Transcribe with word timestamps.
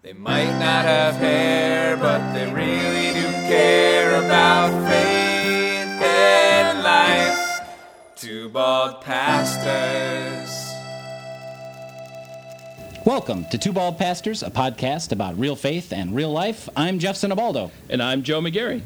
They 0.00 0.12
might 0.12 0.52
not 0.60 0.84
have 0.84 1.16
hair, 1.16 1.96
but 1.96 2.32
they 2.32 2.46
really 2.52 3.20
do 3.20 3.26
care 3.48 4.24
about 4.24 4.70
faith 4.88 6.00
and 6.00 6.84
life. 6.84 7.68
Two 8.14 8.48
bald 8.50 9.00
pastors. 9.00 10.54
Welcome 13.04 13.46
to 13.46 13.58
Two 13.58 13.72
Bald 13.72 13.98
Pastors, 13.98 14.44
a 14.44 14.50
podcast 14.50 15.10
about 15.10 15.36
real 15.36 15.56
faith 15.56 15.92
and 15.92 16.14
real 16.14 16.30
life. 16.30 16.68
I'm 16.76 17.00
Jeff 17.00 17.16
Sinabaldo, 17.16 17.72
And 17.90 18.00
I'm 18.00 18.22
Joe 18.22 18.40
McGarry. 18.40 18.82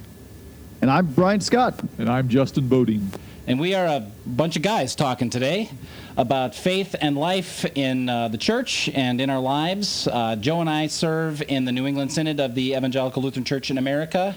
And 0.80 0.90
I'm 0.90 1.08
Brian 1.08 1.42
Scott. 1.42 1.78
And 1.98 2.08
I'm 2.08 2.30
Justin 2.30 2.68
Bodine. 2.68 3.10
And 3.46 3.58
we 3.58 3.74
are 3.74 3.86
a 3.86 4.06
bunch 4.24 4.56
of 4.56 4.62
guys 4.62 4.94
talking 4.94 5.28
today 5.28 5.68
about 6.16 6.54
faith 6.54 6.94
and 7.00 7.16
life 7.16 7.64
in 7.76 8.08
uh, 8.08 8.28
the 8.28 8.38
church 8.38 8.88
and 8.94 9.20
in 9.20 9.30
our 9.30 9.40
lives. 9.40 10.06
Uh, 10.06 10.36
Joe 10.36 10.60
and 10.60 10.70
I 10.70 10.86
serve 10.86 11.42
in 11.48 11.64
the 11.64 11.72
New 11.72 11.86
England 11.86 12.12
Synod 12.12 12.38
of 12.38 12.54
the 12.54 12.74
Evangelical 12.74 13.22
Lutheran 13.22 13.44
Church 13.44 13.70
in 13.70 13.78
America, 13.78 14.36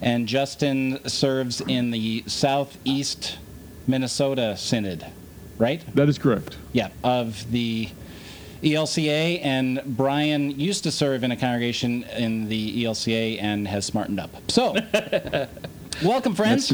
and 0.00 0.26
Justin 0.26 1.06
serves 1.08 1.60
in 1.60 1.90
the 1.90 2.24
Southeast 2.26 3.38
Minnesota 3.86 4.56
Synod, 4.56 5.04
right? 5.58 5.82
That 5.94 6.08
is 6.08 6.18
correct. 6.18 6.56
Yeah, 6.72 6.88
of 7.04 7.50
the 7.50 7.90
ELCA, 8.62 9.40
and 9.44 9.82
Brian 9.84 10.58
used 10.58 10.84
to 10.84 10.90
serve 10.90 11.22
in 11.22 11.32
a 11.32 11.36
congregation 11.36 12.04
in 12.04 12.48
the 12.48 12.84
ELCA 12.84 13.42
and 13.42 13.68
has 13.68 13.84
smartened 13.84 14.20
up. 14.20 14.30
So, 14.50 14.74
welcome, 16.02 16.34
friends. 16.34 16.72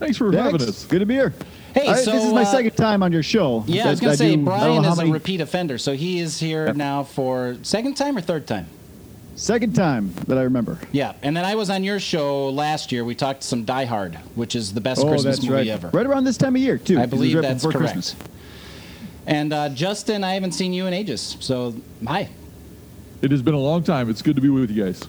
Thanks 0.00 0.16
for 0.16 0.32
having 0.32 0.62
us. 0.62 0.86
Good 0.86 1.00
to 1.00 1.06
be 1.06 1.14
here. 1.14 1.34
Hey, 1.74 1.86
I- 1.86 1.94
so 1.96 2.10
this 2.10 2.24
is 2.24 2.32
my 2.32 2.42
uh, 2.42 2.46
second 2.46 2.74
time 2.74 3.02
on 3.02 3.12
your 3.12 3.22
show. 3.22 3.62
Yeah, 3.66 3.86
I 3.86 3.90
was 3.90 4.00
gonna 4.00 4.16
say 4.16 4.34
do- 4.34 4.42
Brian 4.42 4.80
is 4.80 4.86
how 4.86 4.92
is 4.94 4.98
a 4.98 5.06
repeat 5.06 5.42
offender, 5.42 5.76
so 5.76 5.94
he 5.94 6.18
is 6.18 6.40
here 6.40 6.72
now 6.72 7.04
for 7.04 7.58
second 7.62 7.94
time 7.94 8.16
or 8.16 8.22
third 8.22 8.46
time. 8.46 8.66
Second 9.36 9.74
time 9.74 10.12
that 10.26 10.38
I 10.38 10.42
remember. 10.42 10.78
Yeah, 10.90 11.14
and 11.22 11.36
then 11.36 11.44
I 11.44 11.54
was 11.54 11.70
on 11.70 11.84
your 11.84 12.00
show 12.00 12.48
last 12.48 12.92
year. 12.92 13.04
We 13.04 13.14
talked 13.14 13.42
some 13.42 13.64
Die 13.64 13.84
Hard, 13.84 14.16
which 14.34 14.54
is 14.56 14.72
the 14.72 14.80
best 14.80 15.02
oh, 15.04 15.08
Christmas 15.08 15.42
movie 15.42 15.54
right. 15.54 15.66
ever. 15.68 15.88
Right 15.90 16.06
around 16.06 16.24
this 16.24 16.36
time 16.36 16.56
of 16.56 16.62
year, 16.62 16.78
too. 16.78 16.98
I 16.98 17.06
believe 17.06 17.36
right 17.36 17.42
that's 17.42 17.62
correct. 17.62 17.78
Christmas. 17.78 18.16
And 19.26 19.52
uh, 19.52 19.68
Justin, 19.68 20.24
I 20.24 20.34
haven't 20.34 20.52
seen 20.52 20.72
you 20.72 20.86
in 20.86 20.94
ages, 20.94 21.36
so 21.40 21.74
hi. 22.06 22.30
It 23.22 23.30
has 23.30 23.42
been 23.42 23.54
a 23.54 23.60
long 23.60 23.82
time. 23.82 24.08
It's 24.10 24.22
good 24.22 24.36
to 24.36 24.42
be 24.42 24.48
with 24.48 24.70
you 24.70 24.84
guys. 24.84 25.02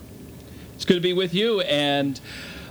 It's 0.75 0.85
good 0.85 0.95
to 0.95 1.01
be 1.01 1.13
with 1.13 1.33
you. 1.33 1.61
And 1.61 2.19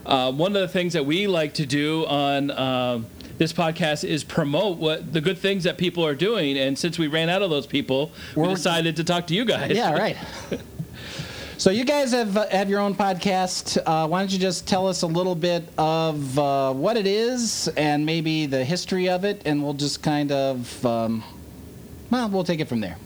uh, 0.06 0.32
one 0.32 0.54
of 0.54 0.62
the 0.62 0.68
things 0.68 0.92
that 0.94 1.04
we 1.06 1.26
like 1.26 1.54
to 1.54 1.66
do 1.66 2.06
on 2.06 2.50
uh, 2.50 3.02
this 3.38 3.52
podcast 3.52 4.04
is 4.04 4.24
promote 4.24 4.78
what 4.78 5.12
the 5.12 5.20
good 5.20 5.38
things 5.38 5.64
that 5.64 5.78
people 5.78 6.04
are 6.04 6.14
doing. 6.14 6.58
And 6.58 6.78
since 6.78 6.98
we 6.98 7.06
ran 7.06 7.28
out 7.28 7.42
of 7.42 7.50
those 7.50 7.66
people, 7.66 8.12
we 8.34 8.42
We're- 8.42 8.54
decided 8.54 8.96
to 8.96 9.04
talk 9.04 9.26
to 9.28 9.34
you 9.34 9.44
guys. 9.44 9.72
Yeah, 9.72 9.92
right. 9.92 10.16
so 11.58 11.70
you 11.70 11.84
guys 11.84 12.12
have 12.12 12.36
uh, 12.36 12.48
have 12.48 12.68
your 12.68 12.80
own 12.80 12.94
podcast. 12.94 13.78
Uh, 13.84 14.06
why 14.08 14.20
don't 14.20 14.32
you 14.32 14.38
just 14.38 14.66
tell 14.68 14.86
us 14.88 15.02
a 15.02 15.06
little 15.06 15.34
bit 15.34 15.64
of 15.78 16.38
uh, 16.38 16.72
what 16.72 16.96
it 16.96 17.06
is 17.06 17.68
and 17.76 18.04
maybe 18.04 18.46
the 18.46 18.64
history 18.64 19.08
of 19.08 19.24
it, 19.24 19.42
and 19.44 19.62
we'll 19.62 19.74
just 19.74 20.02
kind 20.02 20.32
of 20.32 20.84
um, 20.86 21.22
well, 22.10 22.28
we'll 22.28 22.44
take 22.44 22.60
it 22.60 22.68
from 22.68 22.80
there. 22.80 22.96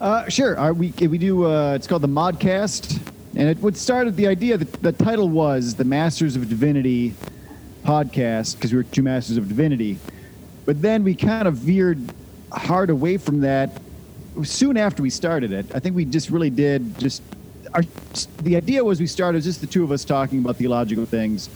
Uh, 0.00 0.28
sure. 0.28 0.58
Our, 0.58 0.74
we, 0.74 0.90
we 0.90 1.18
do, 1.18 1.46
uh, 1.46 1.72
it's 1.72 1.86
called 1.86 2.02
the 2.02 2.08
Modcast. 2.08 3.00
And 3.36 3.50
it 3.50 3.58
what 3.58 3.76
started 3.76 4.16
the 4.16 4.26
idea, 4.26 4.56
that 4.56 4.72
the 4.82 4.92
title 4.92 5.28
was 5.28 5.74
the 5.74 5.84
Masters 5.84 6.36
of 6.36 6.48
Divinity 6.48 7.12
podcast, 7.84 8.54
because 8.54 8.72
we 8.72 8.78
were 8.78 8.82
two 8.82 9.02
Masters 9.02 9.36
of 9.36 9.46
Divinity. 9.46 9.98
But 10.64 10.80
then 10.80 11.04
we 11.04 11.14
kind 11.14 11.46
of 11.46 11.54
veered 11.54 12.00
hard 12.50 12.88
away 12.88 13.18
from 13.18 13.40
that 13.40 13.78
soon 14.42 14.76
after 14.78 15.02
we 15.02 15.10
started 15.10 15.52
it. 15.52 15.66
I 15.74 15.80
think 15.80 15.94
we 15.94 16.06
just 16.06 16.30
really 16.30 16.48
did 16.48 16.98
just, 16.98 17.22
our, 17.74 17.82
the 18.42 18.56
idea 18.56 18.82
was 18.82 19.00
we 19.00 19.06
started 19.06 19.42
just 19.42 19.60
the 19.60 19.66
two 19.66 19.84
of 19.84 19.92
us 19.92 20.04
talking 20.04 20.38
about 20.38 20.56
theological 20.56 21.04
things. 21.04 21.50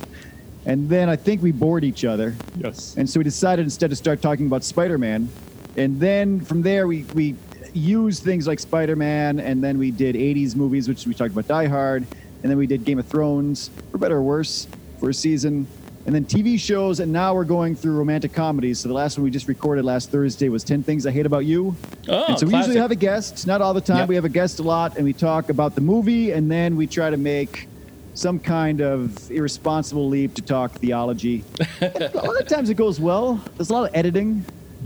And 0.66 0.88
then 0.90 1.08
I 1.08 1.16
think 1.16 1.42
we 1.42 1.50
bored 1.50 1.84
each 1.84 2.04
other. 2.04 2.36
Yes. 2.56 2.94
And 2.98 3.08
so 3.08 3.20
we 3.20 3.24
decided 3.24 3.64
instead 3.64 3.88
to 3.88 3.96
start 3.96 4.20
talking 4.20 4.46
about 4.46 4.64
Spider-Man, 4.64 5.30
and 5.76 5.98
then 5.98 6.40
from 6.40 6.60
there 6.60 6.86
we 6.86 7.04
we 7.14 7.36
used 7.74 8.22
things 8.22 8.46
like 8.46 8.58
Spider-Man, 8.60 9.40
and 9.40 9.62
then 9.62 9.78
we 9.78 9.90
did 9.90 10.14
'80s 10.16 10.56
movies, 10.56 10.88
which 10.88 11.06
we 11.06 11.14
talked 11.14 11.32
about 11.32 11.48
Die 11.48 11.66
Hard, 11.66 12.06
and 12.42 12.50
then 12.50 12.58
we 12.58 12.66
did 12.66 12.84
Game 12.84 12.98
of 12.98 13.06
Thrones, 13.06 13.70
for 13.90 13.98
better 13.98 14.16
or 14.16 14.22
worse, 14.22 14.66
for 14.98 15.10
a 15.10 15.14
season, 15.14 15.66
and 16.06 16.14
then 16.14 16.24
TV 16.24 16.58
shows, 16.58 17.00
and 17.00 17.12
now 17.12 17.34
we're 17.34 17.44
going 17.44 17.76
through 17.76 17.92
romantic 17.92 18.32
comedies. 18.32 18.80
So 18.80 18.88
the 18.88 18.94
last 18.94 19.18
one 19.18 19.24
we 19.24 19.30
just 19.30 19.48
recorded 19.48 19.84
last 19.84 20.10
Thursday 20.10 20.48
was 20.48 20.64
10 20.64 20.82
Things 20.82 21.06
I 21.06 21.10
Hate 21.10 21.26
About 21.26 21.44
You. 21.44 21.76
Oh, 22.08 22.24
and 22.26 22.38
so 22.38 22.46
we 22.46 22.50
classic. 22.52 22.68
usually 22.68 22.80
have 22.80 22.90
a 22.90 22.96
guest, 22.96 23.46
not 23.46 23.60
all 23.60 23.74
the 23.74 23.80
time. 23.80 23.98
Yep. 23.98 24.08
We 24.08 24.14
have 24.14 24.24
a 24.24 24.30
guest 24.30 24.58
a 24.60 24.62
lot, 24.62 24.96
and 24.96 25.04
we 25.04 25.12
talk 25.12 25.50
about 25.50 25.74
the 25.74 25.80
movie, 25.82 26.32
and 26.32 26.50
then 26.50 26.76
we 26.76 26.86
try 26.86 27.10
to 27.10 27.16
make 27.16 27.68
some 28.14 28.38
kind 28.38 28.80
of 28.80 29.30
irresponsible 29.30 30.08
leap 30.08 30.34
to 30.34 30.42
talk 30.42 30.72
theology. 30.72 31.44
a 31.80 32.10
lot 32.14 32.40
of 32.40 32.48
times 32.48 32.70
it 32.70 32.74
goes 32.74 32.98
well. 32.98 33.42
There's 33.56 33.70
a 33.70 33.72
lot 33.72 33.88
of 33.88 33.94
editing. 33.94 34.44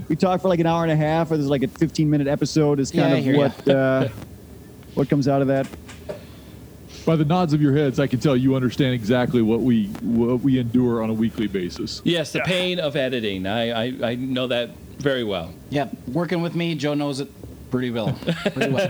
We 0.09 0.17
talk 0.17 0.41
for 0.43 0.49
like 0.49 0.61
an 0.61 0.67
hour 0.67 0.83
and 0.83 0.93
a 0.93 0.97
half, 0.97 1.31
or 1.31 1.37
there's 1.37 1.49
like 1.49 1.63
a 1.63 1.69
15 1.69 2.11
minute 2.11 2.27
episode. 2.27 2.81
Is 2.81 2.91
kind 2.91 3.25
Yeah, 3.25 3.33
of 3.33 3.37
what 3.67 3.69
uh, 3.75 4.09
what 4.95 5.09
comes 5.09 5.29
out 5.29 5.41
of 5.43 5.49
that. 5.49 5.67
By 7.07 7.17
the 7.17 7.25
nods 7.25 7.53
of 7.53 7.61
your 7.61 7.75
heads, 7.77 8.01
I 8.01 8.07
can 8.07 8.19
tell 8.21 8.37
you 8.37 8.55
understand 8.55 8.95
exactly 8.95 9.43
what 9.43 9.61
we 9.61 9.87
what 10.03 10.41
we 10.41 10.59
endure 10.59 11.03
on 11.03 11.11
a 11.11 11.13
weekly 11.15 11.47
basis. 11.47 12.01
Yes, 12.05 12.33
the 12.33 12.41
pain 12.41 12.81
of 12.81 12.97
editing. 12.97 13.47
I, 13.47 13.87
I, 13.89 13.93
I 14.11 14.15
know 14.15 14.47
that 14.47 14.71
very 14.99 15.23
well. 15.25 15.53
Yeah, 15.71 15.89
working 16.13 16.41
with 16.43 16.55
me, 16.55 16.75
Joe 16.75 16.95
knows 16.95 17.21
it 17.21 17.29
pretty 17.71 17.91
well. 17.91 18.17
Pretty 18.55 18.73
well. 18.73 18.89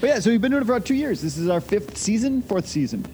But 0.00 0.06
yeah, 0.06 0.20
so 0.20 0.30
we've 0.30 0.40
been 0.40 0.52
doing 0.52 0.62
it 0.62 0.66
for 0.66 0.72
about 0.74 0.86
two 0.86 0.94
years. 0.94 1.20
This 1.20 1.36
is 1.36 1.48
our 1.48 1.60
fifth 1.60 1.96
season, 1.98 2.40
fourth 2.42 2.68
season, 2.68 3.04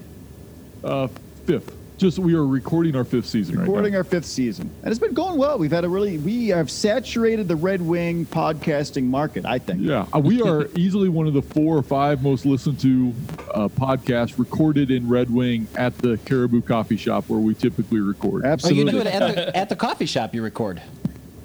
Uh, 0.84 1.08
fifth. 1.46 1.74
Just 1.96 2.18
we 2.18 2.34
are 2.34 2.44
recording 2.44 2.96
our 2.96 3.04
fifth 3.04 3.26
season 3.26 3.56
recording 3.56 3.92
right 3.92 3.98
our 3.98 4.02
fifth 4.04 4.24
season, 4.26 4.68
and 4.82 4.90
it's 4.90 4.98
been 4.98 5.14
going 5.14 5.38
well. 5.38 5.58
We've 5.58 5.70
had 5.70 5.84
a 5.84 5.88
really 5.88 6.18
we 6.18 6.48
have 6.48 6.68
saturated 6.68 7.46
the 7.46 7.54
Red 7.54 7.80
Wing 7.80 8.26
podcasting 8.26 9.04
market. 9.04 9.46
I 9.46 9.60
think. 9.60 9.80
Yeah, 9.82 10.04
uh, 10.12 10.18
we 10.18 10.42
are 10.42 10.66
easily 10.76 11.08
one 11.08 11.28
of 11.28 11.34
the 11.34 11.40
four 11.42 11.78
or 11.78 11.84
five 11.84 12.20
most 12.20 12.46
listened 12.46 12.80
to 12.80 13.14
uh, 13.54 13.68
podcasts 13.68 14.40
recorded 14.40 14.90
in 14.90 15.08
Red 15.08 15.32
Wing 15.32 15.68
at 15.76 15.96
the 15.98 16.18
Caribou 16.24 16.62
Coffee 16.62 16.96
Shop 16.96 17.28
where 17.28 17.38
we 17.38 17.54
typically 17.54 18.00
record. 18.00 18.44
oh, 18.44 18.68
you 18.70 18.90
do 18.90 18.98
it 18.98 19.06
at 19.06 19.34
the 19.36 19.56
at 19.56 19.68
the 19.68 19.76
coffee 19.76 20.06
shop. 20.06 20.34
You 20.34 20.42
record. 20.42 20.82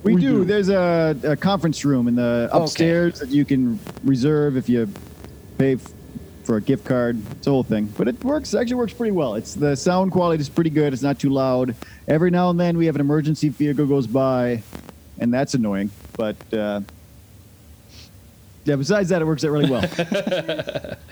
We, 0.01 0.15
We 0.15 0.21
do. 0.21 0.31
do. 0.39 0.45
There's 0.45 0.69
a, 0.69 1.15
a 1.23 1.35
conference 1.35 1.85
room 1.85 2.07
in 2.07 2.15
the 2.15 2.49
Okay. 2.51 2.63
upstairs 2.63 3.19
that 3.19 3.29
you 3.29 3.45
can 3.45 3.79
reserve 4.03 4.57
if 4.57 4.67
you 4.67 4.91
pay 5.59 5.73
f- 5.73 5.91
for 6.49 6.57
a 6.57 6.61
gift 6.61 6.83
card. 6.83 7.21
It's 7.33 7.45
a 7.45 7.51
whole 7.51 7.61
thing, 7.61 7.93
but 7.95 8.07
it 8.07 8.23
works. 8.23 8.55
Actually, 8.55 8.73
works 8.77 8.93
pretty 8.93 9.11
well. 9.11 9.35
It's 9.35 9.53
the 9.53 9.75
sound 9.75 10.11
quality 10.11 10.41
is 10.41 10.49
pretty 10.49 10.71
good. 10.71 10.93
It's 10.93 11.03
not 11.03 11.19
too 11.19 11.29
loud. 11.29 11.75
Every 12.07 12.31
now 12.31 12.49
and 12.49 12.59
then 12.59 12.75
we 12.75 12.87
have 12.87 12.95
an 12.95 13.01
emergency 13.01 13.49
vehicle 13.49 13.85
goes 13.85 14.07
by, 14.07 14.63
and 15.19 15.31
that's 15.31 15.53
annoying. 15.53 15.91
But 16.17 16.37
uh, 16.51 16.81
yeah, 18.65 18.77
besides 18.77 19.09
that, 19.09 19.21
it 19.21 19.25
works 19.25 19.43
out 19.45 19.51
really 19.51 19.69
well. 19.69 20.95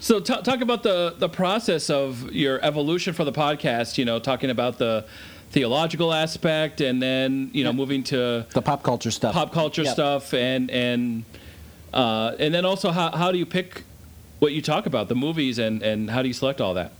So 0.00 0.20
t- 0.20 0.42
talk 0.42 0.60
about 0.60 0.82
the 0.82 1.14
the 1.16 1.30
process 1.30 1.88
of 1.88 2.30
your 2.30 2.62
evolution 2.62 3.14
for 3.14 3.24
the 3.24 3.32
podcast. 3.32 3.96
You 3.96 4.04
know, 4.04 4.18
talking 4.18 4.50
about 4.50 4.76
the 4.76 5.06
theological 5.52 6.12
aspect, 6.12 6.82
and 6.82 7.00
then 7.00 7.48
you 7.54 7.64
know 7.64 7.72
moving 7.72 8.02
to 8.04 8.44
The 8.52 8.60
pop 8.60 8.82
culture 8.82 9.10
stuff. 9.10 9.32
pop 9.32 9.50
culture 9.50 9.80
Yep. 9.84 9.94
stuff, 9.94 10.34
and 10.34 10.70
and 10.70 11.24
uh, 11.94 12.36
and 12.38 12.52
then 12.52 12.66
also 12.66 12.90
how 12.90 13.16
how 13.16 13.32
do 13.32 13.38
you 13.38 13.46
pick 13.46 13.84
what 14.44 14.52
you 14.52 14.60
talk 14.60 14.84
about, 14.84 15.08
the 15.08 15.14
movies, 15.14 15.58
and 15.58 15.82
and 15.82 16.10
how 16.10 16.22
do 16.22 16.28
you 16.28 16.34
select 16.34 16.60
all 16.60 16.74
that? 16.74 16.92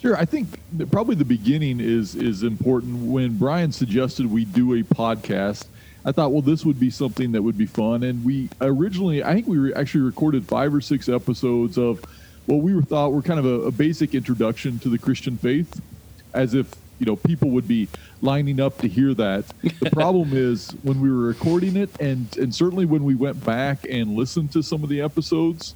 Sure, 0.00 0.16
I 0.16 0.24
think 0.24 0.58
probably 0.90 1.14
the 1.14 1.26
beginning 1.26 1.78
is 1.78 2.16
is 2.16 2.42
important. 2.42 3.12
When 3.12 3.36
Brian 3.36 3.70
suggested 3.70 4.26
we 4.26 4.46
do 4.46 4.72
a 4.72 4.82
podcast, 4.82 5.66
I 6.06 6.12
thought, 6.12 6.32
well, 6.32 6.40
this 6.40 6.64
would 6.64 6.80
be 6.80 6.88
something 6.88 7.32
that 7.32 7.42
would 7.42 7.58
be 7.58 7.66
fun. 7.66 8.02
And 8.02 8.24
we 8.24 8.48
originally, 8.62 9.22
I 9.22 9.34
think 9.34 9.46
we 9.46 9.58
re- 9.58 9.74
actually 9.74 10.00
recorded 10.00 10.46
five 10.46 10.74
or 10.74 10.80
six 10.80 11.08
episodes 11.08 11.76
of 11.76 12.02
what 12.46 12.56
we 12.56 12.74
were 12.74 12.82
thought 12.82 13.12
were 13.12 13.20
kind 13.20 13.38
of 13.38 13.44
a, 13.44 13.66
a 13.66 13.70
basic 13.70 14.14
introduction 14.14 14.78
to 14.78 14.88
the 14.88 14.98
Christian 14.98 15.36
faith, 15.36 15.82
as 16.32 16.54
if 16.54 16.74
you 16.98 17.04
know 17.04 17.16
people 17.16 17.50
would 17.50 17.68
be 17.68 17.88
lining 18.22 18.58
up 18.58 18.78
to 18.78 18.88
hear 18.88 19.12
that. 19.12 19.44
The 19.80 19.90
problem 19.92 20.30
is 20.32 20.70
when 20.82 21.02
we 21.02 21.10
were 21.10 21.26
recording 21.26 21.76
it, 21.76 21.90
and 22.00 22.34
and 22.38 22.54
certainly 22.54 22.86
when 22.86 23.04
we 23.04 23.14
went 23.14 23.44
back 23.44 23.84
and 23.86 24.16
listened 24.16 24.52
to 24.52 24.62
some 24.62 24.82
of 24.82 24.88
the 24.88 25.02
episodes, 25.02 25.74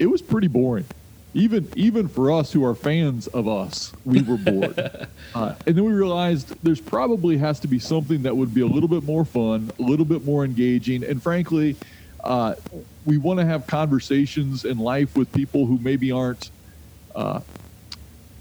it 0.00 0.10
was 0.10 0.22
pretty 0.22 0.48
boring. 0.48 0.86
Even 1.32 1.68
even 1.76 2.08
for 2.08 2.32
us 2.32 2.50
who 2.50 2.64
are 2.64 2.74
fans 2.74 3.28
of 3.28 3.46
us, 3.46 3.92
we 4.04 4.20
were 4.22 4.36
bored. 4.36 4.76
uh, 5.34 5.54
and 5.64 5.76
then 5.76 5.84
we 5.84 5.92
realized 5.92 6.52
there's 6.64 6.80
probably 6.80 7.36
has 7.36 7.60
to 7.60 7.68
be 7.68 7.78
something 7.78 8.22
that 8.22 8.36
would 8.36 8.52
be 8.52 8.62
a 8.62 8.66
little 8.66 8.88
bit 8.88 9.04
more 9.04 9.24
fun, 9.24 9.70
a 9.78 9.82
little 9.82 10.04
bit 10.04 10.24
more 10.24 10.44
engaging, 10.44 11.04
and 11.04 11.22
frankly, 11.22 11.76
uh, 12.24 12.56
we 13.06 13.16
want 13.16 13.38
to 13.38 13.46
have 13.46 13.68
conversations 13.68 14.64
in 14.64 14.78
life 14.78 15.16
with 15.16 15.30
people 15.32 15.66
who 15.66 15.78
maybe 15.78 16.10
aren't 16.10 16.50
uh, 17.14 17.40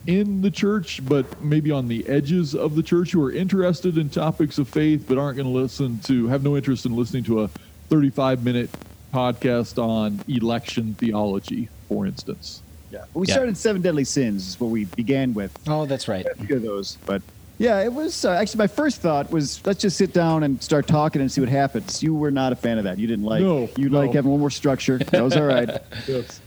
in 0.07 0.41
the 0.41 0.49
church, 0.49 1.01
but 1.07 1.41
maybe 1.43 1.69
on 1.69 1.87
the 1.87 2.07
edges 2.07 2.55
of 2.55 2.75
the 2.75 2.81
church, 2.81 3.11
who 3.11 3.23
are 3.23 3.31
interested 3.31 3.99
in 3.99 4.09
topics 4.09 4.57
of 4.57 4.67
faith, 4.67 5.05
but 5.07 5.19
aren't 5.19 5.37
going 5.37 5.47
to 5.47 5.53
listen 5.53 5.99
to 5.99 6.27
have 6.27 6.43
no 6.43 6.57
interest 6.57 6.87
in 6.87 6.95
listening 6.95 7.23
to 7.25 7.43
a 7.43 7.47
35 7.89 8.43
minute 8.43 8.69
podcast 9.13 9.81
on 9.81 10.19
election 10.27 10.95
theology, 10.95 11.69
for 11.87 12.05
instance. 12.05 12.61
Yeah. 12.91 13.05
We 13.13 13.27
Yeah. 13.27 13.33
started 13.35 13.57
Seven 13.57 13.81
Deadly 13.81 14.03
Sins, 14.03 14.47
is 14.47 14.59
what 14.59 14.69
we 14.69 14.85
began 14.85 15.33
with. 15.33 15.57
Oh, 15.67 15.85
that's 15.85 16.07
right. 16.07 16.25
A 16.25 16.35
few 16.45 16.55
of 16.55 16.61
those. 16.63 16.97
But 17.05 17.21
yeah, 17.57 17.81
it 17.83 17.93
was 17.93 18.25
uh, 18.25 18.31
actually 18.31 18.59
my 18.59 18.67
first 18.67 19.01
thought 19.01 19.29
was 19.31 19.61
let's 19.65 19.81
just 19.81 19.97
sit 19.97 20.13
down 20.13 20.43
and 20.43 20.61
start 20.63 20.87
talking 20.87 21.21
and 21.21 21.31
see 21.31 21.41
what 21.41 21.49
happens. 21.49 22.01
You 22.01 22.15
were 22.15 22.31
not 22.31 22.51
a 22.53 22.55
fan 22.55 22.77
of 22.77 22.85
that. 22.85 22.97
You 22.97 23.05
didn't 23.07 23.25
like. 23.25 23.41
No, 23.41 23.69
You 23.77 23.89
no. 23.89 23.99
like 23.99 24.13
having 24.13 24.31
one 24.31 24.39
more 24.39 24.49
structure. 24.49 24.97
That 25.11 25.23
was 25.23 25.35
all 25.35 25.43
right. 25.43 25.69
Yes. 26.07 26.39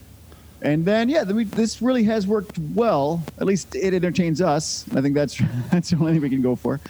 And 0.63 0.85
then 0.85 1.09
yeah, 1.09 1.25
then 1.25 1.35
we, 1.37 1.45
this 1.45 1.83
really 1.83 2.05
has 2.05 2.27
worked 2.27 2.57
well. 2.59 3.23
At 3.41 3.47
least 3.47 3.75
it 3.75 3.95
entertains 3.95 4.41
us. 4.41 4.85
I 4.95 5.01
think 5.01 5.15
that's 5.15 5.37
that's 5.71 5.91
the 5.91 5.97
only 5.97 6.13
thing 6.13 6.23
we 6.23 6.31
can 6.31 6.43
go 6.43 6.57
for. 6.57 6.81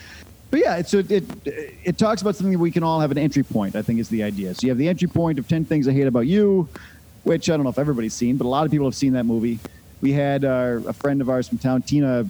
But 0.53 0.61
yeah, 0.61 0.77
it's, 0.77 0.93
it, 0.93 1.11
it 1.11 1.25
it 1.83 1.99
talks 1.99 2.21
about 2.21 2.37
something 2.37 2.53
that 2.53 2.59
we 2.59 2.71
can 2.71 2.83
all 2.83 3.01
have 3.01 3.11
an 3.11 3.17
entry 3.17 3.43
point. 3.43 3.75
I 3.75 3.81
think 3.81 3.99
is 4.01 4.11
the 4.11 4.23
idea. 4.23 4.55
So 4.55 4.67
you 4.67 4.69
have 4.69 4.77
the 4.77 4.87
entry 4.87 5.09
point 5.09 5.39
of 5.39 5.49
ten 5.49 5.65
things 5.65 5.89
I 5.89 5.93
hate 5.93 6.07
about 6.07 6.27
you, 6.27 6.69
which 7.25 7.49
I 7.49 7.57
don't 7.57 7.65
know 7.65 7.71
if 7.71 7.79
everybody's 7.79 8.13
seen, 8.13 8.37
but 8.37 8.45
a 8.45 8.49
lot 8.49 8.67
of 8.67 8.71
people 8.71 8.87
have 8.87 8.95
seen 8.95 9.15
that 9.15 9.25
movie. 9.25 9.59
We 10.03 10.13
had 10.13 10.45
our, 10.45 10.77
a 10.87 10.93
friend 10.93 11.23
of 11.23 11.31
ours 11.31 11.49
from 11.49 11.57
town, 11.57 11.81
Tina, 11.81 12.27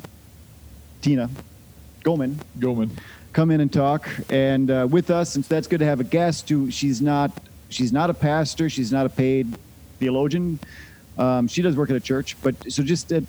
Tina, 1.00 1.28
Goldman, 2.04 2.38
Goman. 2.60 2.92
come 3.32 3.50
in 3.50 3.60
and 3.60 3.72
talk 3.72 4.08
and 4.30 4.70
uh, 4.70 4.86
with 4.88 5.10
us 5.10 5.34
and 5.34 5.44
so 5.44 5.54
that's 5.54 5.66
good 5.66 5.80
to 5.80 5.86
have 5.86 5.98
a 6.00 6.04
guest 6.04 6.48
who 6.48 6.70
she's 6.70 7.00
not 7.00 7.32
she's 7.70 7.92
not 7.92 8.10
a 8.10 8.14
pastor 8.14 8.68
she's 8.68 8.92
not 8.92 9.06
a 9.06 9.08
paid 9.08 9.56
theologian 9.98 10.58
um, 11.18 11.48
she 11.48 11.62
does 11.62 11.74
work 11.74 11.88
at 11.90 11.96
a 11.96 12.00
church 12.00 12.36
but 12.42 12.54
so 12.70 12.82
just 12.82 13.10
uh, 13.12 13.20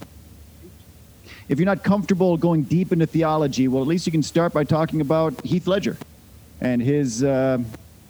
if 1.54 1.60
you're 1.60 1.66
not 1.68 1.84
comfortable 1.84 2.36
going 2.36 2.64
deep 2.64 2.92
into 2.92 3.06
theology 3.06 3.68
well 3.68 3.82
at 3.82 3.88
least 3.88 4.06
you 4.08 4.12
can 4.12 4.24
start 4.24 4.52
by 4.52 4.64
talking 4.64 5.00
about 5.02 5.40
heath 5.46 5.68
ledger 5.68 5.96
and 6.60 6.82
his 6.82 7.24
uh, 7.24 7.58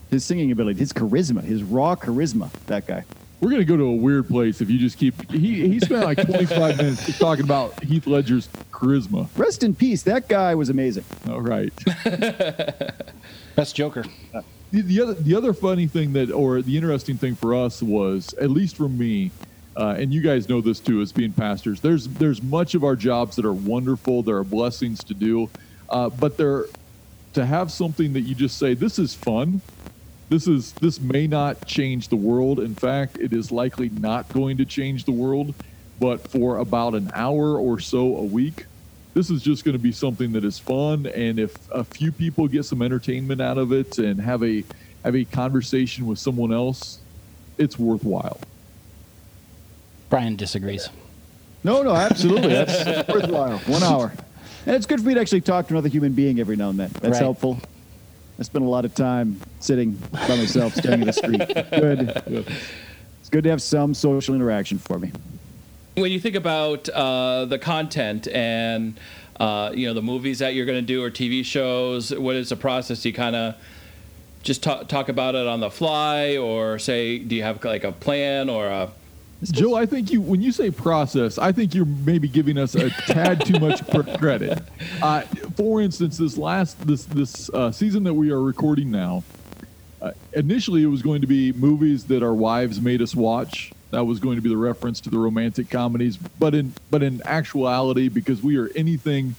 his 0.10 0.24
singing 0.24 0.52
ability 0.52 0.80
his 0.80 0.94
charisma 0.94 1.44
his 1.44 1.62
raw 1.62 1.94
charisma 1.96 2.50
that 2.68 2.88
guy 2.88 3.04
We're 3.42 3.50
going 3.50 3.62
to 3.62 3.66
go 3.66 3.76
to 3.76 3.84
a 3.84 3.96
weird 3.96 4.30
place 4.30 4.62
if 4.62 4.70
you 4.70 4.80
just 4.80 4.98
keep. 4.98 5.30
He, 5.30 5.68
he 5.68 5.78
spent 5.82 6.06
like 6.06 6.26
25 6.26 6.78
minutes 6.78 7.20
talking 7.20 7.44
about 7.44 7.84
Heath 7.84 8.08
Ledger's 8.08 8.48
charisma. 8.72 9.28
rest 9.36 9.64
in 9.64 9.76
peace 9.76 10.04
that 10.04 10.30
guy 10.30 10.56
was 10.56 10.70
amazing 10.70 11.04
All 11.28 11.42
right. 11.42 11.74
Best 13.58 13.76
Joker. 13.76 14.06
the, 14.72 14.82
the 14.82 15.02
other 15.02 15.14
the 15.16 15.36
other 15.36 15.52
funny 15.54 15.88
thing 15.88 16.14
that 16.14 16.32
or 16.32 16.62
the 16.62 16.78
interesting 16.78 17.18
thing 17.18 17.36
for 17.36 17.54
us 17.54 17.84
was 17.84 18.34
at 18.40 18.50
least 18.50 18.78
for 18.78 18.88
me 18.88 19.32
uh, 19.76 19.96
and 19.98 20.14
you 20.14 20.22
guys 20.22 20.50
know 20.50 20.62
this 20.62 20.80
too 20.80 21.02
as 21.02 21.12
being 21.12 21.34
pastors. 21.34 21.82
There's 21.82 22.08
there's 22.08 22.42
much 22.42 22.76
of 22.76 22.84
our 22.84 22.96
jobs 22.96 23.36
that 23.36 23.46
are 23.46 23.54
wonderful 23.54 24.24
there 24.24 24.38
are 24.38 24.44
blessings 24.44 25.04
to 25.06 25.14
do 25.14 25.50
uh, 25.90 26.10
but 26.10 26.38
there 26.38 26.66
to 27.34 27.46
have 27.46 27.72
something 27.72 28.14
that 28.14 28.22
you 28.22 28.36
just 28.36 28.58
say 28.58 28.74
this 28.74 29.00
is 29.00 29.14
fun. 29.14 29.62
This 30.30 30.48
is 30.48 30.74
this 30.74 31.00
may 31.00 31.28
not 31.28 31.66
change 31.66 32.08
the 32.08 32.16
world. 32.16 32.60
In 32.60 32.76
fact 32.76 33.18
it 33.18 33.34
is 33.34 33.52
likely 33.52 33.90
not 33.90 34.32
going 34.34 34.58
to 34.58 34.66
change 34.66 35.06
the 35.06 35.12
world 35.12 35.54
but 36.00 36.28
for 36.28 36.58
about 36.58 36.96
an 36.96 37.12
hour 37.14 37.58
or 37.58 37.80
so 37.80 38.18
a 38.18 38.24
week 38.24 38.66
this 39.14 39.30
is 39.30 39.44
just 39.44 39.64
going 39.64 39.74
to 39.74 39.80
be 39.80 39.92
something 39.92 40.32
that 40.32 40.44
is 40.44 40.58
fun 40.58 41.06
and 41.08 41.40
if 41.40 41.56
a 41.72 41.84
few 41.84 42.12
people 42.12 42.48
get 42.48 42.66
some 42.66 42.82
entertainment 42.82 43.40
out 43.40 43.58
of 43.58 43.72
it 43.72 43.98
and 44.00 44.20
have 44.20 44.44
a 44.44 44.64
have 45.04 45.16
a 45.16 45.24
conversation 45.26 46.06
with 46.06 46.18
someone 46.18 46.52
else 46.52 47.00
it's 47.58 47.78
worthwhile 47.78 48.40
Brian 50.14 50.36
disagrees. 50.36 50.90
No, 51.64 51.82
no, 51.82 51.96
absolutely. 51.96 52.50
That's, 52.50 52.84
that's 52.84 53.08
worthwhile. 53.14 53.58
One 53.66 53.82
hour. 53.82 54.14
And 54.68 54.76
it's 54.76 54.86
good 54.86 55.00
for 55.02 55.08
me 55.08 55.16
to 55.16 55.20
actually 55.20 55.42
talk 55.42 55.68
to 55.70 55.74
another 55.74 55.90
human 55.90 56.14
being 56.14 56.40
every 56.40 56.56
now 56.56 56.70
and 56.70 56.80
then. 56.80 56.92
That's 57.02 57.14
Right. 57.14 57.22
helpful. 57.24 57.60
I 58.38 58.44
spend 58.44 58.64
a 58.64 58.68
lot 58.70 58.86
of 58.86 58.94
time 58.94 59.42
sitting 59.60 59.94
by 60.12 60.28
myself, 60.36 60.76
staring 60.76 61.02
at 61.02 61.08
the 61.08 61.14
street. 61.14 61.40
Good. 61.72 62.46
It's 63.22 63.30
good 63.32 63.44
to 63.46 63.50
have 63.50 63.62
some 63.64 63.96
social 63.96 64.36
interaction 64.36 64.78
for 64.78 65.00
me. 65.00 65.12
when 65.96 66.12
you 66.12 66.20
think 66.20 66.36
about 66.36 66.88
uh, 66.90 67.46
the 67.46 67.58
content 67.58 68.28
and 68.28 69.00
uh, 69.40 69.72
you 69.74 69.88
know 69.88 69.96
the 69.96 70.02
movies 70.04 70.38
that 70.40 70.54
you're 70.54 70.68
going 70.68 70.80
to 70.80 70.86
do 70.86 71.04
or 71.04 71.10
TV 71.10 71.44
shows, 71.44 72.14
what 72.14 72.36
is 72.36 72.50
the 72.50 72.56
process? 72.56 73.02
Do 73.02 73.10
you 73.10 73.16
kind 73.16 73.36
of 73.36 73.56
just 74.44 74.62
talk, 74.62 74.88
talk 74.90 75.10
about 75.10 75.34
it 75.34 75.48
on 75.48 75.60
the 75.60 75.72
fly, 75.72 76.38
or 76.38 76.78
say, 76.78 77.18
do 77.18 77.36
you 77.36 77.42
have 77.42 77.64
like 77.66 77.84
a 77.84 77.92
plan 77.92 78.48
or 78.48 78.68
a 78.68 78.90
joe 79.52 79.76
i 79.76 79.86
think 79.86 80.12
you 80.12 80.22
when 80.22 80.42
you 80.42 80.52
say 80.52 80.72
process 80.72 81.38
i 81.38 81.52
think 81.52 81.74
you're 81.74 81.86
maybe 81.86 82.28
giving 82.28 82.58
us 82.58 82.76
a 82.76 82.90
tad 82.90 83.46
too 83.46 83.60
much 83.60 83.82
credit. 84.20 84.62
Uh, 85.02 85.22
for 85.56 85.82
instance 85.82 86.18
this 86.18 86.38
last 86.38 86.80
this 86.88 87.06
this 87.06 87.50
uh, 87.50 87.72
season 87.72 88.04
that 88.04 88.14
we 88.14 88.32
are 88.32 88.42
recording 88.42 88.92
now 88.92 89.24
uh, 90.04 90.12
initially 90.34 90.84
it 90.84 90.88
was 90.88 91.02
going 91.02 91.22
to 91.22 91.28
be 91.28 91.54
movies 91.54 92.04
that 92.06 92.22
our 92.22 92.34
wives 92.34 92.82
made 92.82 93.02
us 93.02 93.16
watch. 93.16 93.72
That 93.92 94.04
was 94.04 94.20
going 94.20 94.36
to 94.36 94.42
be 94.42 94.50
the 94.50 94.58
reference 94.58 95.00
to 95.02 95.10
the 95.10 95.18
romantic 95.18 95.70
comedies. 95.70 96.18
But 96.18 96.54
in 96.54 96.74
but 96.92 97.02
in 97.04 97.22
actuality 97.24 98.10
because 98.10 98.44
we 98.44 98.58
are 98.58 98.70
anything 98.76 99.36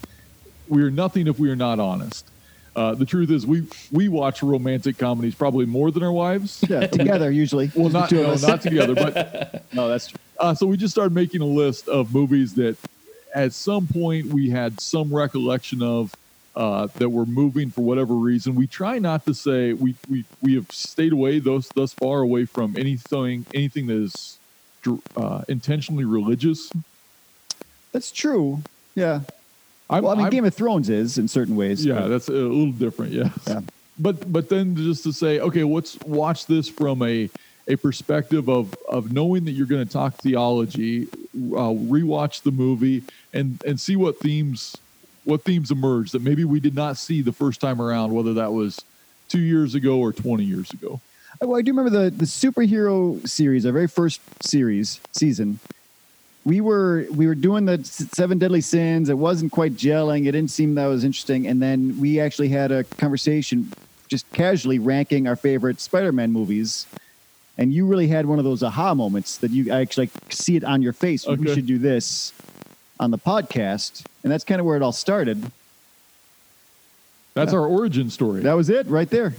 we 0.66 0.82
are 0.82 0.90
nothing 0.90 1.26
if 1.26 1.38
we 1.38 1.50
are 1.50 1.56
not 1.56 1.78
honest 1.78 2.30
uh, 2.76 2.94
the 2.94 3.04
truth 3.06 3.30
is 3.30 3.46
we 3.46 3.66
we 3.92 4.08
watch 4.08 4.42
romantic 4.42 4.98
comedies 4.98 5.34
probably 5.34 5.66
more 5.66 5.90
than 5.90 6.02
our 6.02 6.12
wives 6.12 6.64
Yeah, 6.68 6.86
together 6.86 7.30
usually. 7.30 7.70
well 7.74 7.90
not 7.90 8.10
no, 8.12 8.34
not 8.36 8.60
together 8.62 8.94
but 8.94 9.64
No, 9.72 9.88
that's 9.88 10.08
true. 10.08 10.18
uh, 10.38 10.54
so 10.54 10.66
we 10.66 10.76
just 10.76 10.92
started 10.94 11.14
making 11.14 11.40
a 11.40 11.46
list 11.46 11.88
of 11.88 12.12
movies 12.14 12.54
that 12.54 12.76
at 13.34 13.52
some 13.52 13.86
point 13.86 14.26
we 14.26 14.50
had 14.50 14.80
some 14.80 15.12
recollection 15.12 15.82
of 15.82 16.14
uh, 16.54 16.86
that 16.98 17.08
were 17.08 17.26
moving 17.26 17.68
for 17.68 17.80
whatever 17.80 18.14
reason. 18.14 18.54
We 18.54 18.68
try 18.68 19.00
not 19.00 19.24
to 19.26 19.34
say 19.34 19.72
we, 19.72 19.96
we, 20.08 20.24
we 20.40 20.54
have 20.54 20.70
stayed 20.70 21.12
away 21.12 21.40
thus 21.40 21.68
thus 21.74 21.92
far 21.92 22.20
away 22.20 22.44
from 22.44 22.76
anything 22.76 23.44
anything 23.52 23.88
that 23.88 23.96
is 23.96 24.38
uh, 25.16 25.42
intentionally 25.48 26.04
religious. 26.04 26.70
That's 27.92 28.12
true. 28.12 28.62
Yeah. 28.94 29.20
I'm, 29.90 30.02
Well, 30.02 30.12
I 30.12 30.16
mean, 30.16 30.24
I'm- 30.24 30.30
Game 30.32 30.44
of 30.44 30.54
Thrones 30.54 30.88
is 30.88 31.18
in 31.18 31.28
certain 31.28 31.56
ways. 31.56 31.84
yeah, 31.84 32.00
but- 32.00 32.08
that's 32.08 32.28
a 32.28 32.32
little 32.32 32.72
different. 32.72 33.12
Yes. 33.12 33.32
Yeah. 33.46 33.60
But 33.98 34.32
but 34.32 34.48
then 34.48 34.74
just 34.74 35.04
to 35.04 35.12
say, 35.12 35.38
okay, 35.40 35.62
let's 35.62 35.98
watch 36.00 36.46
this 36.46 36.68
from 36.68 37.02
a 37.02 37.30
a 37.68 37.76
perspective 37.76 38.48
of 38.48 38.74
of 38.88 39.12
knowing 39.12 39.44
that 39.44 39.52
you're 39.52 39.66
going 39.68 39.86
to 39.86 39.90
talk 39.92 40.14
theology, 40.16 41.04
uh, 41.34 41.70
rewatch 41.72 42.42
the 42.42 42.50
movie, 42.50 43.02
and 43.32 43.62
and 43.64 43.78
see 43.80 43.94
what 43.96 44.18
themes 44.18 44.76
what 45.24 45.42
themes 45.44 45.70
emerge 45.70 46.10
that 46.10 46.22
maybe 46.22 46.44
we 46.44 46.58
did 46.60 46.74
not 46.74 46.96
see 46.98 47.22
the 47.22 47.32
first 47.32 47.60
time 47.60 47.80
around, 47.80 48.12
whether 48.12 48.34
that 48.34 48.52
was 48.52 48.80
two 49.28 49.40
years 49.40 49.74
ago 49.76 49.98
or 49.98 50.12
twenty 50.12 50.44
years 50.44 50.70
ago. 50.72 51.00
Well, 51.40 51.56
I 51.56 51.62
do 51.62 51.72
remember 51.72 51.90
the 52.04 52.10
the 52.10 52.24
superhero 52.26 53.26
series, 53.28 53.64
our 53.64 53.70
very 53.72 53.86
first 53.88 54.20
series 54.44 55.00
season. 55.12 55.60
We 56.44 56.60
were 56.60 57.06
we 57.10 57.26
were 57.26 57.34
doing 57.34 57.64
the 57.64 57.82
seven 57.84 58.38
deadly 58.38 58.60
sins. 58.60 59.08
It 59.08 59.16
wasn't 59.16 59.50
quite 59.50 59.74
gelling. 59.76 60.26
It 60.26 60.32
didn't 60.32 60.50
seem 60.50 60.74
that 60.74 60.86
was 60.86 61.02
interesting. 61.04 61.46
And 61.46 61.60
then 61.62 61.98
we 62.00 62.20
actually 62.20 62.48
had 62.48 62.70
a 62.70 62.84
conversation, 62.84 63.72
just 64.08 64.30
casually 64.32 64.78
ranking 64.78 65.26
our 65.26 65.36
favorite 65.36 65.80
Spider-Man 65.80 66.32
movies. 66.32 66.86
And 67.56 67.72
you 67.72 67.86
really 67.86 68.08
had 68.08 68.26
one 68.26 68.38
of 68.38 68.44
those 68.44 68.62
aha 68.62 68.92
moments 68.94 69.38
that 69.38 69.52
you 69.52 69.72
I 69.72 69.80
actually 69.80 70.10
see 70.28 70.56
it 70.56 70.64
on 70.64 70.82
your 70.82 70.92
face. 70.92 71.26
We 71.26 71.36
should 71.54 71.66
do 71.66 71.78
this 71.78 72.32
on 73.00 73.10
the 73.10 73.18
podcast, 73.18 74.04
and 74.22 74.30
that's 74.30 74.44
kind 74.44 74.60
of 74.60 74.66
where 74.66 74.76
it 74.76 74.82
all 74.82 74.92
started. 74.92 75.50
That's 77.34 77.52
our 77.52 77.66
origin 77.66 78.10
story. 78.10 78.42
That 78.42 78.52
was 78.54 78.70
it 78.70 78.86
right 78.86 79.10
there. 79.10 79.34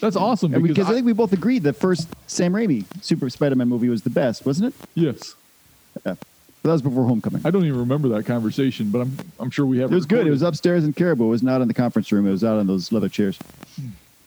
That's 0.00 0.14
awesome 0.14 0.52
because 0.52 0.68
because 0.68 0.86
I, 0.86 0.90
I- 0.90 0.94
think 0.94 1.06
we 1.06 1.12
both 1.12 1.32
agreed 1.32 1.62
the 1.64 1.72
first 1.72 2.08
Sam 2.28 2.52
Raimi 2.52 2.84
Super 3.02 3.28
Spider-Man 3.30 3.68
movie 3.68 3.88
was 3.88 4.02
the 4.02 4.10
best, 4.10 4.44
wasn't 4.46 4.74
it? 4.74 4.88
yes. 4.94 5.34
Yeah. 6.06 6.14
But 6.62 6.68
that 6.68 6.72
was 6.74 6.82
before 6.82 7.06
Homecoming. 7.06 7.40
I 7.44 7.50
don't 7.50 7.64
even 7.64 7.78
remember 7.78 8.08
that 8.10 8.26
conversation, 8.26 8.90
but 8.90 9.00
I'm 9.00 9.16
I'm 9.38 9.50
sure 9.50 9.64
we 9.64 9.78
have. 9.78 9.90
It 9.90 9.94
was 9.94 10.06
good. 10.06 10.26
It 10.26 10.30
was 10.30 10.42
upstairs 10.42 10.84
in 10.84 10.92
Caribou. 10.92 11.24
It 11.24 11.28
was 11.28 11.42
not 11.42 11.62
in 11.62 11.68
the 11.68 11.74
conference 11.74 12.12
room. 12.12 12.26
It 12.26 12.32
was 12.32 12.44
out 12.44 12.58
on 12.58 12.66
those 12.66 12.92
leather 12.92 13.08
chairs. 13.08 13.38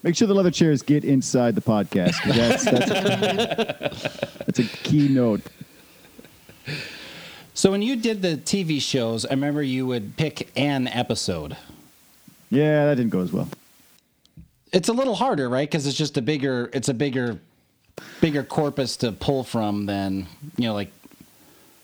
Make 0.02 0.18
sure 0.18 0.28
the 0.28 0.34
leather 0.34 0.52
chairs 0.52 0.82
get 0.82 1.06
inside 1.06 1.56
the 1.56 1.62
podcast. 1.62 2.22
That's, 2.25 2.66
that's, 2.66 4.28
that's 4.46 4.60
a 4.60 4.63
key 4.63 5.08
note. 5.08 5.42
So 7.54 7.72
when 7.72 7.82
you 7.82 7.96
did 7.96 8.22
the 8.22 8.36
TV 8.36 8.82
shows, 8.82 9.25
I 9.25 9.30
remember 9.30 9.63
you 9.63 9.88
would 9.88 10.18
pick 10.18 10.50
an 10.58 10.90
episode. 10.90 11.56
Yeah, 12.50 12.86
that 12.86 12.96
didn't 12.96 13.12
go 13.12 13.22
as 13.22 13.32
well. 13.32 13.48
It's 14.74 14.90
a 14.90 14.94
little 14.94 15.16
harder, 15.16 15.48
right? 15.48 15.70
Because 15.70 15.88
it's 15.88 15.98
just 15.98 16.18
a 16.18 16.22
bigger, 16.22 16.70
it's 16.74 16.90
a 16.90 16.94
bigger, 16.94 17.40
bigger 18.20 18.44
corpus 18.44 18.98
to 18.98 19.12
pull 19.12 19.44
from 19.44 19.86
than 19.86 20.28
you 20.58 20.68
know, 20.68 20.74
like 20.74 20.92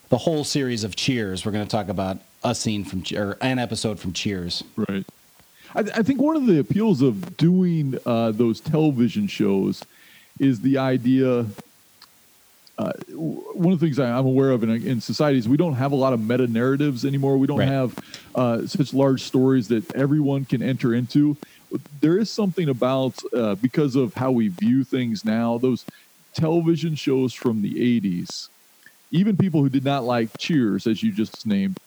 the 0.09 0.17
whole 0.17 0.43
series 0.43 0.83
of 0.83 0.95
Cheers. 0.95 1.45
We're 1.45 1.51
going 1.51 1.65
to 1.65 1.69
talk 1.71 1.87
about 1.87 2.17
a 2.43 2.55
scene 2.55 2.83
from 2.83 3.03
or 3.15 3.37
an 3.41 3.59
episode 3.59 3.99
from 3.99 4.13
Cheers. 4.13 4.63
Right. 4.75 5.05
I, 5.75 5.79
I 5.79 6.03
think 6.03 6.19
one 6.21 6.35
of 6.35 6.45
the 6.45 6.59
appeals 6.59 7.01
of 7.01 7.37
doing 7.37 7.97
uh, 8.05 8.31
those 8.31 8.59
television 8.59 9.27
shows 9.27 9.83
is 10.39 10.61
the 10.61 10.77
idea. 10.77 11.45
Uh, 12.77 12.93
one 13.13 13.73
of 13.73 13.79
the 13.79 13.85
things 13.85 13.99
I, 13.99 14.09
I'm 14.09 14.25
aware 14.25 14.51
of 14.51 14.63
in, 14.63 14.69
in 14.69 15.01
society 15.01 15.37
is 15.37 15.49
we 15.49 15.57
don't 15.57 15.73
have 15.75 15.91
a 15.91 15.95
lot 15.95 16.13
of 16.13 16.21
meta 16.25 16.47
narratives 16.47 17.03
anymore. 17.05 17.37
We 17.37 17.45
don't 17.45 17.59
Right. 17.59 17.67
have 17.67 17.99
uh, 18.35 18.65
such 18.67 18.93
large 18.93 19.23
stories 19.23 19.67
that 19.67 19.93
everyone 19.95 20.45
can 20.45 20.63
enter 20.63 20.93
into. 20.93 21.35
There 22.01 22.17
is 22.17 22.31
something 22.31 22.69
about 22.69 23.19
uh, 23.33 23.55
because 23.55 23.95
of 23.95 24.13
how 24.15 24.31
we 24.31 24.47
view 24.47 24.83
things 24.85 25.23
now. 25.25 25.57
Those 25.57 25.85
television 26.33 26.95
shows 26.95 27.33
from 27.33 27.61
the 27.61 27.75
80s, 27.99 28.47
even 29.11 29.37
people 29.37 29.61
who 29.61 29.69
did 29.69 29.83
not 29.83 30.03
like 30.03 30.29
Cheers, 30.37 30.87
as 30.87 31.01
you 31.01 31.11
just 31.11 31.45
named, 31.45 31.77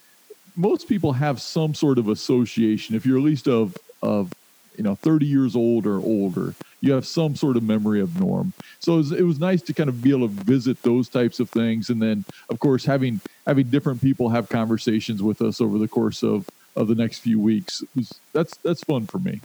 most 0.57 0.89
people 0.89 1.13
have 1.13 1.41
some 1.41 1.75
sort 1.75 1.99
of 1.99 2.09
association. 2.09 2.95
If 2.95 3.07
you're 3.07 3.19
at 3.19 3.25
least 3.25 3.49
of, 3.49 3.77
of 4.03 4.33
you 4.77 4.85
know, 4.85 4.95
30 4.97 5.27
years 5.27 5.57
old 5.57 5.87
or 5.87 5.97
older, 5.97 6.55
you 6.81 6.93
have 6.93 7.07
some 7.07 7.37
sort 7.37 7.57
of 7.57 7.63
memory 7.63 8.01
of 8.01 8.19
Norm. 8.21 8.53
So 8.81 8.95
it 8.95 8.97
was, 8.97 9.13
it 9.13 9.23
was 9.23 9.39
nice 9.39 9.63
to 9.63 9.75
kind 9.75 9.89
of 9.89 10.03
be 10.03 10.11
able 10.11 10.29
to 10.29 10.35
visit 10.35 10.83
those 10.83 11.09
types 11.09 11.41
of 11.41 11.49
things. 11.49 11.89
And 11.91 12.03
then, 12.03 12.25
of 12.49 12.59
course, 12.59 12.85
having 12.85 13.21
having 13.47 13.69
different 13.69 14.01
people 14.01 14.31
have 14.31 14.49
conversations 14.49 15.23
with 15.23 15.43
us 15.43 15.61
over 15.61 15.79
the 15.79 15.89
course 15.89 16.23
of, 16.23 16.49
of 16.77 16.89
the 16.89 16.95
next 16.95 17.21
few 17.21 17.41
weeks. 17.41 17.83
Was, 17.95 18.15
that's, 18.33 18.57
that's 18.59 18.85
fun 18.85 19.07
for 19.07 19.19
me. 19.19 19.41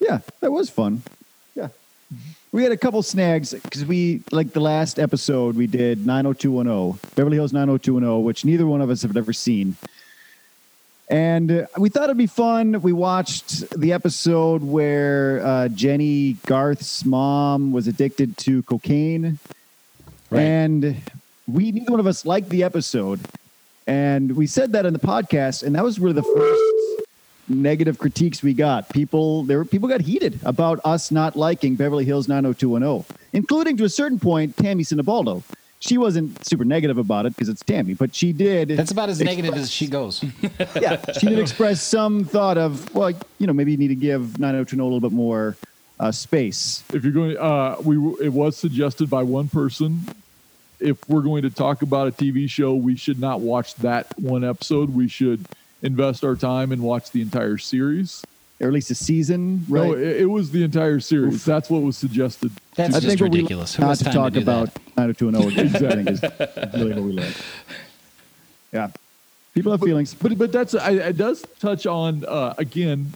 Yeah, 0.00 0.20
that 0.40 0.50
was 0.50 0.70
fun. 0.70 1.02
Yeah. 1.54 1.68
Mm-hmm. 2.12 2.30
We 2.50 2.62
had 2.62 2.72
a 2.72 2.76
couple 2.76 3.02
snags 3.02 3.52
because 3.52 3.84
we, 3.84 4.22
like 4.32 4.52
the 4.52 4.60
last 4.60 4.98
episode, 4.98 5.54
we 5.54 5.66
did 5.66 6.06
90210, 6.06 6.98
Beverly 7.14 7.36
Hills 7.36 7.52
90210, 7.52 8.24
which 8.24 8.44
neither 8.44 8.66
one 8.66 8.80
of 8.80 8.88
us 8.88 9.02
have 9.02 9.16
ever 9.16 9.34
seen. 9.34 9.76
And 11.10 11.50
uh, 11.50 11.66
we 11.76 11.88
thought 11.88 12.04
it'd 12.04 12.16
be 12.16 12.26
fun. 12.26 12.80
We 12.80 12.92
watched 12.92 13.68
the 13.78 13.92
episode 13.92 14.62
where 14.62 15.44
uh, 15.44 15.68
Jennie 15.68 16.34
Garth's 16.46 17.04
mom 17.04 17.72
was 17.72 17.86
addicted 17.86 18.36
to 18.38 18.62
cocaine. 18.62 19.38
Right. 20.30 20.40
And 20.40 20.96
we, 21.46 21.72
neither 21.72 21.90
one 21.90 22.00
of 22.00 22.06
us 22.06 22.26
liked 22.26 22.50
the 22.50 22.62
episode. 22.62 23.20
And 23.86 24.36
we 24.36 24.46
said 24.46 24.72
that 24.72 24.84
in 24.84 24.92
the 24.92 24.98
podcast, 24.98 25.62
and 25.62 25.74
that 25.74 25.84
was 25.84 25.98
really 25.98 26.14
the 26.14 26.22
first 26.22 26.67
negative 27.48 27.98
critiques 27.98 28.42
we 28.42 28.54
got. 28.54 28.88
People 28.90 29.44
there 29.44 29.58
were 29.58 29.64
people 29.64 29.88
got 29.88 30.00
heated 30.00 30.38
about 30.44 30.80
us 30.84 31.10
not 31.10 31.36
liking 31.36 31.74
Beverly 31.74 32.04
Hills 32.04 32.28
90210, 32.28 33.16
including 33.32 33.76
to 33.76 33.84
a 33.84 33.88
certain 33.88 34.18
point 34.18 34.56
Tammy 34.56 34.84
Sinabaldo. 34.84 35.42
She 35.80 35.96
wasn't 35.96 36.44
super 36.44 36.64
negative 36.64 36.98
about 36.98 37.24
it 37.26 37.36
because 37.36 37.48
it's 37.48 37.62
Tammy, 37.62 37.94
but 37.94 38.12
she 38.12 38.32
did. 38.32 38.70
That's 38.70 38.90
about 38.90 39.10
as 39.10 39.20
negative 39.20 39.54
as 39.54 39.70
she 39.70 39.86
goes. 39.86 40.24
yeah, 40.80 41.00
she 41.12 41.28
did 41.28 41.38
express 41.38 41.80
some 41.80 42.24
thought 42.24 42.58
of, 42.58 42.92
well, 42.96 43.12
you 43.38 43.46
know, 43.46 43.52
maybe 43.52 43.70
you 43.70 43.78
need 43.78 43.88
to 43.88 43.94
give 43.94 44.40
90210 44.40 44.80
a 44.80 44.84
little 44.84 45.00
bit 45.00 45.12
more 45.12 45.56
uh, 46.00 46.10
space. 46.10 46.82
If 46.92 47.04
you're 47.04 47.12
going, 47.12 47.36
uh, 47.36 47.76
we 47.82 47.96
it 48.24 48.32
was 48.32 48.56
suggested 48.56 49.08
by 49.08 49.22
one 49.22 49.48
person. 49.48 50.00
If 50.80 51.08
we're 51.08 51.22
going 51.22 51.42
to 51.42 51.50
talk 51.50 51.82
about 51.82 52.08
a 52.08 52.12
TV 52.12 52.48
show, 52.50 52.74
we 52.74 52.96
should 52.96 53.20
not 53.20 53.40
watch 53.40 53.74
that 53.76 54.18
one 54.18 54.44
episode. 54.44 54.90
We 54.90 55.08
should 55.08 55.46
invest 55.82 56.24
our 56.24 56.36
time 56.36 56.72
and 56.72 56.82
watch 56.82 57.10
the 57.10 57.22
entire 57.22 57.58
series. 57.58 58.24
Or 58.60 58.66
at 58.66 58.72
least 58.72 58.90
a 58.90 58.96
season, 58.96 59.64
right? 59.68 59.86
No, 59.86 59.92
it, 59.92 60.22
it 60.22 60.26
was 60.26 60.50
the 60.50 60.64
entire 60.64 60.98
series. 60.98 61.44
That's 61.44 61.70
what 61.70 61.82
was 61.82 61.96
suggested. 61.96 62.50
That's 62.74 62.96
I 62.96 62.98
just 62.98 63.06
think 63.06 63.20
what 63.20 63.30
we 63.30 63.38
ridiculous. 63.38 63.76
Who 63.76 63.82
not 63.82 63.90
has 63.90 63.98
to 63.98 64.04
time 64.06 64.14
talk 64.14 64.32
do 64.32 64.40
about 64.40 64.74
that? 64.74 64.96
90210 64.96 65.76
again. 65.76 65.86
I 65.86 65.94
think 65.94 66.10
is 66.10 66.74
really 66.74 66.92
what 66.94 67.02
we 67.04 67.12
like. 67.12 67.36
Yeah, 68.72 68.90
people 69.54 69.70
have 69.70 69.80
feelings. 69.80 70.12
But 70.12 70.36
but 70.36 70.50
that's 70.50 70.74
I, 70.74 70.90
it 70.90 71.16
does 71.16 71.44
touch 71.60 71.86
on 71.86 72.24
uh, 72.24 72.54
again. 72.58 73.12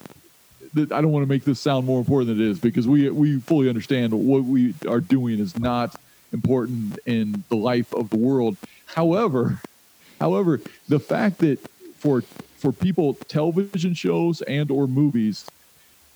That 0.74 0.92
I 0.92 1.00
don't 1.00 1.10
want 1.10 1.24
to 1.24 1.28
make 1.28 1.42
this 1.44 1.58
sound 1.58 1.86
more 1.86 1.98
important 1.98 2.28
than 2.28 2.46
it 2.46 2.48
is 2.48 2.60
because 2.60 2.86
we 2.86 3.10
we 3.10 3.40
fully 3.40 3.68
understand 3.68 4.12
what 4.12 4.44
we 4.44 4.74
are 4.88 5.00
doing 5.00 5.40
is 5.40 5.58
not 5.58 5.96
important 6.32 7.00
in 7.04 7.42
the 7.48 7.56
life 7.56 7.92
of 7.92 8.10
the 8.10 8.16
world. 8.16 8.56
However, 8.86 9.60
however, 10.20 10.60
the 10.88 11.00
fact 11.00 11.38
that 11.38 11.58
for 11.98 12.22
for 12.62 12.72
people 12.72 13.14
television 13.28 13.92
shows 13.92 14.40
and 14.42 14.70
or 14.70 14.86
movies 14.86 15.44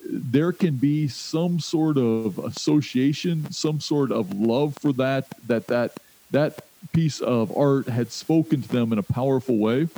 there 0.09 0.53
can 0.53 0.76
be 0.76 1.09
some 1.09 1.59
sort 1.59 1.97
of 1.99 2.38
association 2.38 3.50
some 3.50 3.81
sort 3.81 4.11
of 4.12 4.33
love 4.38 4.76
for 4.81 4.93
that 4.93 5.26
that 5.49 5.67
that 5.67 5.91
that 6.31 6.53
piece 6.93 7.21
of 7.21 7.55
art 7.57 7.88
had 7.88 8.12
spoken 8.12 8.62
to 8.62 8.69
them 8.69 8.93
in 8.93 8.99
a 8.99 9.03
powerful 9.03 9.57
way 9.59 9.88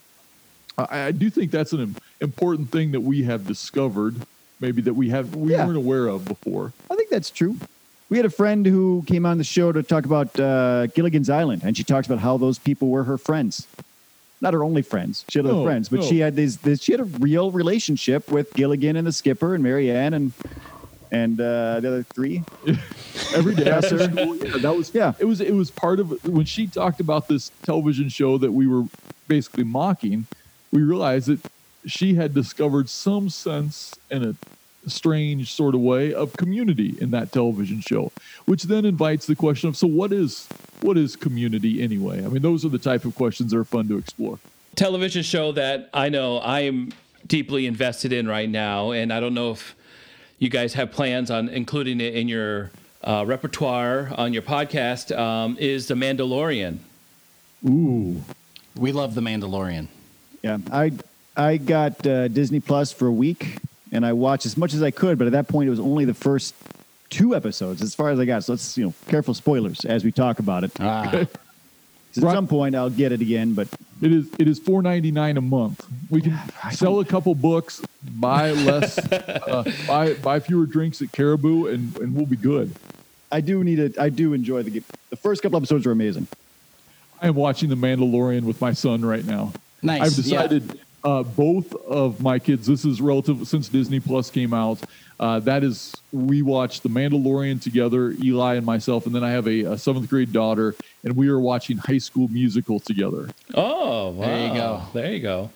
i, 0.78 1.08
I 1.08 1.12
do 1.12 1.28
think 1.28 1.50
that's 1.50 1.72
an 1.74 1.94
important 2.20 2.70
thing 2.72 2.92
that 2.92 3.00
we 3.02 3.22
have 3.24 3.46
discovered 3.46 4.14
maybe 4.60 4.80
that 4.82 4.94
we 4.94 5.10
have 5.10 5.34
we 5.36 5.52
Yeah. 5.52 5.66
weren't 5.66 5.76
aware 5.76 6.06
of 6.08 6.24
before 6.24 6.72
I 6.90 6.96
think 6.96 7.10
that's 7.10 7.30
true. 7.30 7.56
We 8.10 8.16
had 8.16 8.24
a 8.24 8.30
friend 8.30 8.64
who 8.64 9.04
came 9.06 9.26
on 9.26 9.36
the 9.36 9.44
show 9.44 9.70
to 9.70 9.82
talk 9.82 10.06
about 10.06 10.28
uh, 10.40 10.86
Gilligan's 10.96 11.28
Island, 11.28 11.60
and 11.62 11.76
she 11.76 11.84
talks 11.84 12.06
about 12.08 12.20
how 12.20 12.38
those 12.38 12.58
people 12.58 12.88
were 12.88 13.04
her 13.04 13.18
friends. 13.18 13.66
Not 14.40 14.54
her 14.54 14.62
only 14.62 14.82
friends. 14.82 15.24
She 15.28 15.38
had 15.40 15.46
other 15.46 15.54
No, 15.56 15.64
friends, 15.64 15.88
but 15.88 16.00
no. 16.00 16.06
she 16.06 16.18
had 16.20 16.36
these, 16.36 16.58
this. 16.58 16.80
She 16.82 16.92
had 16.92 17.00
a 17.00 17.04
real 17.04 17.50
relationship 17.50 18.30
with 18.30 18.52
Gilligan 18.54 18.96
and 18.96 19.06
the 19.06 19.12
skipper 19.12 19.54
and 19.54 19.62
Mary 19.64 19.90
Ann 19.90 20.14
and 20.14 20.32
and 21.10 21.40
uh, 21.40 21.80
the 21.80 21.88
other 21.88 22.02
three. 22.02 22.44
every 23.34 23.54
day 23.54 23.70
after 23.70 23.96
Professor. 23.96 24.12
school. 24.12 24.36
Yeah, 24.36 24.58
that 24.58 24.76
was 24.76 24.94
Yeah. 24.94 25.14
It 25.18 25.24
was 25.24 25.40
it 25.40 25.54
was 25.54 25.70
part 25.70 25.98
of 26.00 26.22
when 26.24 26.44
she 26.44 26.66
talked 26.66 27.00
about 27.00 27.28
this 27.28 27.50
television 27.62 28.08
show 28.10 28.38
that 28.38 28.52
we 28.52 28.66
were 28.66 28.84
basically 29.26 29.64
mocking. 29.64 30.26
We 30.70 30.82
realized 30.82 31.28
that 31.28 31.40
she 31.86 32.14
had 32.14 32.34
discovered 32.34 32.88
some 32.90 33.30
sense 33.30 33.94
in 34.10 34.22
a 34.22 34.34
strange 34.90 35.52
sort 35.52 35.74
of 35.74 35.80
way 35.80 36.12
of 36.14 36.36
community 36.36 36.94
in 37.00 37.10
that 37.12 37.32
television 37.32 37.80
show, 37.80 38.12
which 38.46 38.64
then 38.64 38.84
invites 38.84 39.26
the 39.26 39.34
question 39.34 39.68
of 39.68 39.76
so 39.76 39.86
what 39.86 40.12
is 40.12 40.48
what 40.80 40.96
is 40.96 41.16
community 41.16 41.82
anyway? 41.82 42.24
I 42.24 42.28
mean, 42.28 42.42
those 42.42 42.64
are 42.64 42.68
the 42.68 42.78
type 42.78 43.04
of 43.04 43.14
questions 43.14 43.50
that 43.52 43.58
are 43.58 43.64
fun 43.64 43.88
to 43.88 43.98
explore. 43.98 44.38
television 44.76 45.22
show 45.22 45.52
that 45.52 45.88
I 45.92 46.08
know 46.08 46.38
I 46.38 46.60
am 46.60 46.92
deeply 47.26 47.66
invested 47.66 48.12
in 48.12 48.28
right 48.28 48.48
now, 48.48 48.92
and 48.92 49.12
I 49.12 49.18
don't 49.20 49.34
know 49.34 49.50
if 49.50 49.74
you 50.38 50.48
guys 50.48 50.74
have 50.74 50.92
plans 50.92 51.30
on 51.30 51.48
including 51.48 52.00
it 52.00 52.14
in 52.14 52.28
your 52.28 52.70
uh, 53.02 53.24
repertoire 53.26 54.10
on 54.16 54.32
your 54.32 54.42
podcast. 54.42 55.16
Um, 55.16 55.56
is 55.58 55.88
The 55.88 55.94
Mandalorian? 55.94 56.78
Ooh, 57.68 58.22
We 58.76 58.92
love 58.92 59.14
The 59.16 59.20
Mandalorian. 59.20 59.88
Yeah, 60.42 60.58
I 60.70 60.92
I 61.36 61.56
got 61.56 62.06
uh, 62.06 62.28
Disney 62.28 62.60
Plus 62.60 62.92
for 62.92 63.06
a 63.08 63.12
week, 63.12 63.58
and 63.92 64.04
I 64.06 64.12
watched 64.12 64.46
as 64.46 64.56
much 64.56 64.74
as 64.74 64.82
I 64.82 64.90
could. 64.90 65.18
But 65.18 65.26
at 65.26 65.32
that 65.32 65.48
point, 65.48 65.66
it 65.66 65.70
was 65.70 65.80
only 65.80 66.04
the 66.04 66.14
first 66.14 66.54
two 67.10 67.34
episodes, 67.34 67.82
as 67.82 67.94
far 67.94 68.10
as 68.10 68.18
I 68.18 68.24
got. 68.24 68.44
So 68.44 68.52
let's 68.52 68.76
you 68.76 68.86
know, 68.86 68.94
careful 69.08 69.34
spoilers 69.34 69.84
as 69.84 70.04
we 70.04 70.12
talk 70.12 70.38
about 70.38 70.64
it. 70.64 70.72
Ah, 70.80 71.10
'Cause 72.14 72.24
Right. 72.24 72.30
At 72.32 72.34
some 72.36 72.48
point, 72.48 72.74
I'll 72.74 72.88
get 72.90 73.12
it 73.12 73.20
again, 73.20 73.52
but 73.52 73.68
it 74.00 74.10
is 74.12 74.26
it 74.38 74.48
is 74.48 74.58
four 74.58 74.82
ninety 74.82 75.10
nine 75.12 75.36
a 75.36 75.40
month. 75.42 75.86
We 76.10 76.22
can 76.22 76.36
sell 76.72 76.98
a 77.00 77.04
couple 77.04 77.34
books, 77.34 77.82
buy 78.02 78.50
less, 78.52 78.98
uh, 79.12 79.70
buy 79.86 80.14
buy 80.14 80.40
fewer 80.40 80.64
drinks 80.66 81.02
at 81.02 81.12
Caribou, 81.12 81.66
and 81.66 81.96
and 81.98 82.14
we'll 82.14 82.26
be 82.26 82.34
good. 82.36 82.74
I 83.30 83.42
do 83.42 83.62
need 83.62 83.78
it. 83.78 83.98
I 83.98 84.08
do 84.08 84.32
enjoy 84.32 84.62
the. 84.62 84.70
Game. 84.70 84.84
The 85.10 85.16
first 85.16 85.42
couple 85.42 85.58
episodes 85.58 85.86
are 85.86 85.90
amazing. 85.92 86.26
I 87.20 87.28
am 87.28 87.34
watching 87.34 87.68
The 87.68 87.74
Mandalorian 87.76 88.44
with 88.44 88.60
my 88.60 88.72
son 88.72 89.04
right 89.04 89.24
now. 89.24 89.52
Nice, 89.82 90.00
I've 90.02 90.14
decided 90.14 90.80
uh, 91.04 91.22
both 91.22 91.74
of 91.86 92.20
my 92.22 92.38
kids. 92.38 92.66
This 92.66 92.84
is 92.84 93.00
relative 93.00 93.46
since 93.48 93.68
Disney 93.68 94.00
Plus 94.00 94.30
came 94.30 94.52
out. 94.54 94.80
Uh, 95.20 95.40
that 95.40 95.64
is, 95.64 95.96
we 96.12 96.42
watched 96.42 96.82
The 96.84 96.88
Mandalorian 96.88 97.60
together, 97.60 98.12
Eli 98.22 98.54
and 98.54 98.64
myself, 98.66 99.04
and 99.06 99.14
then 99.14 99.24
I 99.24 99.30
have 99.30 99.48
a, 99.48 99.62
a 99.62 99.78
seventh 99.78 100.08
grade 100.08 100.32
daughter, 100.32 100.76
and 101.02 101.16
we 101.16 101.28
are 101.28 101.40
watching 101.40 101.76
High 101.78 101.98
School 101.98 102.28
Musical 102.28 102.78
together. 102.78 103.28
Oh, 103.54 104.10
wow. 104.10 104.26
There 104.26 104.46
you 104.48 104.54
go. 104.54 104.82
There 104.92 105.12
you 105.12 105.18
go. 105.20 105.50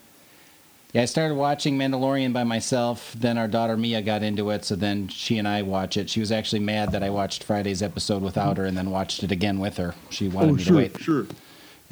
yeah. 0.92 1.02
I 1.02 1.04
started 1.04 1.36
watching 1.36 1.78
Mandalorian 1.78 2.32
by 2.32 2.42
myself. 2.42 3.14
Then 3.16 3.38
our 3.38 3.46
daughter 3.46 3.76
Mia 3.76 4.02
got 4.02 4.24
into 4.24 4.50
it, 4.50 4.64
so 4.64 4.74
then 4.74 5.06
she 5.06 5.38
and 5.38 5.46
I 5.46 5.62
watch 5.62 5.96
it. 5.96 6.10
She 6.10 6.18
was 6.18 6.32
actually 6.32 6.60
mad 6.60 6.90
that 6.90 7.04
I 7.04 7.10
watched 7.10 7.44
Friday's 7.44 7.82
episode 7.84 8.22
without 8.22 8.56
her, 8.56 8.64
and 8.64 8.76
then 8.76 8.90
watched 8.90 9.22
it 9.22 9.30
again 9.30 9.60
with 9.60 9.76
her. 9.76 9.94
She 10.10 10.26
wanted 10.26 10.48
Oh, 10.50 10.52
me 10.54 10.58
to 10.58 10.64
sure, 10.64 10.76
wait. 10.76 10.98
sure. 11.00 11.26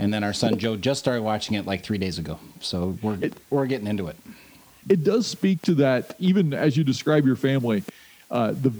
And 0.00 0.12
then 0.12 0.25
our 0.25 0.33
son 0.33 0.59
Joe 0.59 0.76
just 0.76 0.99
started 1.00 1.23
watching 1.23 1.57
it 1.57 1.66
like 1.66 1.83
three 1.85 1.99
days 1.99 2.19
ago. 2.19 2.38
So 2.61 2.99
we're 3.02 3.19
we're 3.50 3.66
getting 3.66 3.87
into 3.87 4.07
it. 4.09 4.16
it 4.88 5.04
does 5.04 5.26
speak 5.26 5.61
to 5.62 5.75
that 5.75 6.16
even 6.19 6.54
as 6.54 6.76
you 6.76 6.85
describe 6.85 7.26
your 7.26 7.37
family 7.37 7.83
uh, 8.30 8.52
the 8.52 8.73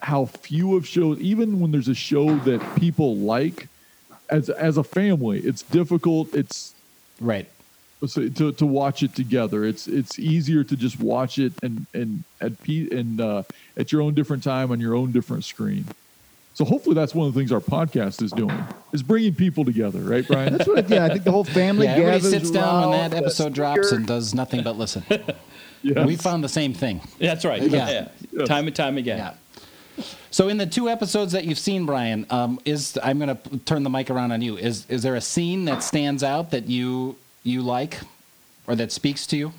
how 0.00 0.26
few 0.26 0.76
of 0.76 0.86
shows 0.86 1.18
even 1.20 1.60
when 1.60 1.70
there's 1.70 1.88
a 1.88 1.94
show 1.94 2.36
that 2.38 2.60
people 2.76 3.16
like 3.16 3.68
as 4.30 4.50
as 4.50 4.76
a 4.76 4.84
family 4.84 5.38
it's 5.40 5.62
difficult 5.62 6.34
it's 6.34 6.74
Right. 7.20 7.46
so 8.06 8.28
to, 8.28 8.52
to 8.52 8.66
watch 8.66 9.02
it 9.02 9.14
together 9.14 9.64
it's 9.64 9.86
it's 9.86 10.18
easier 10.18 10.64
to 10.64 10.76
just 10.76 10.98
watch 10.98 11.38
it 11.38 11.52
and 11.62 11.86
and 11.94 12.24
at 12.40 12.60
pe- 12.64 12.90
and 12.90 13.20
uh, 13.20 13.42
at 13.76 13.92
your 13.92 14.02
own 14.02 14.12
different 14.14 14.42
time 14.42 14.72
on 14.72 14.80
your 14.80 14.94
own 14.94 15.12
different 15.12 15.44
screen 15.44 15.84
so 16.54 16.64
hopefully 16.64 16.94
that's 16.94 17.14
one 17.14 17.28
of 17.28 17.34
the 17.34 17.38
things 17.38 17.52
our 17.52 17.60
podcast 17.60 18.22
is 18.22 18.32
doing 18.32 18.64
is 18.92 19.02
bringing 19.02 19.34
people 19.34 19.64
together 19.64 20.00
right 20.00 20.26
brian 20.26 20.52
That's 20.52 20.66
what. 20.66 20.90
I, 20.90 20.94
yeah, 20.94 21.04
I 21.04 21.08
think 21.08 21.24
the 21.24 21.32
whole 21.32 21.44
family 21.44 21.86
Yeah, 21.86 21.92
everybody 21.92 22.20
gathers 22.20 22.30
sits 22.30 22.50
down 22.50 22.90
when 22.90 22.98
that 22.98 23.10
the 23.10 23.16
episode 23.18 23.52
drops 23.52 23.92
and 23.92 24.06
does 24.06 24.34
nothing 24.34 24.62
but 24.62 24.76
listen. 24.76 25.04
Yes. 25.84 26.06
We 26.06 26.16
found 26.16 26.42
the 26.42 26.48
same 26.48 26.72
thing. 26.72 27.02
That's 27.18 27.44
right. 27.44 27.62
Yeah. 27.62 28.08
Yeah. 28.32 28.44
Time 28.46 28.66
and 28.66 28.74
time 28.74 28.96
again. 28.96 29.18
Yeah. 29.18 30.04
So 30.30 30.48
in 30.48 30.56
the 30.56 30.66
two 30.66 30.88
episodes 30.88 31.32
that 31.32 31.44
you've 31.44 31.58
seen, 31.58 31.84
Brian, 31.84 32.26
um, 32.30 32.58
is 32.64 32.98
I'm 33.02 33.18
going 33.18 33.36
to 33.36 33.58
turn 33.58 33.82
the 33.82 33.90
mic 33.90 34.08
around 34.10 34.32
on 34.32 34.40
you. 34.40 34.56
Is 34.56 34.86
is 34.88 35.02
there 35.02 35.14
a 35.14 35.20
scene 35.20 35.66
that 35.66 35.82
stands 35.82 36.22
out 36.22 36.50
that 36.52 36.68
you 36.68 37.16
you 37.42 37.60
like, 37.60 38.00
or 38.66 38.74
that 38.76 38.92
speaks 38.92 39.26
to 39.28 39.36
you? 39.36 39.52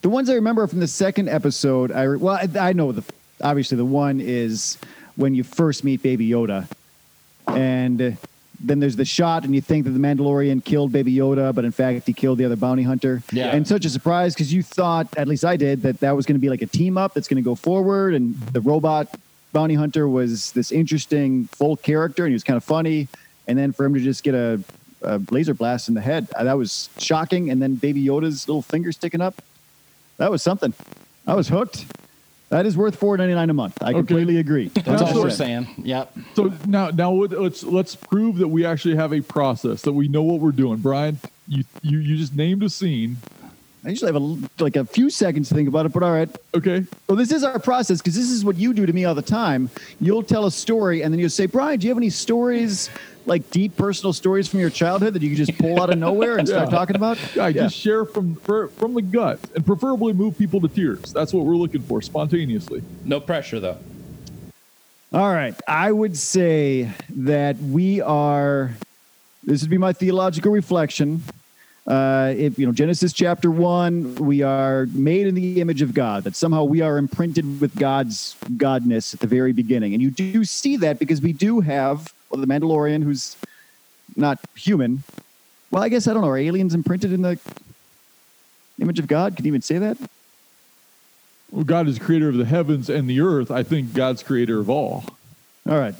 The 0.00 0.08
ones 0.08 0.30
I 0.30 0.34
remember 0.34 0.64
from 0.68 0.78
the 0.78 0.86
second 0.86 1.28
episode, 1.28 1.90
I 1.90 2.06
well, 2.06 2.36
I, 2.36 2.68
I 2.68 2.72
know 2.72 2.92
the 2.92 3.02
obviously 3.42 3.76
the 3.76 3.84
one 3.84 4.20
is 4.20 4.78
when 5.18 5.34
you 5.34 5.42
first 5.42 5.84
meet 5.84 6.02
Baby 6.02 6.28
Yoda. 6.30 6.66
and 7.48 8.00
uh, 8.00 8.10
then 8.60 8.80
there's 8.80 8.96
the 8.96 9.04
shot, 9.04 9.44
and 9.44 9.54
you 9.54 9.60
think 9.60 9.84
that 9.84 9.90
the 9.90 9.98
Mandalorian 9.98 10.64
killed 10.64 10.92
Baby 10.92 11.14
Yoda, 11.14 11.54
but 11.54 11.64
in 11.64 11.72
fact 11.72 12.06
he 12.06 12.12
killed 12.12 12.38
the 12.38 12.44
other 12.44 12.56
bounty 12.56 12.82
hunter. 12.82 13.22
Yeah. 13.32 13.54
And 13.54 13.66
such 13.66 13.84
a 13.84 13.90
surprise 13.90 14.34
because 14.34 14.52
you 14.52 14.62
thought, 14.62 15.06
at 15.16 15.28
least 15.28 15.44
I 15.44 15.56
did, 15.56 15.82
that 15.82 16.00
that 16.00 16.16
was 16.16 16.26
going 16.26 16.34
to 16.34 16.40
be 16.40 16.48
like 16.48 16.62
a 16.62 16.66
team 16.66 16.96
up 16.98 17.14
that's 17.14 17.28
going 17.28 17.42
to 17.42 17.48
go 17.48 17.54
forward, 17.54 18.14
and 18.14 18.34
the 18.52 18.60
robot 18.60 19.08
bounty 19.52 19.74
hunter 19.74 20.08
was 20.08 20.52
this 20.52 20.72
interesting 20.72 21.46
full 21.46 21.76
character, 21.76 22.24
and 22.24 22.30
he 22.30 22.34
was 22.34 22.44
kind 22.44 22.56
of 22.56 22.64
funny. 22.64 23.08
And 23.46 23.56
then 23.58 23.72
for 23.72 23.84
him 23.84 23.94
to 23.94 24.00
just 24.00 24.22
get 24.24 24.34
a, 24.34 24.60
a 25.02 25.20
laser 25.30 25.54
blast 25.54 25.88
in 25.88 25.94
the 25.94 26.00
head, 26.00 26.28
uh, 26.36 26.44
that 26.44 26.58
was 26.58 26.90
shocking. 26.98 27.50
And 27.50 27.62
then 27.62 27.76
Baby 27.76 28.04
Yoda's 28.04 28.46
little 28.46 28.62
finger 28.62 28.92
sticking 28.92 29.20
up, 29.20 29.40
that 30.18 30.30
was 30.30 30.42
something. 30.42 30.74
I 31.26 31.34
was 31.34 31.48
hooked. 31.48 31.86
That 32.50 32.64
is 32.64 32.76
worth 32.76 32.96
four 32.96 33.16
ninety 33.18 33.34
nine 33.34 33.50
a 33.50 33.54
month. 33.54 33.76
I 33.82 33.92
completely 33.92 34.38
agree. 34.38 34.68
That's 34.68 35.02
all 35.02 35.12
So- 35.14 35.22
we're 35.22 35.30
saying. 35.30 35.66
Yep. 35.82 36.16
So 36.34 36.52
now, 36.66 36.88
now 36.90 37.12
let- 37.12 37.38
let's 37.40 37.62
let's 37.62 37.94
prove 37.94 38.38
that 38.38 38.48
we 38.48 38.64
actually 38.64 38.96
have 38.96 39.12
a 39.12 39.20
process 39.20 39.82
that 39.82 39.92
we 39.92 40.08
know 40.08 40.22
what 40.22 40.40
we're 40.40 40.52
doing. 40.52 40.78
Brian, 40.78 41.18
you 41.46 41.64
you, 41.82 41.98
you 41.98 42.16
just 42.16 42.34
named 42.34 42.62
a 42.62 42.70
scene. 42.70 43.18
I 43.88 43.92
usually 43.92 44.12
have 44.12 44.20
a, 44.20 44.24
l- 44.24 44.38
like 44.58 44.76
a 44.76 44.84
few 44.84 45.08
seconds 45.08 45.48
to 45.48 45.54
think 45.54 45.66
about 45.66 45.86
it, 45.86 45.92
but 45.94 46.02
all 46.02 46.12
right. 46.12 46.28
Okay, 46.54 46.84
Well, 47.08 47.16
this 47.16 47.32
is 47.32 47.42
our 47.42 47.58
process 47.58 47.98
because 48.02 48.14
this 48.14 48.28
is 48.28 48.44
what 48.44 48.56
you 48.56 48.74
do 48.74 48.84
to 48.84 48.92
me 48.92 49.06
all 49.06 49.14
the 49.14 49.22
time. 49.22 49.70
You'll 49.98 50.22
tell 50.22 50.44
a 50.44 50.50
story 50.50 51.02
and 51.02 51.10
then 51.12 51.18
you'll 51.18 51.30
say, 51.30 51.46
Brian, 51.46 51.80
do 51.80 51.86
you 51.86 51.90
have 51.90 51.96
any 51.96 52.10
stories, 52.10 52.90
like 53.24 53.50
deep 53.50 53.78
personal 53.78 54.12
stories 54.12 54.46
from 54.46 54.60
your 54.60 54.68
childhood 54.68 55.14
that 55.14 55.22
you 55.22 55.28
can 55.34 55.38
just 55.42 55.56
pull 55.58 55.80
out 55.80 55.88
of 55.88 55.98
nowhere 55.98 56.36
and 56.36 56.46
start 56.46 56.68
talking 56.78 56.96
about? 56.96 57.16
yeah, 57.34 57.50
just 57.50 57.76
share 57.76 58.04
from 58.04 58.34
from 58.36 58.92
the 58.92 59.00
gut, 59.00 59.40
and 59.54 59.64
preferably 59.64 60.12
move 60.12 60.36
people 60.36 60.60
to 60.60 60.68
tears. 60.68 61.10
That's 61.14 61.32
what 61.32 61.46
we're 61.46 61.56
looking 61.56 61.80
for, 61.80 62.02
spontaneously. 62.02 62.82
No 63.06 63.20
pressure 63.20 63.58
though. 63.58 63.78
All 65.14 65.32
right. 65.32 65.54
I 65.66 65.90
would 65.92 66.14
say 66.14 66.90
that 67.08 67.56
we 67.56 68.02
are, 68.02 68.72
this 69.44 69.62
would 69.62 69.70
be 69.70 69.78
my 69.78 69.94
theological 69.94 70.52
reflection. 70.52 71.22
Uh, 71.88 72.34
if 72.36 72.58
you 72.58 72.66
know 72.66 72.72
Genesis 72.72 73.14
chapter 73.14 73.50
one, 73.50 74.14
we 74.16 74.42
are 74.42 74.86
made 74.92 75.26
in 75.26 75.34
the 75.34 75.58
image 75.62 75.80
of 75.80 75.94
God. 75.94 76.24
That 76.24 76.36
somehow 76.36 76.64
we 76.64 76.82
are 76.82 76.98
imprinted 76.98 77.62
with 77.62 77.74
God's 77.76 78.36
godness 78.56 79.14
at 79.14 79.20
the 79.20 79.26
very 79.26 79.52
beginning, 79.52 79.94
and 79.94 80.02
you 80.02 80.10
do 80.10 80.44
see 80.44 80.76
that 80.76 80.98
because 80.98 81.22
we 81.22 81.32
do 81.32 81.60
have 81.60 82.12
well, 82.30 82.40
the 82.40 82.46
Mandalorian, 82.46 83.02
who's 83.02 83.36
not 84.16 84.38
human. 84.54 85.02
Well, 85.70 85.82
I 85.82 85.88
guess 85.88 86.06
I 86.06 86.12
don't 86.12 86.22
know. 86.22 86.28
Are 86.28 86.36
aliens 86.36 86.74
imprinted 86.74 87.10
in 87.10 87.22
the 87.22 87.38
image 88.78 88.98
of 88.98 89.06
God? 89.06 89.36
Can 89.36 89.46
you 89.46 89.50
even 89.50 89.62
say 89.62 89.78
that? 89.78 89.96
Well, 91.50 91.64
God 91.64 91.88
is 91.88 91.98
creator 91.98 92.28
of 92.28 92.36
the 92.36 92.44
heavens 92.44 92.90
and 92.90 93.08
the 93.08 93.20
earth. 93.20 93.50
I 93.50 93.62
think 93.62 93.94
God's 93.94 94.22
creator 94.22 94.58
of 94.58 94.68
all. 94.68 95.04
All 95.66 95.78
right. 95.78 95.94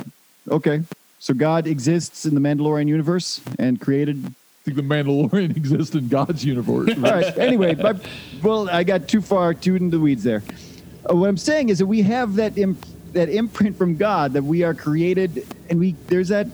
Okay. 0.50 0.83
So 1.18 1.33
God 1.33 1.66
exists 1.66 2.26
in 2.26 2.35
the 2.35 2.40
Mandalorian 2.40 2.88
universe 2.88 3.40
and 3.59 3.80
created 3.80 4.35
think 4.68 4.88
the 4.88 4.94
Mandalorian 4.94 5.56
exists 5.56 5.94
in 5.94 6.08
God's 6.08 6.44
universe. 6.44 6.90
All 6.96 7.02
right. 7.02 7.38
Anyway, 7.38 7.75
my, 7.75 7.94
well, 8.42 8.68
I 8.70 8.84
got 8.84 9.08
too 9.08 9.20
far 9.20 9.54
too 9.54 9.76
into 9.76 9.96
the 9.96 10.00
weeds 10.00 10.22
there. 10.22 10.42
Uh, 11.08 11.16
what 11.16 11.28
I'm 11.28 11.37
saying 11.37 11.68
is 11.68 11.78
that 11.78 11.87
we 11.87 12.02
have 12.02 12.37
that 12.37 12.58
imp, 12.58 12.84
that 13.12 13.28
imprint 13.28 13.76
from 13.76 13.96
God 13.96 14.32
that 14.34 14.44
we 14.44 14.62
are 14.62 14.75
created, 14.75 15.46
and 15.70 15.78
we 15.78 15.92
there's 16.08 16.28
that 16.28 16.48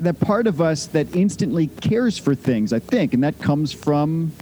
that 0.00 0.18
part 0.20 0.46
of 0.46 0.60
us 0.60 0.86
that 0.86 1.14
instantly 1.14 1.68
cares 1.68 2.18
for 2.18 2.34
things. 2.34 2.72
I 2.72 2.78
think, 2.78 3.14
and 3.14 3.22
that 3.22 3.38
comes 3.38 3.72
from 3.72 4.32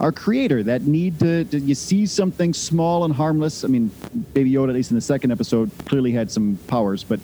our 0.00 0.12
Creator. 0.12 0.64
That 0.64 0.82
need 0.82 1.20
to, 1.20 1.44
to 1.44 1.58
you 1.58 1.74
see 1.74 2.06
something 2.06 2.52
small 2.52 3.04
and 3.04 3.14
harmless. 3.14 3.64
I 3.64 3.68
mean, 3.68 3.90
Baby 4.34 4.52
Yoda, 4.52 4.70
at 4.70 4.74
least 4.74 4.90
in 4.90 4.96
the 4.96 5.00
second 5.00 5.30
episode, 5.30 5.70
clearly 5.86 6.12
had 6.12 6.30
some 6.30 6.58
powers, 6.66 7.04
but 7.04 7.20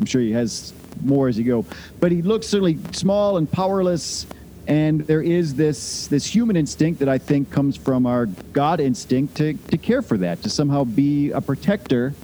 I'm 0.00 0.06
sure 0.06 0.20
he 0.20 0.32
has 0.32 0.72
more 1.02 1.28
as 1.28 1.38
you 1.38 1.44
go. 1.44 1.64
But 2.00 2.12
he 2.12 2.22
looks 2.22 2.46
certainly 2.46 2.78
small 2.92 3.36
and 3.36 3.50
powerless, 3.50 4.26
and 4.66 5.00
there 5.02 5.22
is 5.22 5.54
this 5.54 6.06
this 6.08 6.24
human 6.26 6.56
instinct 6.56 7.00
that 7.00 7.08
I 7.08 7.18
think 7.18 7.50
comes 7.50 7.76
from 7.76 8.06
our 8.06 8.26
God 8.26 8.80
instinct 8.80 9.36
to 9.38 9.54
to 9.54 9.78
care 9.78 10.02
for 10.02 10.16
that, 10.18 10.42
to 10.42 10.50
somehow 10.50 10.84
be 10.84 11.30
a 11.30 11.40
protector, 11.40 12.14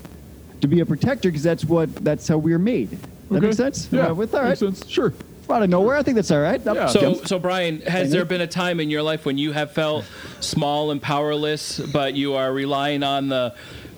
to 0.60 0.68
be 0.68 0.80
a 0.80 0.86
protector 0.86 1.28
because 1.28 1.42
that's 1.42 1.64
what 1.64 1.94
that's 2.04 2.28
how 2.28 2.38
we're 2.38 2.58
made. 2.58 2.90
That 3.30 3.36
Okay. 3.36 3.40
makes 3.46 3.56
sense. 3.56 3.88
Yeah, 3.92 4.08
Uh, 4.08 4.14
with 4.14 4.34
all 4.34 4.40
right, 4.40 4.48
makes 4.48 4.60
sense. 4.60 4.86
Sure. 4.88 5.12
out 5.50 5.62
of 5.62 5.70
nowhere. 5.70 5.96
I 5.96 6.02
think 6.02 6.14
that's 6.16 6.30
all 6.30 6.40
right. 6.42 6.60
Yeah. 6.64 6.88
So, 6.88 7.14
so 7.14 7.38
Brian, 7.38 7.80
has 7.82 8.10
there 8.10 8.26
been 8.26 8.42
a 8.42 8.46
time 8.46 8.80
in 8.80 8.90
your 8.90 9.02
life 9.02 9.24
when 9.24 9.38
you 9.38 9.52
have 9.52 9.70
felt 9.72 10.04
small 10.40 10.90
and 10.90 11.00
powerless, 11.00 11.78
but 11.80 12.12
you 12.14 12.34
are 12.34 12.52
relying 12.52 13.02
on 13.02 13.28
the 13.30 13.54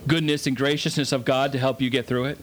goodness 0.06 0.46
and 0.46 0.56
graciousness 0.56 1.10
of 1.10 1.24
God 1.24 1.50
to 1.52 1.58
help 1.58 1.80
you 1.82 1.90
get 1.90 2.06
through 2.06 2.26
it? 2.26 2.38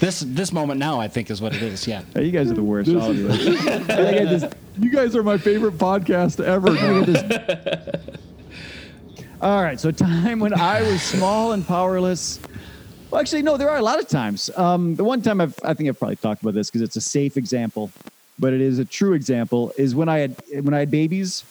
This 0.00 0.20
this 0.20 0.50
moment 0.50 0.80
now, 0.80 0.98
I 0.98 1.08
think, 1.08 1.30
is 1.30 1.42
what 1.42 1.54
it 1.54 1.62
is. 1.62 1.86
Yeah. 1.86 2.02
Hey, 2.14 2.24
you 2.24 2.32
guys 2.32 2.50
are 2.50 2.54
the 2.54 2.62
worst. 2.62 2.90
all 2.90 3.10
of 3.10 3.16
you. 3.16 3.30
I 3.30 3.36
think 3.36 3.90
I 3.90 4.24
just 4.24 4.54
You 4.78 4.90
guys 4.90 5.14
are 5.14 5.22
my 5.22 5.36
favorite 5.36 5.76
podcast 5.76 6.42
ever. 6.42 6.70
All 9.42 9.62
right, 9.62 9.80
so 9.80 9.90
time 9.90 10.38
when 10.38 10.52
I 10.52 10.82
was 10.82 11.00
small 11.02 11.52
and 11.52 11.66
powerless. 11.66 12.40
Well, 13.10 13.20
actually, 13.20 13.40
no, 13.40 13.56
there 13.56 13.70
are 13.70 13.78
a 13.78 13.82
lot 13.82 13.98
of 13.98 14.06
times. 14.06 14.50
Um, 14.54 14.96
the 14.96 15.04
one 15.04 15.22
time 15.22 15.40
I've, 15.40 15.58
I 15.64 15.72
think 15.72 15.88
I've 15.88 15.98
probably 15.98 16.16
talked 16.16 16.42
about 16.42 16.52
this 16.52 16.68
because 16.68 16.82
it's 16.82 16.96
a 16.96 17.00
safe 17.00 17.38
example, 17.38 17.90
but 18.38 18.52
it 18.52 18.60
is 18.60 18.78
a 18.78 18.84
true 18.84 19.14
example. 19.14 19.72
Is 19.78 19.94
when 19.94 20.08
I 20.10 20.18
had 20.18 20.36
when 20.62 20.74
I 20.74 20.80
had 20.80 20.90
babies, 20.90 21.44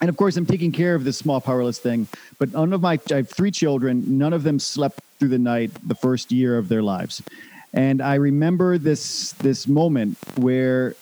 and 0.00 0.08
of 0.10 0.16
course 0.16 0.36
I'm 0.36 0.46
taking 0.46 0.72
care 0.72 0.94
of 0.96 1.04
this 1.04 1.16
small 1.16 1.40
powerless 1.40 1.78
thing. 1.78 2.08
But 2.38 2.52
none 2.52 2.72
of 2.72 2.82
my 2.82 2.98
I 3.10 3.14
have 3.14 3.28
three 3.30 3.50
children. 3.52 4.18
None 4.18 4.32
of 4.32 4.42
them 4.42 4.58
slept 4.58 5.00
through 5.18 5.28
the 5.28 5.38
night 5.38 5.70
the 5.86 5.94
first 5.94 6.30
year 6.32 6.58
of 6.58 6.68
their 6.68 6.82
lives, 6.82 7.22
and 7.72 8.00
I 8.00 8.14
remember 8.14 8.78
this 8.78 9.32
this 9.32 9.66
moment 9.68 10.18
where 10.36 10.94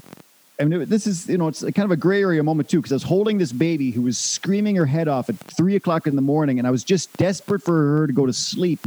I 0.59 0.65
mean, 0.65 0.87
this 0.87 1.07
is, 1.07 1.29
you 1.29 1.37
know, 1.37 1.49
it's 1.49 1.61
kind 1.61 1.81
of 1.81 1.91
a 1.91 1.97
gray 1.97 2.23
area 2.23 2.43
moment 2.43 2.71
too, 2.71 2.79
because 2.79 2.93
I 2.93 2.95
was 2.95 3.03
holding 3.03 3.39
this 3.39 3.53
baby 3.53 3.91
who 3.91 4.03
was 4.03 4.17
screaming 4.17 4.77
her 4.77 4.87
head 4.87 5.07
off 5.07 5.29
at 5.29 5.37
three 5.37 5.77
o'clock 5.77 6.07
in 6.07 6.17
the 6.17 6.23
morning, 6.23 6.59
and 6.59 6.67
I 6.67 6.71
was 6.71 6.83
just 6.83 7.15
desperate 7.17 7.63
for 7.63 7.99
her 7.99 8.07
to 8.07 8.13
go 8.13 8.25
to 8.25 8.33
sleep. 8.33 8.81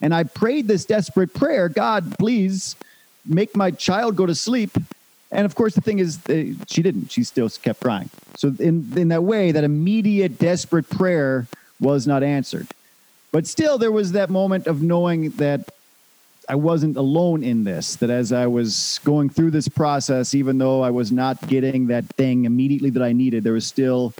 And 0.00 0.14
I 0.14 0.24
prayed 0.24 0.68
this 0.68 0.84
desperate 0.84 1.32
prayer 1.32 1.68
God, 1.68 2.18
please 2.18 2.76
make 3.24 3.56
my 3.56 3.70
child 3.70 4.16
go 4.16 4.26
to 4.26 4.34
sleep. 4.34 4.72
And 5.30 5.46
of 5.46 5.54
course, 5.54 5.74
the 5.74 5.80
thing 5.80 5.98
is, 5.98 6.18
uh, 6.28 6.52
she 6.68 6.82
didn't. 6.82 7.10
She 7.10 7.24
still 7.24 7.48
kept 7.48 7.80
crying. 7.80 8.10
So, 8.36 8.54
in, 8.58 8.92
in 8.96 9.08
that 9.08 9.24
way, 9.24 9.50
that 9.52 9.64
immediate, 9.64 10.38
desperate 10.38 10.88
prayer 10.90 11.46
was 11.80 12.06
not 12.06 12.22
answered. 12.22 12.68
But 13.32 13.46
still, 13.46 13.78
there 13.78 13.90
was 13.90 14.12
that 14.12 14.30
moment 14.30 14.66
of 14.66 14.82
knowing 14.82 15.30
that 15.30 15.70
I 16.48 16.54
wasn't 16.54 16.96
alone 16.96 17.42
in 17.42 17.64
this. 17.64 17.96
That 17.96 18.10
as 18.10 18.32
I 18.32 18.46
was 18.46 19.00
going 19.04 19.30
through 19.30 19.50
this 19.50 19.68
process, 19.68 20.34
even 20.34 20.58
though 20.58 20.82
I 20.82 20.90
was 20.90 21.12
not 21.12 21.46
getting 21.48 21.86
that 21.88 22.04
thing 22.04 22.44
immediately 22.44 22.90
that 22.90 23.02
I 23.02 23.12
needed, 23.12 23.44
there 23.44 23.52
was 23.52 23.66
still, 23.66 24.14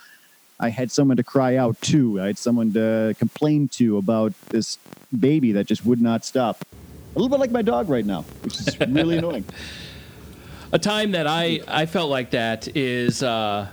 I 0.59 0.71
had 0.71 0.91
someone 0.91 1.17
to 1.17 1.25
cry 1.25 1.57
out 1.57 1.81
to. 1.83 2.21
I 2.21 2.27
had 2.27 2.39
someone 2.39 2.73
to 2.73 3.15
complain 3.19 3.69
to 3.69 3.99
about 3.99 4.33
this 4.49 4.79
baby 5.19 5.53
that 5.53 5.67
just 5.67 5.85
would 5.85 6.01
not 6.01 6.25
stop. 6.25 6.65
A 7.15 7.19
little 7.19 7.29
bit 7.29 7.41
like 7.41 7.51
my 7.51 7.63
dog 7.63 7.89
right 7.89 8.05
now, 8.05 8.23
which 8.43 8.61
is 8.61 8.81
really 8.81 9.19
annoying. 9.19 9.45
A 10.73 10.79
time 10.79 11.13
that 11.13 11.27
I, 11.27 11.61
I 11.69 11.87
felt 11.87 12.11
like 12.11 12.31
that 12.31 12.75
is, 12.77 13.23
uh, 13.23 13.69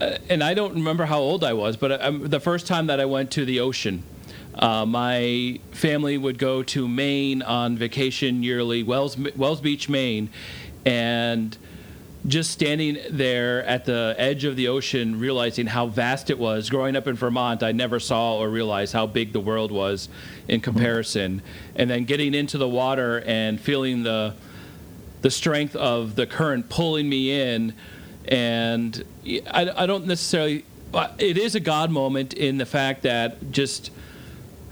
uh, 0.00 0.18
and 0.28 0.42
I 0.42 0.52
don't 0.52 0.74
remember 0.74 1.06
how 1.06 1.20
old 1.20 1.44
I 1.44 1.52
was, 1.54 1.76
but 1.76 2.02
um, 2.02 2.28
the 2.28 2.40
first 2.40 2.66
time 2.66 2.88
that 2.88 3.00
I 3.00 3.06
went 3.06 3.30
to 3.32 3.44
the 3.44 3.60
ocean. 3.60 4.02
Uh, 4.54 4.84
my 4.86 5.58
family 5.70 6.18
would 6.18 6.38
go 6.38 6.62
to 6.62 6.86
Maine 6.86 7.42
on 7.42 7.76
vacation 7.76 8.42
yearly, 8.42 8.82
Wells, 8.82 9.16
Wells 9.36 9.60
Beach, 9.60 9.88
Maine, 9.88 10.28
and 10.84 11.56
just 12.26 12.52
standing 12.52 12.98
there 13.10 13.64
at 13.64 13.84
the 13.84 14.14
edge 14.16 14.44
of 14.44 14.54
the 14.54 14.68
ocean, 14.68 15.18
realizing 15.18 15.66
how 15.66 15.86
vast 15.86 16.30
it 16.30 16.38
was. 16.38 16.70
Growing 16.70 16.94
up 16.94 17.06
in 17.08 17.16
Vermont, 17.16 17.62
I 17.62 17.72
never 17.72 17.98
saw 17.98 18.38
or 18.38 18.48
realized 18.48 18.92
how 18.92 19.06
big 19.06 19.32
the 19.32 19.40
world 19.40 19.72
was 19.72 20.08
in 20.46 20.60
comparison. 20.60 21.42
And 21.74 21.90
then 21.90 22.04
getting 22.04 22.34
into 22.34 22.58
the 22.58 22.68
water 22.68 23.22
and 23.26 23.60
feeling 23.60 24.02
the 24.02 24.34
the 25.22 25.30
strength 25.30 25.76
of 25.76 26.16
the 26.16 26.26
current 26.26 26.68
pulling 26.68 27.08
me 27.08 27.40
in, 27.40 27.74
and 28.26 29.04
I, 29.50 29.70
I 29.76 29.86
don't 29.86 30.06
necessarily. 30.06 30.64
but 30.90 31.14
It 31.18 31.38
is 31.38 31.54
a 31.54 31.60
God 31.60 31.90
moment 31.90 32.34
in 32.34 32.58
the 32.58 32.66
fact 32.66 33.02
that 33.02 33.52
just 33.52 33.90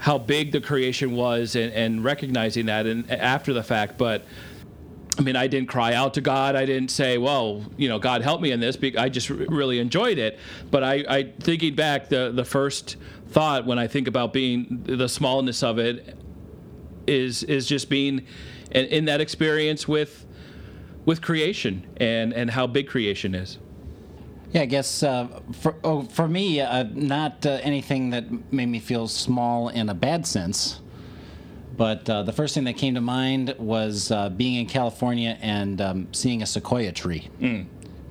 how 0.00 0.18
big 0.18 0.50
the 0.50 0.60
creation 0.60 1.12
was 1.12 1.54
and, 1.54 1.72
and 1.72 2.02
recognizing 2.02 2.66
that 2.66 2.86
and 2.86 3.08
after 3.10 3.52
the 3.52 3.62
fact, 3.62 3.96
but. 3.96 4.24
I 5.18 5.22
mean, 5.22 5.36
I 5.36 5.48
didn't 5.48 5.68
cry 5.68 5.92
out 5.92 6.14
to 6.14 6.22
God. 6.22 6.54
I 6.54 6.64
didn't 6.64 6.90
say, 6.90 7.18
"Well, 7.18 7.66
you 7.76 7.88
know, 7.90 7.98
God 7.98 8.22
help 8.22 8.40
me 8.40 8.52
in 8.52 8.60
this." 8.60 8.78
I 8.96 9.08
just 9.10 9.28
really 9.28 9.78
enjoyed 9.78 10.16
it. 10.16 10.38
But 10.70 10.82
I, 10.82 11.04
I 11.06 11.32
thinking 11.40 11.74
back, 11.74 12.08
the 12.08 12.32
the 12.32 12.44
first 12.44 12.96
thought 13.28 13.66
when 13.66 13.78
I 13.78 13.86
think 13.86 14.08
about 14.08 14.32
being 14.32 14.82
the 14.84 15.08
smallness 15.08 15.62
of 15.62 15.78
it 15.78 16.16
is 17.06 17.42
is 17.42 17.66
just 17.66 17.90
being 17.90 18.26
in, 18.70 18.86
in 18.86 19.04
that 19.06 19.20
experience 19.20 19.86
with 19.86 20.26
with 21.04 21.20
creation 21.20 21.86
and 21.98 22.32
and 22.32 22.50
how 22.50 22.66
big 22.66 22.88
creation 22.88 23.34
is. 23.34 23.58
Yeah, 24.52 24.62
I 24.62 24.66
guess 24.66 25.02
uh, 25.04 25.28
for 25.52 25.76
oh, 25.84 26.02
for 26.02 26.26
me, 26.26 26.60
uh, 26.60 26.84
not 26.92 27.46
uh, 27.46 27.60
anything 27.62 28.10
that 28.10 28.52
made 28.52 28.66
me 28.66 28.80
feel 28.80 29.06
small 29.06 29.68
in 29.68 29.88
a 29.88 29.94
bad 29.94 30.26
sense, 30.26 30.80
But 31.76 32.10
uh, 32.10 32.24
the 32.24 32.32
first 32.32 32.54
thing 32.54 32.64
that 32.64 32.76
came 32.76 32.94
to 32.96 33.00
mind 33.00 33.54
was 33.58 34.10
uh, 34.10 34.28
being 34.28 34.56
in 34.56 34.66
California 34.66 35.38
and 35.40 35.80
um, 35.80 36.08
seeing 36.12 36.42
a 36.42 36.46
sequoia 36.46 36.92
tree. 36.92 37.28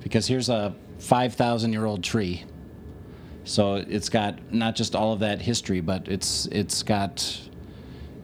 Because 0.02 0.26
here's 0.26 0.48
a 0.48 0.74
5,000 0.98 1.72
year 1.72 1.84
old 1.84 2.02
tree. 2.02 2.44
So 3.44 3.74
it's 3.76 4.08
got 4.08 4.52
not 4.52 4.76
just 4.76 4.96
all 4.96 5.12
of 5.12 5.20
that 5.20 5.40
history, 5.42 5.80
but 5.80 6.08
it's 6.08 6.46
it's 6.46 6.82
got 6.82 7.40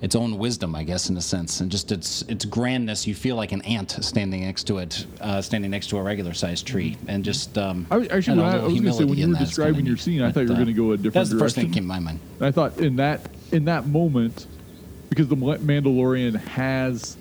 its 0.02 0.14
own 0.14 0.38
wisdom, 0.38 0.74
I 0.74 0.84
guess, 0.84 1.08
in 1.08 1.16
a 1.16 1.20
sense, 1.20 1.60
and 1.60 1.70
just 1.70 1.90
its 1.90 2.22
its 2.22 2.44
grandness. 2.44 3.06
You 3.06 3.14
feel 3.14 3.36
like 3.36 3.52
an 3.52 3.62
ant 3.62 3.92
standing 4.04 4.42
next 4.42 4.64
to 4.64 4.78
it, 4.78 5.06
uh, 5.20 5.40
standing 5.40 5.70
next 5.70 5.88
to 5.88 5.98
a 5.98 6.02
regular 6.02 6.34
sized 6.34 6.66
tree, 6.66 6.96
and 7.08 7.24
just 7.24 7.56
um, 7.56 7.86
I 7.90 7.96
was, 7.96 8.08
actually, 8.08 8.36
don't 8.36 8.44
know, 8.44 8.44
when 8.44 8.54
I, 8.54 8.58
I 8.58 8.66
was 8.66 8.72
going 8.74 8.84
to 8.84 8.92
say 8.92 9.04
when 9.04 9.18
you 9.18 9.28
were 9.30 9.34
describing 9.36 9.86
your 9.86 9.96
scene, 9.96 10.22
I 10.22 10.32
thought 10.32 10.40
you 10.40 10.48
were 10.48 10.54
uh, 10.54 10.56
going 10.56 10.66
to 10.66 10.72
go 10.72 10.92
a 10.92 10.96
different 10.96 11.14
That's 11.14 11.30
the 11.30 11.38
direction. 11.38 11.44
first 11.44 11.54
thing 11.56 11.68
that 11.68 11.74
came 11.74 11.84
to 11.84 11.88
my 11.88 11.98
mind. 11.98 12.20
I 12.40 12.50
thought 12.50 12.78
in 12.78 12.96
that 12.96 13.20
in 13.52 13.64
that 13.66 13.86
moment, 13.86 14.46
because 15.08 15.28
the 15.28 15.36
Mandalorian 15.36 16.36
has 16.40 17.16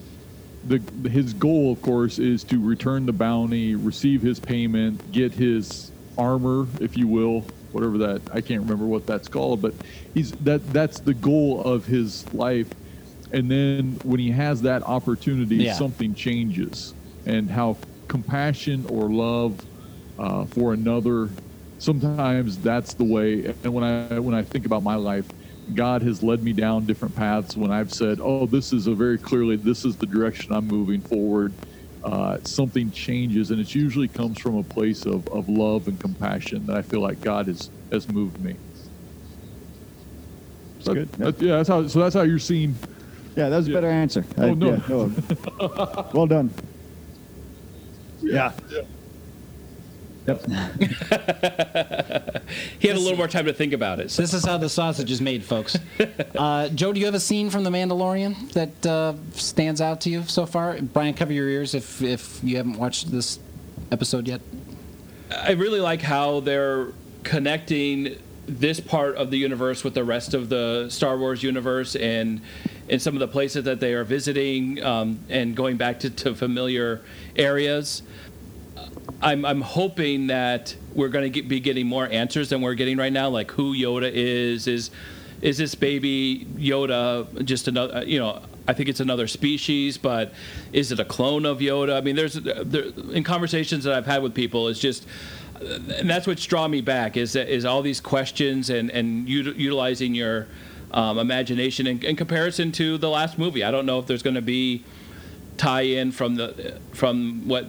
the 0.68 0.82
his 1.10 1.34
goal, 1.34 1.72
of 1.72 1.82
course, 1.82 2.20
is 2.20 2.44
to 2.46 2.60
return 2.60 3.06
the 3.06 3.14
bounty, 3.14 3.76
receive 3.76 4.22
his 4.22 4.40
payment, 4.40 5.12
get 5.12 5.34
his 5.34 5.92
armor, 6.18 6.68
if 6.80 6.98
you 6.98 7.08
will, 7.08 7.46
whatever 7.76 7.98
that 8.00 8.22
I 8.32 8.42
can't 8.42 8.62
remember 8.62 8.86
what 8.86 9.06
that's 9.06 9.28
called, 9.28 9.62
but 9.62 9.74
he's 10.14 10.32
that 10.50 10.62
that's 10.74 11.00
the 11.00 11.14
goal 11.14 11.62
of 11.64 11.86
his 11.86 12.26
life. 12.34 12.70
And 13.32 13.52
then 13.52 14.00
when 14.04 14.20
he 14.20 14.32
has 14.32 14.62
that 14.62 14.82
opportunity, 14.84 15.58
Yeah. 15.58 15.74
something 15.74 16.16
changes, 16.16 16.94
and 17.26 17.50
how 17.52 17.78
compassion 18.08 18.86
or 18.90 19.10
love 19.12 19.60
uh, 20.18 20.46
for 20.46 20.74
another 20.74 21.30
sometimes 21.78 22.58
that's 22.60 22.94
the 22.94 23.04
way 23.04 23.54
and 23.64 23.74
when 23.74 23.84
i 23.84 24.18
when 24.20 24.34
i 24.34 24.42
think 24.42 24.66
about 24.66 24.82
my 24.82 24.96
life 24.96 25.28
god 25.74 26.02
has 26.02 26.24
led 26.24 26.42
me 26.42 26.54
down 26.54 26.86
different 26.86 27.14
paths 27.14 27.58
when 27.58 27.70
i've 27.70 27.92
said 27.92 28.20
oh 28.22 28.46
this 28.46 28.72
is 28.72 28.88
a 28.88 28.96
very 28.96 29.18
clearly 29.18 29.58
this 29.58 29.84
is 29.84 29.98
the 29.98 30.06
direction 30.06 30.54
i'm 30.54 30.66
moving 30.68 31.02
forward 31.02 31.52
uh, 32.06 32.38
something 32.44 32.92
changes 32.92 33.50
and 33.52 33.60
it 33.60 33.74
usually 33.74 34.08
comes 34.08 34.40
from 34.40 34.58
a 34.58 34.64
place 34.64 35.06
of, 35.06 35.28
of 35.30 35.50
love 35.50 35.88
and 35.88 36.00
compassion 36.00 36.66
that 36.68 36.78
i 36.78 36.82
feel 36.82 37.02
like 37.02 37.20
god 37.22 37.48
has 37.48 37.70
has 37.92 38.08
moved 38.08 38.40
me 38.42 38.56
so 40.80 40.94
good. 40.94 41.12
that- 41.14 41.42
yeah 41.42 41.58
that's 41.58 41.68
how 41.70 41.88
so 41.88 42.00
that's 42.00 42.14
how 42.16 42.22
you're 42.22 42.38
seeing 42.40 42.76
Yeah, 43.36 43.50
that 43.50 43.58
was 43.58 43.68
a 43.68 43.74
better 43.74 43.90
answer. 43.90 44.24
Oh, 44.38 44.48
I- 44.52 44.54
no. 44.54 44.68
yeah, 44.72 44.82
no. 44.88 45.12
well 46.14 46.28
done. 46.28 46.50
Yeah. 48.22 48.54
Yep. 50.28 50.46
He 52.80 52.88
had 52.88 52.98
a 52.98 53.00
little 53.00 53.18
more 53.18 53.28
time 53.28 53.46
to 53.46 53.54
think 53.54 53.74
about 53.74 54.00
it. 54.00 54.12
So 54.12 54.22
This 54.22 54.34
is 54.34 54.46
how 54.46 54.58
the 54.58 54.70
sausage 54.70 55.10
is 55.12 55.22
made, 55.22 55.44
folks. 55.44 55.78
Uh, 56.36 56.68
Joe, 56.70 56.92
do 56.92 57.00
you 57.00 57.06
have 57.06 57.16
a 57.16 57.20
scene 57.20 57.50
from 57.50 57.64
The 57.64 57.70
Mandalorian 57.70 58.52
that 58.52 58.86
uh, 58.86 59.14
stands 59.32 59.80
out 59.80 60.02
to 60.02 60.10
you 60.10 60.24
so 60.24 60.46
far? 60.46 60.78
Brian, 60.82 61.14
cover 61.14 61.32
your 61.32 61.48
ears 61.48 61.74
if 61.74 62.02
if 62.02 62.42
you 62.44 62.58
haven't 62.58 62.78
watched 62.78 63.10
this 63.10 63.40
episode 63.90 64.28
yet. 64.28 64.42
I 65.32 65.52
really 65.52 65.80
like 65.80 66.02
how 66.02 66.42
they're 66.42 66.90
connecting 67.24 68.18
this 68.48 68.82
part 68.82 69.16
of 69.16 69.32
the 69.32 69.38
universe 69.38 69.84
with 69.86 69.94
the 69.94 70.04
rest 70.04 70.34
of 70.34 70.50
the 70.50 70.88
Star 70.90 71.18
Wars 71.18 71.42
universe 71.42 71.96
and 71.96 72.42
in 72.90 73.00
some 73.00 73.16
of 73.16 73.22
the 73.22 73.28
places 73.28 73.64
that 73.64 73.80
they 73.80 73.94
are 73.94 74.04
visiting 74.04 74.84
um, 74.84 75.20
and 75.30 75.56
going 75.56 75.78
back 75.78 76.02
to, 76.02 76.10
to 76.10 76.36
familiar 76.36 77.02
areas. 77.38 78.04
I'm, 79.22 79.46
I'm 79.46 79.62
hoping 79.62 80.28
that 80.28 80.76
we're 80.94 81.10
going 81.10 81.32
to 81.32 81.42
be 81.42 81.60
getting 81.60 81.88
more 81.88 82.08
answers 82.08 82.50
than 82.50 82.62
we're 82.62 82.74
getting 82.74 82.98
right 82.98 83.14
now, 83.14 83.30
like 83.30 83.52
who 83.52 83.76
Yoda 83.76 84.12
is. 84.12 84.68
Is 84.68 84.92
is 85.42 85.58
this 85.58 85.76
baby 85.76 86.48
Yoda 86.56 87.44
just 87.44 87.68
another? 87.68 87.98
Uh, 87.98 88.02
you 88.02 88.20
know, 88.20 88.42
I 88.68 88.74
think 88.74 88.90
it's 88.90 89.00
another 89.00 89.28
species, 89.28 89.98
but 89.98 90.34
is 90.74 90.92
it 90.92 91.00
a 91.00 91.06
clone 91.06 91.46
of 91.46 91.60
Yoda? 91.60 91.98
I 91.98 92.02
mean, 92.02 92.16
there's 92.16 92.38
uh, 92.38 92.64
there, 92.66 92.86
in 93.12 93.24
conversations 93.24 93.84
that 93.84 93.94
I've 93.94 94.06
had 94.06 94.24
with 94.24 94.34
people, 94.34 94.68
it's 94.68 94.80
just. 94.80 95.06
Uh, 95.56 95.80
and 95.98 96.10
that's 96.10 96.28
what's 96.28 96.46
drawn 96.46 96.70
me 96.70 96.82
back 96.82 97.16
is 97.16 97.36
is 97.36 97.64
all 97.64 97.82
these 97.82 98.02
questions 98.02 98.70
and 98.70 98.90
and 98.90 99.30
utilizing 99.30 100.14
your 100.14 100.48
um, 100.92 101.18
imagination 101.18 101.88
in, 101.88 102.04
in 102.04 102.16
comparison 102.16 102.72
to 102.74 102.98
the 102.98 103.10
last 103.10 103.38
movie. 103.38 103.64
I 103.64 103.72
don't 103.72 103.86
know 103.86 104.00
if 104.00 104.06
there's 104.08 104.24
going 104.24 104.36
to 104.36 104.42
be 104.42 104.84
tie-in 105.58 106.12
from 106.12 106.36
the 106.36 106.80
from 106.94 107.48
what 107.48 107.66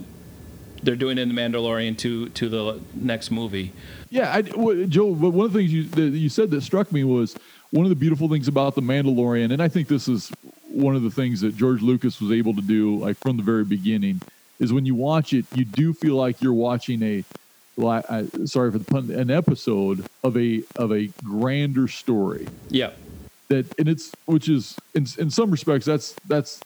they're 0.86 0.96
doing 0.96 1.18
in 1.18 1.28
the 1.28 1.34
Mandalorian 1.34 1.98
to 1.98 2.28
to 2.30 2.48
the 2.48 2.80
next 2.94 3.30
movie. 3.30 3.72
Yeah, 4.08 4.32
I, 4.32 4.40
well, 4.56 4.86
Joe. 4.86 5.06
One 5.06 5.46
of 5.46 5.52
the 5.52 5.58
things 5.58 5.72
you 5.72 5.84
that 5.84 6.16
you 6.16 6.28
said 6.30 6.50
that 6.52 6.62
struck 6.62 6.92
me 6.92 7.04
was 7.04 7.36
one 7.70 7.84
of 7.84 7.90
the 7.90 7.96
beautiful 7.96 8.28
things 8.28 8.48
about 8.48 8.74
the 8.74 8.80
Mandalorian, 8.80 9.52
and 9.52 9.60
I 9.60 9.68
think 9.68 9.88
this 9.88 10.08
is 10.08 10.32
one 10.68 10.96
of 10.96 11.02
the 11.02 11.10
things 11.10 11.40
that 11.40 11.56
George 11.56 11.82
Lucas 11.82 12.20
was 12.20 12.30
able 12.30 12.54
to 12.54 12.62
do, 12.62 12.98
like 12.98 13.16
from 13.18 13.36
the 13.36 13.42
very 13.42 13.64
beginning, 13.64 14.20
is 14.60 14.72
when 14.72 14.86
you 14.86 14.94
watch 14.94 15.32
it, 15.32 15.44
you 15.54 15.64
do 15.64 15.92
feel 15.92 16.14
like 16.16 16.40
you're 16.40 16.52
watching 16.52 17.02
a, 17.02 17.24
li- 17.76 18.02
uh, 18.08 18.24
sorry 18.44 18.70
for 18.70 18.78
the 18.78 18.84
pun, 18.84 19.10
an 19.10 19.30
episode 19.30 20.04
of 20.22 20.36
a 20.36 20.62
of 20.76 20.92
a 20.92 21.06
grander 21.24 21.88
story 21.88 22.46
Yeah, 22.70 22.92
that, 23.48 23.66
and 23.78 23.88
it's 23.88 24.12
which 24.26 24.48
is 24.48 24.76
in 24.94 25.06
in 25.18 25.30
some 25.30 25.50
respects 25.50 25.84
that's 25.84 26.14
that's 26.28 26.60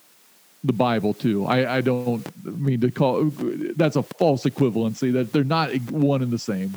the 0.62 0.72
Bible 0.72 1.14
too. 1.14 1.46
I, 1.46 1.76
I 1.76 1.80
don't 1.80 2.24
mean 2.44 2.80
to 2.80 2.90
call 2.90 3.24
that's 3.76 3.96
a 3.96 4.02
false 4.02 4.44
equivalency 4.44 5.12
that 5.14 5.32
they're 5.32 5.44
not 5.44 5.74
one 5.90 6.22
and 6.22 6.30
the 6.30 6.38
same. 6.38 6.74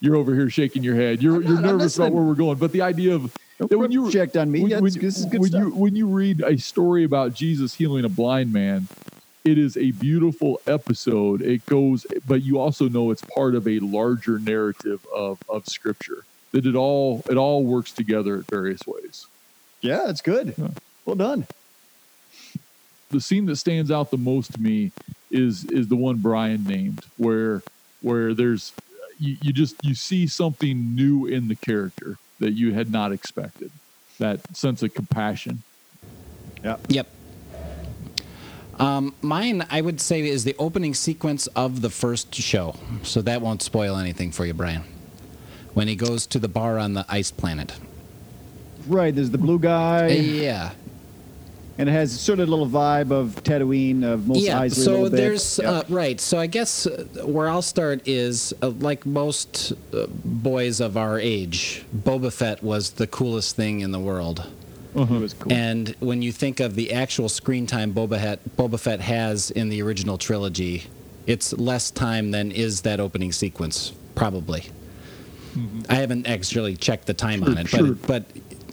You're 0.00 0.16
over 0.16 0.34
here 0.34 0.50
shaking 0.50 0.82
your 0.82 0.96
head. 0.96 1.22
You're 1.22 1.36
I'm 1.36 1.42
you're 1.42 1.60
nervous 1.60 1.96
about 1.96 2.12
where 2.12 2.24
we're 2.24 2.34
going. 2.34 2.58
But 2.58 2.72
the 2.72 2.82
idea 2.82 3.14
of 3.14 3.32
that 3.58 3.78
when 3.78 3.92
you 3.92 4.02
project 4.04 4.36
on 4.36 4.50
me. 4.50 4.62
when, 4.62 4.70
That's- 4.70 4.82
when, 4.82 4.92
this 5.02 5.18
is 5.18 5.26
good 5.26 5.40
when 5.40 5.50
stuff. 5.50 5.62
you 5.62 5.70
when 5.74 5.94
you 5.94 6.06
read 6.06 6.42
a 6.42 6.56
story 6.56 7.04
about 7.04 7.34
Jesus 7.34 7.74
healing 7.74 8.04
a 8.04 8.08
blind 8.08 8.52
man, 8.52 8.88
it 9.44 9.58
is 9.58 9.76
a 9.76 9.90
beautiful 9.92 10.60
episode. 10.66 11.42
It 11.42 11.64
goes, 11.66 12.06
but 12.26 12.42
you 12.42 12.58
also 12.58 12.88
know 12.88 13.10
it's 13.10 13.22
part 13.22 13.54
of 13.54 13.68
a 13.68 13.78
larger 13.80 14.38
narrative 14.38 15.06
of 15.14 15.38
of 15.48 15.66
Scripture. 15.66 16.24
That 16.52 16.66
it 16.66 16.74
all 16.74 17.22
it 17.30 17.36
all 17.36 17.62
works 17.64 17.92
together 17.92 18.36
in 18.36 18.42
various 18.42 18.86
ways. 18.86 19.26
Yeah, 19.82 20.08
it's 20.08 20.20
good. 20.20 20.54
Yeah. 20.56 20.68
Well 21.04 21.16
done. 21.16 21.46
The 23.10 23.20
scene 23.20 23.46
that 23.46 23.56
stands 23.56 23.90
out 23.90 24.10
the 24.10 24.18
most 24.18 24.54
to 24.54 24.60
me 24.60 24.92
is 25.30 25.64
is 25.66 25.88
the 25.88 25.96
one 25.96 26.16
Brian 26.16 26.64
named, 26.64 27.04
where 27.16 27.62
where 28.02 28.34
there's 28.34 28.72
you, 29.18 29.36
you 29.42 29.52
just 29.52 29.76
you 29.84 29.94
see 29.94 30.26
something 30.26 30.94
new 30.94 31.26
in 31.26 31.48
the 31.48 31.56
character 31.56 32.18
that 32.38 32.52
you 32.52 32.72
had 32.72 32.90
not 32.90 33.12
expected. 33.12 33.70
That 34.18 34.56
sense 34.56 34.82
of 34.82 34.94
compassion. 34.94 35.62
Yep. 36.88 37.06
Um, 38.78 39.14
mine, 39.20 39.66
I 39.70 39.82
would 39.82 40.00
say, 40.00 40.26
is 40.26 40.44
the 40.44 40.56
opening 40.58 40.94
sequence 40.94 41.46
of 41.48 41.82
the 41.82 41.90
first 41.90 42.34
show. 42.34 42.76
So 43.02 43.20
that 43.22 43.42
won't 43.42 43.62
spoil 43.62 43.96
anything 43.96 44.32
for 44.32 44.46
you, 44.46 44.54
Brian. 44.54 44.84
When 45.74 45.86
he 45.86 45.96
goes 45.96 46.26
to 46.28 46.38
the 46.38 46.48
bar 46.48 46.78
on 46.78 46.94
the 46.94 47.04
ice 47.08 47.30
planet. 47.30 47.74
Right, 48.86 49.14
there's 49.14 49.30
the 49.30 49.38
blue 49.38 49.58
guy, 49.58 50.08
Yeah. 50.08 50.72
And 51.80 51.88
it 51.88 51.92
has 51.92 52.20
sort 52.20 52.40
of 52.40 52.48
a 52.48 52.50
little 52.50 52.68
vibe 52.68 53.10
of 53.10 53.42
Tatooine, 53.42 54.04
of 54.04 54.28
Mos 54.28 54.42
yeah. 54.42 54.60
Eisley 54.60 54.84
So 54.84 55.08
there's 55.08 55.58
Yeah. 55.62 55.70
uh, 55.70 55.82
right. 55.88 56.20
So 56.20 56.38
I 56.38 56.46
guess 56.46 56.86
uh, 56.86 57.06
where 57.24 57.48
I'll 57.48 57.62
start 57.62 58.06
is 58.06 58.52
uh, 58.60 58.68
like 58.68 59.06
most 59.06 59.72
uh, 59.94 60.06
boys 60.24 60.80
of 60.80 60.98
our 60.98 61.18
age, 61.18 61.82
Boba 61.96 62.30
Fett 62.30 62.62
was 62.62 62.90
the 62.90 63.06
coolest 63.06 63.56
thing 63.56 63.80
in 63.80 63.92
the 63.92 63.98
world. 63.98 64.46
it 64.94 65.08
was 65.08 65.32
cool. 65.32 65.52
And 65.52 65.96
when 66.00 66.20
you 66.20 66.32
think 66.32 66.60
of 66.60 66.74
the 66.74 66.92
actual 66.92 67.30
screen 67.30 67.66
time 67.66 67.94
Boba 67.94 68.20
Fett, 68.20 68.40
Boba 68.58 68.78
Fett 68.78 69.00
has 69.00 69.50
in 69.50 69.70
the 69.70 69.80
original 69.80 70.18
trilogy, 70.18 70.84
it's 71.26 71.54
less 71.54 71.90
time 71.90 72.30
than 72.30 72.52
is 72.52 72.82
that 72.82 73.00
opening 73.00 73.32
sequence, 73.32 73.92
probably. 74.14 74.66
I 75.88 75.94
haven't 75.94 76.28
actually 76.28 76.76
checked 76.76 77.06
the 77.06 77.14
time 77.14 77.42
on 77.42 77.58
it, 77.58 77.68
sure. 77.68 77.94
but 77.94 78.06
but 78.06 78.24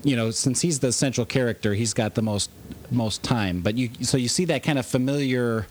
you 0.03 0.15
know, 0.15 0.31
since 0.31 0.61
he's 0.61 0.79
the 0.79 0.91
central 0.91 1.25
character, 1.25 1.73
he's 1.73 1.93
got 1.93 2.15
the 2.15 2.21
most 2.21 2.49
most 2.91 3.23
time. 3.23 3.61
But 3.61 3.77
you 3.77 3.89
so 4.01 4.17
you 4.17 4.27
see 4.27 4.45
that 4.45 4.63
kind 4.63 4.79
of 4.79 4.85
familiar 4.85 5.67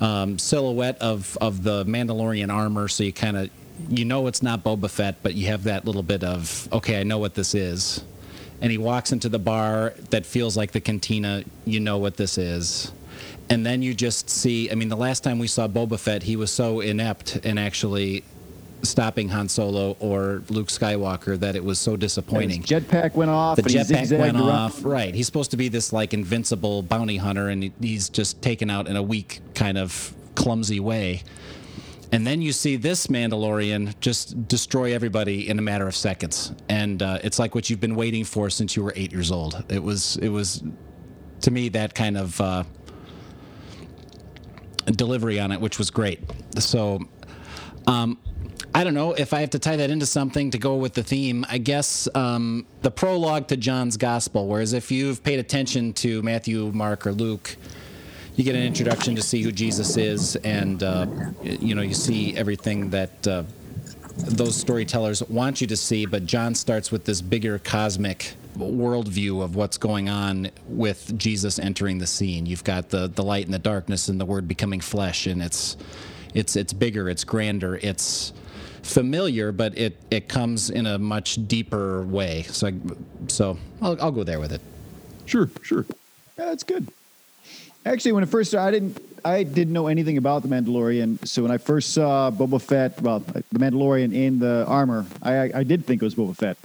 um, 0.00 0.38
silhouette 0.38 0.98
of 1.00 1.36
of 1.40 1.62
the 1.62 1.84
Mandalorian 1.84 2.52
armor, 2.52 2.88
so 2.88 3.04
you 3.04 3.12
kind 3.12 3.36
of 3.36 3.50
you 3.88 4.04
know 4.04 4.26
it's 4.26 4.42
not 4.42 4.64
Boba 4.64 4.90
Fett, 4.90 5.16
but 5.22 5.34
you 5.34 5.48
have 5.48 5.64
that 5.64 5.84
little 5.84 6.02
bit 6.02 6.24
of 6.24 6.68
okay, 6.72 7.00
I 7.00 7.02
know 7.02 7.18
what 7.18 7.34
this 7.34 7.54
is. 7.54 8.04
And 8.60 8.72
he 8.72 8.78
walks 8.78 9.12
into 9.12 9.28
the 9.28 9.38
bar 9.38 9.92
that 10.10 10.24
feels 10.24 10.56
like 10.56 10.72
the 10.72 10.80
cantina. 10.80 11.44
You 11.66 11.80
know 11.80 11.98
what 11.98 12.16
this 12.16 12.38
is. 12.38 12.90
And 13.50 13.64
then 13.64 13.82
you 13.82 13.94
just 13.94 14.30
see. 14.30 14.70
I 14.70 14.74
mean, 14.74 14.88
the 14.88 14.96
last 14.96 15.22
time 15.22 15.38
we 15.38 15.46
saw 15.46 15.68
Boba 15.68 15.98
Fett, 15.98 16.22
he 16.22 16.36
was 16.36 16.50
so 16.50 16.80
inept 16.80 17.36
and 17.44 17.58
actually 17.58 18.24
stopping 18.82 19.28
Han 19.30 19.48
Solo 19.48 19.96
or 20.00 20.42
Luke 20.48 20.68
Skywalker 20.68 21.38
that 21.40 21.56
it 21.56 21.64
was 21.64 21.78
so 21.78 21.92
And 21.92 22.00
disappointing 22.00 22.60
his 22.62 22.70
jetpack 22.70 23.14
went 23.14 23.30
off. 23.30 23.56
the 23.56 23.62
jetpack 23.62 24.18
went 24.18 24.36
around. 24.36 24.48
off. 24.48 24.84
Right. 24.84 25.14
He's 25.14 25.26
supposed 25.26 25.50
to 25.52 25.56
be 25.56 25.68
this 25.68 25.92
like 25.92 26.14
invincible 26.14 26.82
bounty 26.82 27.16
hunter, 27.16 27.48
and 27.48 27.72
he's 27.80 28.08
just 28.08 28.40
taken 28.42 28.70
out 28.70 28.86
in 28.86 28.96
a 28.96 29.02
weak, 29.02 29.40
kind 29.54 29.76
of 29.78 30.14
clumsy 30.34 30.78
way. 30.80 31.22
And 32.12 32.24
then 32.24 32.40
you 32.40 32.52
see 32.52 32.76
this 32.76 33.08
Mandalorian 33.08 33.98
just 34.00 34.46
destroy 34.46 34.94
everybody 34.94 35.48
in 35.48 35.58
a 35.58 35.62
matter 35.62 35.88
of 35.88 35.96
seconds, 35.96 36.52
and 36.68 37.02
uh, 37.02 37.18
it's 37.24 37.38
like 37.40 37.54
what 37.56 37.68
you've 37.68 37.80
been 37.80 37.96
waiting 37.96 38.24
for 38.24 38.48
since 38.48 38.76
you 38.76 38.84
were 38.84 38.92
eight 38.94 39.10
years 39.10 39.32
old. 39.32 39.64
It 39.68 39.82
was 39.82 40.16
it 40.18 40.28
was 40.28 40.62
to 41.40 41.50
me 41.50 41.68
that 41.70 41.94
kind 41.96 42.16
of 42.16 42.40
uh, 42.40 42.62
delivery 44.86 45.40
on 45.40 45.50
it, 45.52 45.60
which 45.60 45.78
was 45.78 45.90
great. 45.90 46.20
So, 46.58 47.00
um, 47.86 48.18
I 48.76 48.84
don't 48.84 48.92
know 48.92 49.14
if 49.14 49.32
I 49.32 49.40
have 49.40 49.48
to 49.50 49.58
tie 49.58 49.76
that 49.76 49.88
into 49.88 50.04
something 50.04 50.50
to 50.50 50.58
go 50.58 50.76
with 50.76 50.92
the 50.92 51.02
theme. 51.02 51.46
I 51.48 51.56
guess 51.56 52.10
um, 52.14 52.66
the 52.82 52.90
prologue 52.90 53.48
to 53.48 53.56
John's 53.56 53.96
Gospel, 53.96 54.46
whereas 54.48 54.74
if 54.74 54.90
you've 54.90 55.24
paid 55.24 55.38
attention 55.38 55.94
to 55.94 56.20
Matthew, 56.20 56.70
Mark, 56.74 57.06
or 57.06 57.12
Luke, 57.12 57.56
you 58.34 58.44
get 58.44 58.54
an 58.54 58.62
introduction 58.62 59.16
to 59.16 59.22
see 59.22 59.40
who 59.40 59.50
Jesus 59.50 59.96
is, 59.96 60.36
and 60.36 60.82
uh, 60.82 61.06
you 61.42 61.74
know 61.74 61.80
you 61.80 61.94
see 61.94 62.36
everything 62.36 62.90
that 62.90 63.26
uh, 63.26 63.44
those 64.18 64.54
storytellers 64.54 65.22
want 65.22 65.62
you 65.62 65.66
to 65.68 65.76
see. 65.78 66.04
But 66.04 66.26
John 66.26 66.54
starts 66.54 66.92
with 66.92 67.06
this 67.06 67.22
bigger 67.22 67.58
cosmic 67.58 68.34
worldview 68.58 69.42
of 69.42 69.56
what's 69.56 69.78
going 69.78 70.10
on 70.10 70.50
with 70.68 71.16
Jesus 71.16 71.58
entering 71.58 71.96
the 71.96 72.06
scene. 72.06 72.44
You've 72.44 72.64
got 72.64 72.90
the 72.90 73.08
the 73.08 73.22
light 73.22 73.46
and 73.46 73.54
the 73.54 73.58
darkness, 73.58 74.10
and 74.10 74.20
the 74.20 74.26
Word 74.26 74.46
becoming 74.46 74.82
flesh, 74.82 75.26
and 75.26 75.42
it's 75.42 75.78
it's 76.34 76.56
it's 76.56 76.74
bigger, 76.74 77.08
it's 77.08 77.24
grander, 77.24 77.76
it's 77.76 78.34
familiar, 78.82 79.52
but 79.52 79.76
it 79.76 79.96
it 80.10 80.28
comes 80.28 80.70
in 80.70 80.86
a 80.86 80.98
much 80.98 81.46
deeper 81.46 82.02
way. 82.02 82.42
So 82.44 82.68
I, 82.68 82.74
so 83.28 83.58
I'll, 83.82 84.00
I'll 84.00 84.12
go 84.12 84.24
there 84.24 84.40
with 84.40 84.52
it. 84.52 84.60
Sure, 85.26 85.50
sure. 85.62 85.84
Yeah, 86.38 86.46
that's 86.46 86.64
good. 86.64 86.88
Actually, 87.84 88.12
when 88.12 88.22
it 88.22 88.28
first 88.28 88.50
started, 88.50 88.66
I 88.68 88.70
didn't 88.78 89.02
I 89.24 89.42
didn't 89.42 89.72
know 89.72 89.86
anything 89.86 90.18
about 90.18 90.42
the 90.42 90.48
Mandalorian. 90.48 91.26
So 91.26 91.42
when 91.42 91.50
I 91.50 91.58
first 91.58 91.94
saw 91.94 92.30
Boba 92.30 92.60
Fett, 92.60 93.00
well, 93.00 93.20
the 93.20 93.58
Mandalorian 93.58 94.14
in 94.14 94.38
the 94.38 94.64
armor, 94.66 95.06
I 95.22 95.50
I 95.52 95.62
did 95.64 95.84
think 95.86 96.02
it 96.02 96.04
was 96.04 96.14
Boba 96.14 96.36
Fett. 96.36 96.56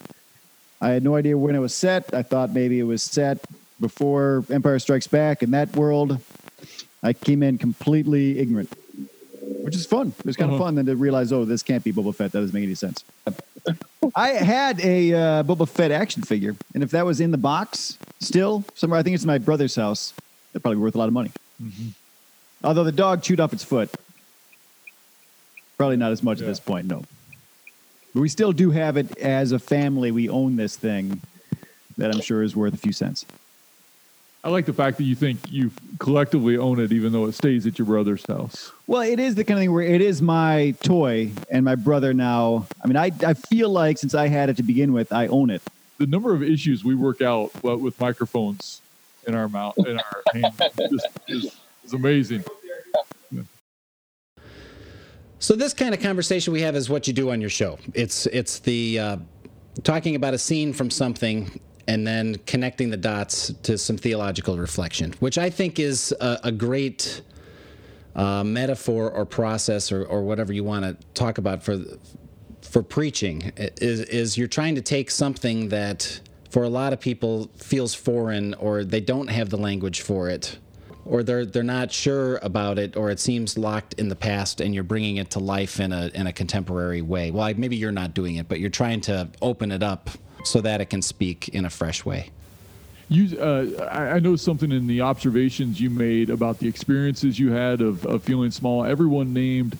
I 0.80 0.90
had 0.90 1.04
no 1.04 1.16
idea 1.16 1.38
when 1.38 1.56
it 1.56 1.60
was 1.60 1.76
set. 1.76 2.14
I 2.14 2.24
thought 2.24 2.54
maybe 2.54 2.80
it 2.80 2.84
was 2.84 3.04
set 3.04 3.40
before 3.80 4.44
Empire 4.50 4.80
Strikes 4.80 5.08
Back 5.08 5.44
in 5.44 5.52
that 5.52 5.76
world. 5.76 6.20
I 7.04 7.14
came 7.14 7.42
in 7.42 7.58
completely 7.58 8.40
ignorant, 8.40 8.72
which 9.42 9.76
is 9.76 9.86
fun. 9.86 10.14
It 10.20 10.26
was 10.26 10.36
kind 10.36 10.52
of 10.52 10.56
Uh-huh. 10.56 10.66
fun 10.66 10.76
then 10.76 10.86
to 10.86 10.96
realize, 10.96 11.32
oh, 11.32 11.46
this 11.46 11.64
can't 11.64 11.84
be 11.84 11.92
Boba 11.92 12.14
Fett. 12.16 12.32
That 12.32 12.40
doesn't 12.42 12.54
make 12.54 12.64
any 12.64 12.76
sense. 12.76 13.04
I 14.16 14.30
had 14.30 14.80
a 14.82 15.14
uh, 15.14 15.44
Boba 15.44 15.68
Fett 15.68 15.92
action 15.92 16.24
figure, 16.24 16.56
and 16.74 16.84
if 16.84 16.92
that 16.92 17.06
was 17.06 17.20
in 17.22 17.32
the 17.32 17.38
box 17.38 17.98
still 18.20 18.64
somewhere, 18.76 19.00
I 19.00 19.04
think 19.04 19.14
it's 19.16 19.24
in 19.24 19.28
my 19.28 19.38
brother's 19.38 19.76
house. 19.76 20.14
That'd 20.54 20.64
probably 20.64 20.78
be 20.78 20.82
worth 20.82 20.96
a 20.96 20.98
lot 20.98 21.08
of 21.08 21.14
money. 21.14 21.32
Although 22.64 22.84
the 22.84 22.92
dog 22.92 23.22
chewed 23.24 23.40
off 23.40 23.54
its 23.54 23.64
foot, 23.64 23.90
probably 25.78 25.98
not 25.98 26.12
as 26.12 26.22
much 26.24 26.42
at 26.42 26.48
this 26.48 26.60
point. 26.60 26.88
No, 26.88 27.04
but 28.14 28.22
we 28.22 28.30
still 28.30 28.52
do 28.52 28.72
have 28.72 28.98
it 28.98 29.16
as 29.20 29.52
a 29.52 29.60
family. 29.60 30.12
We 30.12 30.28
own 30.30 30.56
this 30.56 30.76
thing 30.76 31.22
that 31.98 32.14
I'm 32.14 32.22
sure 32.22 32.42
is 32.44 32.56
worth 32.56 32.74
a 32.74 32.78
few 32.78 32.94
cents. 32.94 33.26
I 34.44 34.50
like 34.50 34.66
the 34.66 34.74
fact 34.74 34.98
that 34.98 35.04
you 35.04 35.14
think 35.14 35.40
you 35.52 35.72
collectively 36.00 36.58
own 36.58 36.80
it, 36.80 36.92
even 36.92 37.12
though 37.12 37.26
it 37.26 37.34
stays 37.34 37.68
at 37.68 37.78
your 37.78 37.86
brother's 37.86 38.26
house. 38.26 38.72
Well, 38.88 39.02
it 39.02 39.20
is 39.20 39.36
the 39.36 39.44
kind 39.44 39.60
of 39.60 39.62
thing 39.62 39.72
where 39.72 39.84
it 39.84 40.02
is 40.02 40.22
my 40.22 40.74
toy, 40.82 41.32
and 41.52 41.64
my 41.64 41.76
brother 41.76 42.14
now. 42.14 42.66
I 42.84 42.88
mean, 42.88 42.98
I 42.98 43.12
I 43.26 43.36
feel 43.36 43.70
like 43.70 44.00
since 44.00 44.16
I 44.16 44.28
had 44.28 44.50
it 44.50 44.58
to 44.58 44.64
begin 44.64 44.94
with, 44.94 45.14
I 45.14 45.28
own 45.28 45.52
it. 45.52 45.62
The 46.00 46.08
number 46.08 46.34
of 46.34 46.42
issues 46.42 46.84
we 46.84 46.96
work 46.96 47.22
out 47.22 47.52
what, 47.64 47.80
with 47.80 48.00
microphones 48.00 48.82
in 49.28 49.36
our 49.36 49.48
mouth, 49.48 49.78
in 49.78 50.00
our 50.00 50.24
hand, 50.34 50.54
just 50.90 51.08
is, 51.28 51.56
is 51.84 51.94
amazing. 51.94 52.44
So 55.38 55.56
this 55.56 55.74
kind 55.74 55.92
of 55.92 56.00
conversation 56.00 56.54
we 56.54 56.62
have 56.62 56.76
is 56.76 56.88
what 56.88 57.08
you 57.08 57.14
do 57.14 57.32
on 57.32 57.42
your 57.42 57.50
show. 57.50 57.80
It's 57.96 58.28
it's 58.28 58.60
the 58.60 59.00
uh, 59.00 59.18
talking 59.84 60.16
about 60.16 60.36
a 60.36 60.38
scene 60.38 60.72
from 60.72 60.92
something 60.92 61.60
and 61.92 62.08
then 62.08 62.36
connecting 62.46 62.90
the 62.90 62.96
dots 62.96 63.52
to 63.64 63.78
some 63.78 63.98
theological 63.98 64.58
reflection, 64.58 65.14
which 65.20 65.38
I 65.38 65.50
think 65.50 65.78
is 65.78 66.16
a, 66.22 66.40
a 66.46 66.52
great 66.52 67.22
uh, 68.16 68.46
metaphor 68.46 69.12
or 69.12 69.26
process 69.26 69.92
or, 69.92 70.06
or 70.06 70.24
whatever 70.24 70.54
you 70.54 70.64
want 70.64 70.86
to 70.86 71.06
talk 71.14 71.38
about 71.38 71.64
for 71.64 71.80
for 72.62 72.82
preaching. 72.82 73.52
Is 73.58 74.00
is 74.02 74.38
you're 74.38 74.48
trying 74.48 74.76
to 74.76 74.82
take 74.82 75.12
something 75.12 75.68
that 75.70 76.22
for 76.50 76.64
a 76.64 76.70
lot 76.70 76.94
of 76.94 77.02
people 77.02 77.52
feels 77.58 77.94
foreign 77.94 78.54
or 78.54 78.86
they 78.86 79.02
don't 79.02 79.28
have 79.28 79.50
the 79.50 79.58
language 79.58 80.00
for 80.00 80.30
it 80.30 80.58
or 81.04 81.24
they're 81.24 81.46
they're 81.46 81.64
not 81.64 81.92
sure 81.92 82.38
about 82.38 82.80
it, 82.80 82.96
or 82.96 83.10
it 83.10 83.20
seems 83.20 83.58
locked 83.58 83.96
in 83.96 84.08
the 84.08 84.16
past, 84.16 84.62
and 84.62 84.74
you're 84.74 84.84
bringing 84.84 85.18
it 85.18 85.32
to 85.32 85.40
life 85.40 85.80
in 85.82 85.92
a 85.92 86.10
in 86.14 86.28
a 86.28 86.32
contemporary 86.32 87.02
way. 87.02 87.32
Well, 87.32 87.54
maybe 87.58 87.76
you're 87.76 87.92
not 87.92 88.14
doing 88.14 88.36
it, 88.36 88.48
but 88.48 88.62
you're 88.62 88.70
trying 88.70 89.02
to 89.02 89.28
open 89.42 89.72
it 89.72 89.84
up 89.84 90.10
so 90.48 90.62
that 90.62 90.82
it 90.82 90.90
can 90.90 91.02
speak 91.02 91.50
in 91.50 91.66
a 91.66 91.70
fresh 91.70 92.06
way. 92.06 92.30
You, 93.10 93.38
uh, 93.40 93.88
I, 93.92 94.12
I 94.16 94.20
know 94.20 94.36
something 94.38 94.72
in 94.72 94.88
the 94.88 95.02
observations 95.02 95.82
you 95.82 95.90
made 95.90 96.30
about 96.30 96.60
the 96.60 96.68
experiences 96.68 97.38
you 97.38 97.52
had 97.52 97.82
of, 97.82 98.06
of 98.06 98.24
feeling 98.24 98.52
small. 98.52 98.86
Everyone 98.86 99.34
named 99.34 99.78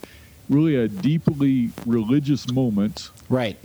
really 0.50 0.76
a 0.76 0.88
deeply 0.90 1.70
religious 1.86 2.52
moment, 2.52 3.10
Right. 3.30 3.58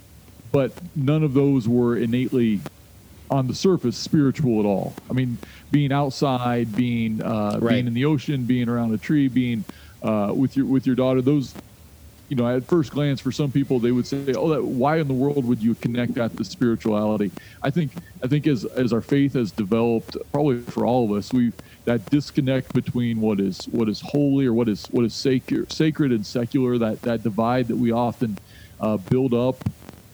but 0.53 0.73
none 0.95 1.25
of 1.25 1.35
those 1.35 1.67
were 1.69 1.97
innately 1.97 2.61
on 3.29 3.49
the 3.49 3.55
surface 3.57 3.97
spiritual 3.97 4.61
at 4.61 4.67
all. 4.67 4.95
I 5.11 5.15
mean, 5.15 5.37
being 5.73 5.91
outside, 5.91 6.77
being 6.77 7.21
uh, 7.21 7.59
Right. 7.61 7.73
being 7.73 7.89
in 7.89 7.95
the 7.95 8.05
ocean, 8.05 8.45
being 8.45 8.69
around 8.69 8.95
a 8.95 8.99
tree, 8.99 9.27
being 9.27 9.65
uh, 10.01 10.33
with 10.37 10.57
your 10.57 10.67
with 10.67 10.87
your 10.87 10.95
daughter. 10.95 11.21
Those, 11.21 11.53
you 12.29 12.37
know, 12.37 12.49
at 12.49 12.65
first 12.65 12.93
glance, 12.93 13.21
for 13.21 13.31
some 13.31 13.53
people, 13.53 13.79
they 13.79 13.93
would 13.93 14.07
say, 14.07 14.33
"Oh, 14.35 14.49
that, 14.49 14.65
why 14.65 14.99
in 14.99 15.07
the 15.07 15.15
world 15.15 15.45
would 15.45 15.63
you 15.63 15.75
connect 15.75 16.15
that 16.15 16.37
to 16.37 16.45
spirituality?" 16.45 17.31
I 17.63 17.71
think 17.71 17.93
I 18.23 18.27
think 18.27 18.47
as 18.47 18.65
as 18.65 18.93
our 18.93 19.01
faith 19.01 19.35
has 19.35 19.53
developed, 19.53 20.17
probably 20.33 20.61
for 20.61 20.85
all 20.85 21.05
of 21.05 21.13
us, 21.13 21.33
we've 21.33 21.55
that 21.85 22.09
disconnect 22.11 22.73
between 22.73 23.21
what 23.21 23.41
is 23.41 23.67
what 23.69 23.89
is 23.89 24.01
holy 24.01 24.47
or 24.47 24.53
what 24.53 24.69
is 24.69 24.87
what 24.87 25.05
is 25.05 25.15
sacred, 25.15 25.73
sacred 25.73 26.11
and 26.11 26.27
secular. 26.27 26.79
That 26.79 27.03
that 27.03 27.23
divide 27.23 27.69
that 27.69 27.77
we 27.77 27.93
often 27.93 28.39
uh, 28.81 28.97
build 28.97 29.33
up. 29.33 29.57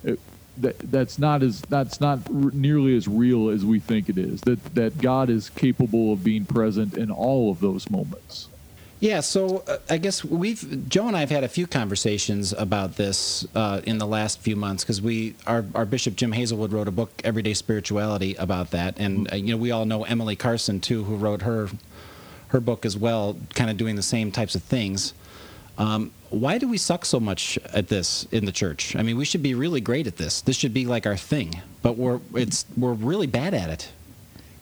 It, 0.05 0.21
that 0.59 0.79
that's 0.79 1.19
not 1.19 1.43
as 1.43 1.63
that's 1.63 1.99
not 1.99 2.31
nearly 2.31 2.95
as 2.95 3.09
real 3.09 3.49
as 3.49 3.65
we 3.65 3.81
think 3.81 4.11
it 4.11 4.19
is. 4.19 4.43
That 4.43 4.63
that 4.75 4.99
God 4.99 5.31
is 5.31 5.49
capable 5.49 6.13
of 6.13 6.23
being 6.23 6.45
present 6.45 6.97
in 6.97 7.11
all 7.11 7.51
of 7.51 7.61
those 7.61 7.89
moments. 7.89 8.49
Yeah, 9.03 9.19
so 9.19 9.65
uh, 9.67 9.79
I 9.91 9.99
guess 9.99 10.25
we've 10.25 10.89
Joe 10.89 11.09
and 11.09 11.17
I 11.17 11.21
have 11.21 11.31
had 11.31 11.43
a 11.43 11.49
few 11.49 11.67
conversations 11.67 12.53
about 12.53 12.95
this 12.95 13.45
uh, 13.53 13.81
in 13.85 13.99
the 13.99 14.07
last 14.07 14.39
few 14.39 14.55
months 14.55 14.85
because 14.85 15.03
we 15.03 15.35
our, 15.45 15.65
our 15.75 15.85
Bishop 15.85 16.15
Jim 16.15 16.31
Hazelwood 16.31 16.73
wrote 16.73 16.87
a 16.87 16.93
book 16.93 17.11
Everyday 17.25 17.53
Spirituality 17.55 18.37
about 18.37 18.71
that, 18.71 18.97
and 19.01 19.31
uh, 19.33 19.35
you 19.35 19.55
know 19.55 19.57
we 19.57 19.73
all 19.73 19.87
know 19.87 20.05
Emily 20.05 20.37
Carson 20.37 20.79
too, 20.79 21.03
who 21.03 21.17
wrote 21.17 21.43
her 21.43 21.69
her 22.51 22.61
book 22.61 22.87
as 22.87 22.97
well, 22.97 23.37
kind 23.57 23.71
of 23.71 23.77
doing 23.77 23.97
the 23.97 24.05
same 24.05 24.31
types 24.31 24.55
of 24.55 24.63
things. 24.63 25.15
Um, 25.79 26.13
why 26.31 26.59
do 26.59 26.69
we 26.69 26.79
suck 26.79 27.05
so 27.05 27.19
much 27.19 27.59
at 27.73 27.89
this 27.89 28.29
in 28.31 28.45
the 28.45 28.53
church? 28.53 28.95
I 28.95 29.03
mean, 29.03 29.17
we 29.17 29.25
should 29.25 29.43
be 29.43 29.55
really 29.55 29.81
great 29.81 30.07
at 30.07 30.17
this. 30.17 30.43
This 30.43 30.55
should 30.55 30.75
be 30.75 30.87
like 30.87 31.09
our 31.09 31.17
thing, 31.17 31.61
but 31.83 31.99
we're 31.99 32.21
it's 32.37 32.67
we're 32.77 32.93
really 32.93 33.27
bad 33.27 33.53
at 33.53 33.69
it. 33.69 33.91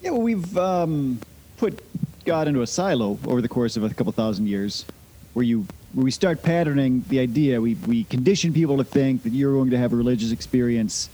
Yeah, 0.00 0.12
well, 0.12 0.22
we've 0.22 0.56
um, 0.56 1.20
put 1.58 1.84
God 2.24 2.48
into 2.48 2.62
a 2.62 2.66
silo 2.66 3.18
over 3.26 3.40
the 3.40 3.48
course 3.48 3.76
of 3.76 3.84
a 3.84 3.90
couple 3.90 4.12
thousand 4.12 4.46
years, 4.46 4.84
where 5.32 5.44
you 5.44 5.66
where 5.92 6.04
we 6.04 6.10
start 6.10 6.42
patterning 6.42 7.04
the 7.08 7.20
idea. 7.20 7.60
We 7.60 7.74
we 7.86 8.04
condition 8.04 8.52
people 8.52 8.76
to 8.78 8.84
think 8.84 9.22
that 9.24 9.32
you're 9.32 9.52
going 9.52 9.70
to 9.70 9.78
have 9.78 9.92
a 9.92 9.96
religious 9.96 10.32
experience 10.32 11.10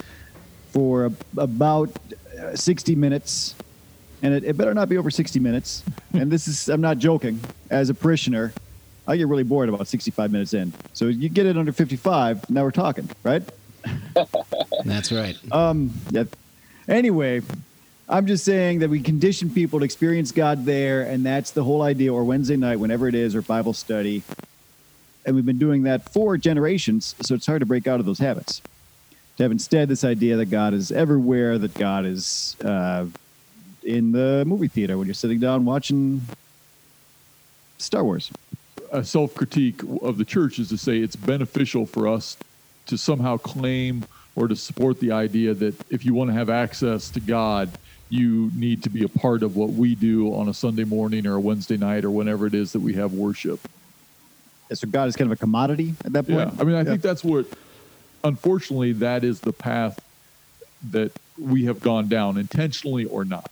for 0.71 1.07
a, 1.07 1.13
about 1.39 1.91
uh, 2.39 2.55
60 2.55 2.95
minutes, 2.97 3.55
and 4.23 4.35
it, 4.35 4.45
it 4.45 4.57
better 4.57 4.75
not 4.75 4.89
be 4.89 4.99
over 4.99 5.11
60 5.11 5.39
minutes. 5.41 5.83
and 6.13 6.31
this 6.31 6.49
is 6.49 6.69
I'm 6.69 6.81
not 6.81 6.99
joking. 6.99 7.41
As 7.71 7.89
a 7.91 7.95
parishioner, 7.95 8.53
I 9.07 9.17
get 9.17 9.29
really 9.29 9.43
bored 9.43 9.69
about 9.69 9.87
65 9.87 10.31
minutes 10.31 10.55
in. 10.55 10.73
So 10.93 11.07
you 11.07 11.29
get 11.29 11.47
it 11.47 11.57
under 11.57 11.73
55. 11.73 12.51
Now 12.51 12.63
we're 12.63 12.71
talking, 12.71 13.09
right? 13.23 13.43
That's 14.85 15.13
right. 15.13 15.37
Um, 15.53 15.93
yeah. 16.11 16.25
Anyway, 16.89 17.43
I'm 18.09 18.27
just 18.27 18.45
saying 18.45 18.81
that 18.81 18.91
we 18.91 19.01
condition 19.01 19.51
people 19.51 19.81
to 19.81 19.85
experience 19.85 20.31
God 20.31 20.65
there, 20.65 21.03
and 21.03 21.27
that's 21.27 21.51
the 21.51 21.65
whole 21.65 21.83
idea, 21.83 22.15
or 22.15 22.23
Wednesday 22.23 22.57
night, 22.57 22.79
whenever 22.79 23.09
it 23.09 23.17
is, 23.17 23.35
or 23.35 23.43
Bible 23.43 23.73
study. 23.73 24.23
And 25.25 25.35
we've 25.35 25.45
been 25.45 25.59
doing 25.59 25.83
that 25.85 26.13
for 26.13 26.37
generations, 26.37 27.17
so 27.23 27.35
it's 27.35 27.47
hard 27.47 27.61
to 27.61 27.67
break 27.67 27.89
out 27.89 27.99
of 27.99 28.07
those 28.07 28.21
habits. 28.21 28.63
To 29.39 29.43
have 29.43 29.51
instead 29.51 29.89
this 29.89 30.05
idea 30.05 30.37
that 30.37 30.47
God 30.47 30.73
is 30.73 30.93
everywhere, 30.93 31.59
that 31.59 31.75
God 31.75 32.07
is 32.07 32.57
uh, 32.65 33.07
in 33.83 34.13
the 34.13 34.45
movie 34.47 34.69
theater 34.69 34.97
when 34.97 35.09
you're 35.09 35.15
sitting 35.15 35.41
down 35.41 35.65
watching 35.65 36.23
Star 37.79 38.05
Wars. 38.05 38.31
A 38.93 39.05
self 39.05 39.35
critique 39.35 39.83
of 40.01 40.17
the 40.17 40.25
church 40.25 40.61
is 40.61 40.69
to 40.69 40.79
say 40.79 40.99
it's 40.99 41.17
beneficial 41.17 41.87
for 41.87 42.07
us 42.07 42.37
to 42.87 42.97
somehow 42.97 43.37
claim 43.37 44.05
or 44.37 44.47
to 44.47 44.55
support 44.55 45.01
the 45.01 45.11
idea 45.11 45.55
that 45.55 45.75
if 45.91 46.05
you 46.07 46.15
want 46.15 46.31
to 46.31 46.35
have 46.35 46.49
access 46.49 47.11
to 47.11 47.21
God, 47.21 47.69
you 48.09 48.51
need 48.55 48.83
to 48.85 48.91
be 48.91 49.03
a 49.05 49.09
part 49.09 49.43
of 49.43 49.57
what 49.57 49.71
we 49.71 49.95
do 49.95 50.33
on 50.35 50.49
a 50.49 50.55
Sunday 50.55 50.85
morning 50.85 51.27
or 51.27 51.35
a 51.35 51.41
Wednesday 51.41 51.77
night 51.77 52.05
or 52.05 52.11
whenever 52.11 52.47
it 52.47 52.55
is 52.55 52.73
that 52.73 52.81
we 52.81 52.95
have 52.95 53.13
worship. 53.13 53.61
So 54.73 54.87
God 54.89 55.09
is 55.09 55.17
kind 55.17 55.31
of 55.31 55.37
a 55.37 55.41
commodity 55.41 55.95
at 56.05 56.13
that 56.13 56.27
point. 56.27 56.53
Yeah, 56.53 56.61
I 56.61 56.65
mean, 56.65 56.77
I 56.77 56.85
think 56.85 57.03
that's 57.03 57.23
what. 57.25 57.47
Unfortunately, 58.25 58.93
that 58.95 59.23
is 59.23 59.41
the 59.41 59.53
path 59.53 60.01
that 60.91 61.13
we 61.39 61.65
have 61.67 61.81
gone 61.81 62.09
down, 62.09 62.37
intentionally 62.39 63.05
or 63.05 63.25
not. 63.25 63.51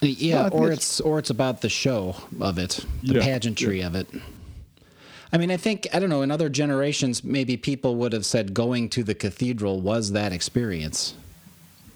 Yeah, 0.00 0.42
Well, 0.44 0.54
or 0.54 0.64
it's- 0.66 0.78
it's 0.78 1.00
or 1.00 1.18
it's 1.18 1.30
about 1.30 1.60
the 1.60 1.68
show 1.68 2.16
of 2.40 2.58
it, 2.58 2.84
the 3.02 3.14
Yeah, 3.14 3.22
pageantry 3.22 3.80
of 3.80 3.94
it. 3.94 4.08
I 5.32 5.38
mean, 5.38 5.50
I 5.50 5.56
think 5.56 5.86
I 5.92 5.98
don't 5.98 6.08
know. 6.08 6.22
In 6.22 6.30
other 6.30 6.48
generations, 6.48 7.22
maybe 7.22 7.56
people 7.56 7.96
would 7.96 8.12
have 8.12 8.24
said 8.26 8.54
going 8.54 8.88
to 8.90 9.02
the 9.04 9.14
cathedral 9.14 9.80
was 9.80 10.12
that 10.12 10.32
experience, 10.32 11.14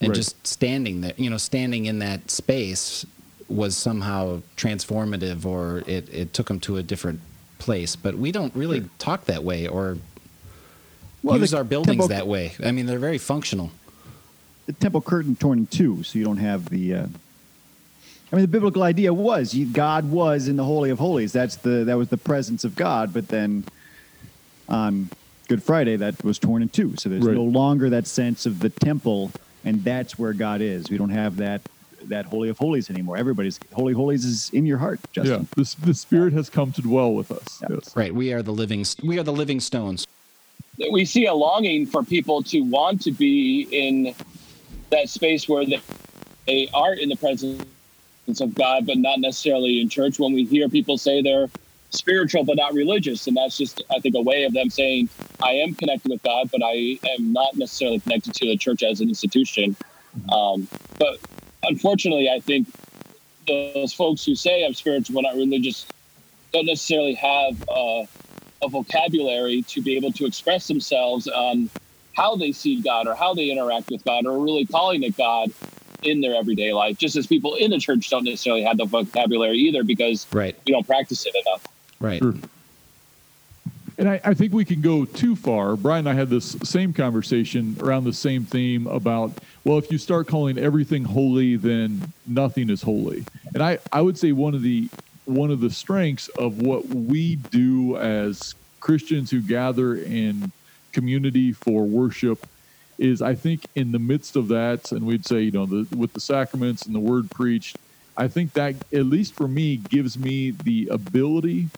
and 0.03 0.11
Right. 0.11 0.17
just 0.17 0.47
standing 0.47 1.01
there, 1.03 1.13
you 1.17 1.31
know, 1.31 1.37
standing 1.39 1.87
in 1.87 2.01
that 2.01 2.31
space 2.31 3.07
was 3.49 3.77
somehow 3.77 4.43
transformative, 4.57 5.45
or 5.47 5.83
it 5.87 6.09
it 6.13 6.33
took 6.33 6.49
them 6.49 6.59
to 6.61 6.77
a 6.77 6.83
different 6.83 7.21
place. 7.59 7.95
But 7.97 8.19
we 8.19 8.33
don't 8.33 8.55
really 8.57 8.85
talk 8.99 9.27
that 9.27 9.45
way, 9.45 9.67
or 9.69 9.99
Well, 11.23 11.39
use 11.39 11.55
our 11.55 11.63
buildings 11.65 11.93
temple- 11.95 12.09
that 12.09 12.27
way. 12.27 12.53
I 12.65 12.73
mean, 12.73 12.87
they're 12.87 12.99
very 12.99 13.19
functional. 13.19 13.71
the 14.67 14.73
temple 14.73 15.01
curtain 15.01 15.35
torn 15.35 15.59
in 15.59 15.67
two, 15.67 16.03
so 16.05 16.19
you 16.19 16.25
don't 16.25 16.37
have 16.39 16.69
the. 16.71 16.95
Uh, 16.95 17.07
I 18.33 18.37
mean, 18.37 18.43
the 18.43 18.49
biblical 18.49 18.83
idea 18.85 19.13
was 19.13 19.53
you, 19.55 19.67
God 19.67 20.11
was 20.11 20.47
in 20.49 20.57
the 20.57 20.65
holy 20.65 20.89
of 20.91 20.99
holies. 21.01 21.33
That's 21.33 21.57
the 21.57 21.85
that 21.85 21.99
was 21.99 22.09
the 22.09 22.17
presence 22.17 22.65
of 22.65 22.75
God. 22.77 23.13
But 23.13 23.29
then 23.29 23.65
on 24.69 25.11
Good 25.49 25.63
Friday, 25.63 25.97
that 25.97 26.25
was 26.25 26.39
torn 26.39 26.63
in 26.63 26.69
two, 26.71 26.95
so 26.97 27.09
there's 27.09 27.25
Right. 27.25 27.35
no 27.37 27.43
longer 27.45 27.91
that 27.91 28.07
sense 28.07 28.47
of 28.47 28.61
the 28.61 28.71
temple, 28.71 29.33
and 29.65 29.83
that's 29.85 30.19
where 30.19 30.33
God 30.33 30.61
is. 30.61 30.91
We 30.91 30.99
don't 30.99 31.11
have 31.11 31.37
that 31.37 31.63
that 32.05 32.25
holy 32.27 32.49
of 32.49 32.59
holies 32.59 32.91
anymore. 32.91 33.17
Everybody's 33.17 33.61
holy 33.73 33.93
holies 33.93 34.25
is 34.25 34.51
in 34.51 34.67
your 34.67 34.79
heart, 34.79 34.99
Yeah, 35.15 35.23
Justin. 35.23 35.49
the, 35.55 35.87
the 35.87 35.95
Spirit 35.95 36.33
has 36.33 36.51
come 36.51 36.73
to 36.73 36.83
dwell 36.83 37.15
with 37.15 37.31
us. 37.31 37.61
Yeah. 37.63 37.77
Yes. 37.77 37.95
Right? 37.97 38.13
We 38.13 38.33
are 38.33 38.43
the 38.43 38.51
living. 38.53 38.85
We 39.05 39.21
are 39.21 39.23
the 39.23 39.33
living 39.33 39.61
stones. 39.61 40.05
we 40.91 41.05
see 41.05 41.27
a 41.27 41.35
longing 41.35 41.87
for 41.87 42.03
people 42.03 42.43
to 42.45 42.61
want 42.63 43.03
to 43.03 43.13
be 43.13 43.69
in 43.71 44.15
that 44.91 45.11
space 45.11 45.49
where 45.49 45.65
they, 45.65 45.81
they 46.49 46.69
are 46.75 46.93
in 46.95 47.09
the 47.09 47.17
presence 47.17 47.63
of 48.41 48.53
God, 48.55 48.85
but 48.85 48.99
not 48.99 49.21
necessarily 49.21 49.81
in 49.81 49.89
church. 49.89 50.19
When 50.19 50.33
we 50.33 50.45
hear 50.45 50.69
people 50.69 50.99
say 50.99 51.23
they're 51.23 51.49
spiritual 51.93 52.45
but 52.45 52.57
not 52.57 52.75
religious, 52.75 53.27
and 53.27 53.37
that's 53.37 53.57
just, 53.57 53.83
I 53.95 54.01
think, 54.01 54.15
a 54.15 54.21
way 54.21 54.45
of 54.45 54.53
them 54.53 54.71
saying, 54.71 55.09
I 55.43 55.53
am 55.53 55.75
connected 55.75 56.11
with 56.11 56.23
God, 56.23 56.51
but 56.51 56.63
I 56.65 56.99
am 57.17 57.33
not 57.33 57.57
necessarily 57.57 58.01
connected 58.01 58.35
to 58.35 58.47
the 58.47 58.57
church 58.57 58.83
as 58.83 59.01
an 59.01 59.09
institution. 59.09 59.77
Um, 60.31 60.69
but 60.99 61.19
unfortunately, 61.63 62.29
I 62.31 62.41
think 62.41 62.67
those 63.47 63.93
folks 63.93 64.25
who 64.25 64.35
say 64.35 64.65
I'm 64.65 64.75
spiritual 64.75 65.15
but 65.15 65.23
not 65.29 65.37
religious 65.37 65.87
don't 66.53 66.67
necessarily 66.67 67.15
have 67.15 67.61
uh, 67.69 68.05
a 68.63 68.69
vocabulary 68.69 69.63
to 69.69 69.83
be 69.83 69.97
able 69.97 70.13
to 70.13 70.27
express 70.27 70.69
themselves 70.69 71.27
on 71.27 71.71
how 72.15 72.37
they 72.37 72.53
see 72.53 72.81
God 72.81 73.09
or 73.09 73.15
how 73.15 73.35
they 73.35 73.51
interact 73.51 73.91
with 73.91 74.05
God 74.05 74.27
or 74.27 74.39
really 74.39 74.67
calling 74.67 75.03
it 75.03 75.17
God 75.17 75.51
in 76.03 76.21
their 76.21 76.35
everyday 76.35 76.73
life. 76.73 76.99
Just 76.99 77.17
as 77.17 77.27
people 77.27 77.55
in 77.55 77.71
the 77.71 77.79
church 77.79 78.11
don't 78.11 78.25
necessarily 78.25 78.63
have 78.63 78.77
the 78.77 78.85
vocabulary 78.85 79.57
either 79.59 79.83
because 79.83 80.27
Right. 80.33 80.55
we 80.67 80.73
don't 80.73 80.87
practice 80.87 81.25
it 81.27 81.35
enough. 81.47 81.65
Right. 82.03 82.19
Sure. 82.19 82.35
And 83.99 84.09
I, 84.09 84.21
I 84.25 84.35
think 84.35 84.53
we 84.53 84.65
can 84.65 84.81
go 84.81 85.05
too 85.05 85.37
far. 85.37 85.77
Brian 85.77 86.07
and 86.07 86.09
I 86.09 86.19
had 86.19 86.29
this 86.29 86.57
same 86.65 86.93
conversation 86.93 87.77
around 87.81 88.05
the 88.05 88.13
same 88.13 88.45
theme 88.45 88.87
about, 88.87 89.33
well, 89.65 89.79
if 89.79 89.93
you 89.93 89.99
start 89.99 90.27
calling 90.27 90.59
everything 90.59 91.05
holy, 91.05 91.57
then 91.57 92.13
nothing 92.27 92.69
is 92.69 92.83
holy. 92.83 93.25
And 93.55 93.63
I, 93.63 93.79
I 93.93 94.01
would 94.01 94.19
say 94.19 94.33
one 94.33 94.55
of 94.55 94.63
the 94.63 94.89
one 95.25 95.53
of 95.53 95.61
the 95.61 95.71
strengths 95.71 96.27
of 96.31 96.61
what 96.61 96.85
we 96.89 97.37
do 97.37 97.97
as 97.97 98.57
Christians 98.81 99.31
who 99.31 99.41
gather 99.41 99.95
in 99.95 100.51
community 100.91 101.53
for 101.53 101.85
worship 101.85 102.45
is 102.99 103.23
I 103.23 103.37
think 103.37 103.67
in 103.77 103.93
the 103.93 104.01
midst 104.01 104.35
of 104.35 104.49
that, 104.49 104.91
and 104.91 105.07
we'd 105.07 105.25
say, 105.25 105.43
you 105.43 105.53
know, 105.53 105.67
the, 105.67 105.97
with 105.97 106.13
the 106.13 106.21
sacraments 106.21 106.87
and 106.87 106.95
the 106.95 107.01
word 107.01 107.31
preached, 107.31 107.77
I 108.17 108.27
think 108.27 108.55
that, 108.55 108.75
at 108.93 109.07
least 109.07 109.35
for 109.35 109.47
me, 109.47 109.77
gives 109.77 110.19
me 110.19 110.51
the 110.51 110.89
ability 110.89 111.69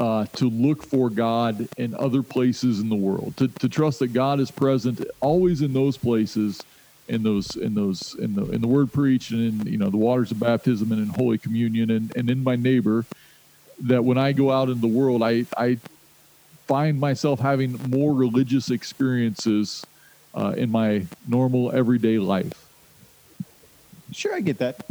uh, 0.00 0.24
to 0.32 0.48
look 0.48 0.82
for 0.82 1.10
God 1.10 1.68
in 1.76 1.94
other 1.94 2.22
places 2.22 2.80
in 2.80 2.88
the 2.88 2.96
world, 2.96 3.36
to, 3.36 3.48
to 3.48 3.68
trust 3.68 3.98
that 3.98 4.14
God 4.14 4.40
is 4.40 4.50
present 4.50 5.04
always 5.20 5.60
in 5.60 5.74
those 5.74 5.98
places, 5.98 6.62
in 7.06 7.22
those 7.22 7.54
in 7.56 7.74
those 7.74 8.14
in 8.14 8.34
the 8.34 8.46
in 8.50 8.62
the 8.62 8.66
word 8.66 8.92
preached 8.92 9.30
and 9.32 9.60
in 9.60 9.66
you 9.70 9.76
know 9.76 9.90
the 9.90 9.98
waters 9.98 10.30
of 10.30 10.40
baptism 10.40 10.90
and 10.90 11.02
in 11.02 11.08
Holy 11.08 11.36
Communion 11.36 11.90
and, 11.90 12.16
and 12.16 12.30
in 12.30 12.42
my 12.42 12.56
neighbor, 12.56 13.04
that 13.82 14.02
when 14.02 14.16
I 14.16 14.32
go 14.32 14.50
out 14.50 14.70
in 14.70 14.80
the 14.80 14.88
world, 14.88 15.22
I 15.22 15.44
I 15.56 15.76
find 16.66 16.98
myself 16.98 17.40
having 17.40 17.78
more 17.90 18.14
religious 18.14 18.70
experiences 18.70 19.84
uh, 20.34 20.54
in 20.56 20.70
my 20.70 21.04
normal 21.28 21.72
everyday 21.72 22.18
life. 22.18 22.68
Sure, 24.12 24.34
I 24.34 24.40
get 24.40 24.58
that. 24.58 24.86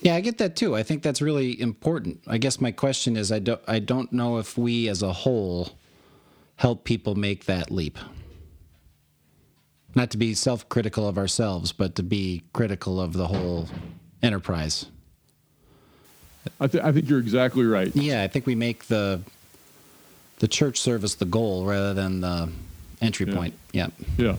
Yeah, 0.00 0.14
I 0.14 0.20
get 0.20 0.38
that 0.38 0.56
too. 0.56 0.76
I 0.76 0.82
think 0.82 1.02
that's 1.02 1.22
really 1.22 1.58
important. 1.60 2.20
I 2.26 2.38
guess 2.38 2.60
my 2.60 2.70
question 2.70 3.16
is 3.16 3.32
I 3.32 3.38
don't 3.38 3.60
I 3.66 3.78
don't 3.78 4.12
know 4.12 4.38
if 4.38 4.56
we 4.58 4.88
as 4.88 5.02
a 5.02 5.12
whole 5.12 5.70
help 6.56 6.84
people 6.84 7.14
make 7.14 7.46
that 7.46 7.70
leap. 7.70 7.98
Not 9.94 10.10
to 10.10 10.18
be 10.18 10.34
self-critical 10.34 11.08
of 11.08 11.16
ourselves, 11.16 11.72
but 11.72 11.94
to 11.94 12.02
be 12.02 12.42
critical 12.52 13.00
of 13.00 13.14
the 13.14 13.26
whole 13.28 13.68
enterprise. 14.22 14.86
I, 16.60 16.66
th- 16.66 16.84
I 16.84 16.92
think 16.92 17.08
you're 17.08 17.18
exactly 17.18 17.64
right. 17.64 17.90
Yeah, 17.96 18.22
I 18.22 18.28
think 18.28 18.46
we 18.46 18.54
make 18.54 18.84
the 18.86 19.20
the 20.38 20.46
church 20.48 20.78
service 20.78 21.14
the 21.14 21.24
goal 21.24 21.64
rather 21.64 21.94
than 21.94 22.20
the 22.20 22.50
entry 23.00 23.26
Yeah. 23.26 23.34
point. 23.34 23.54
Yeah. 23.72 23.86
Yeah. 24.18 24.36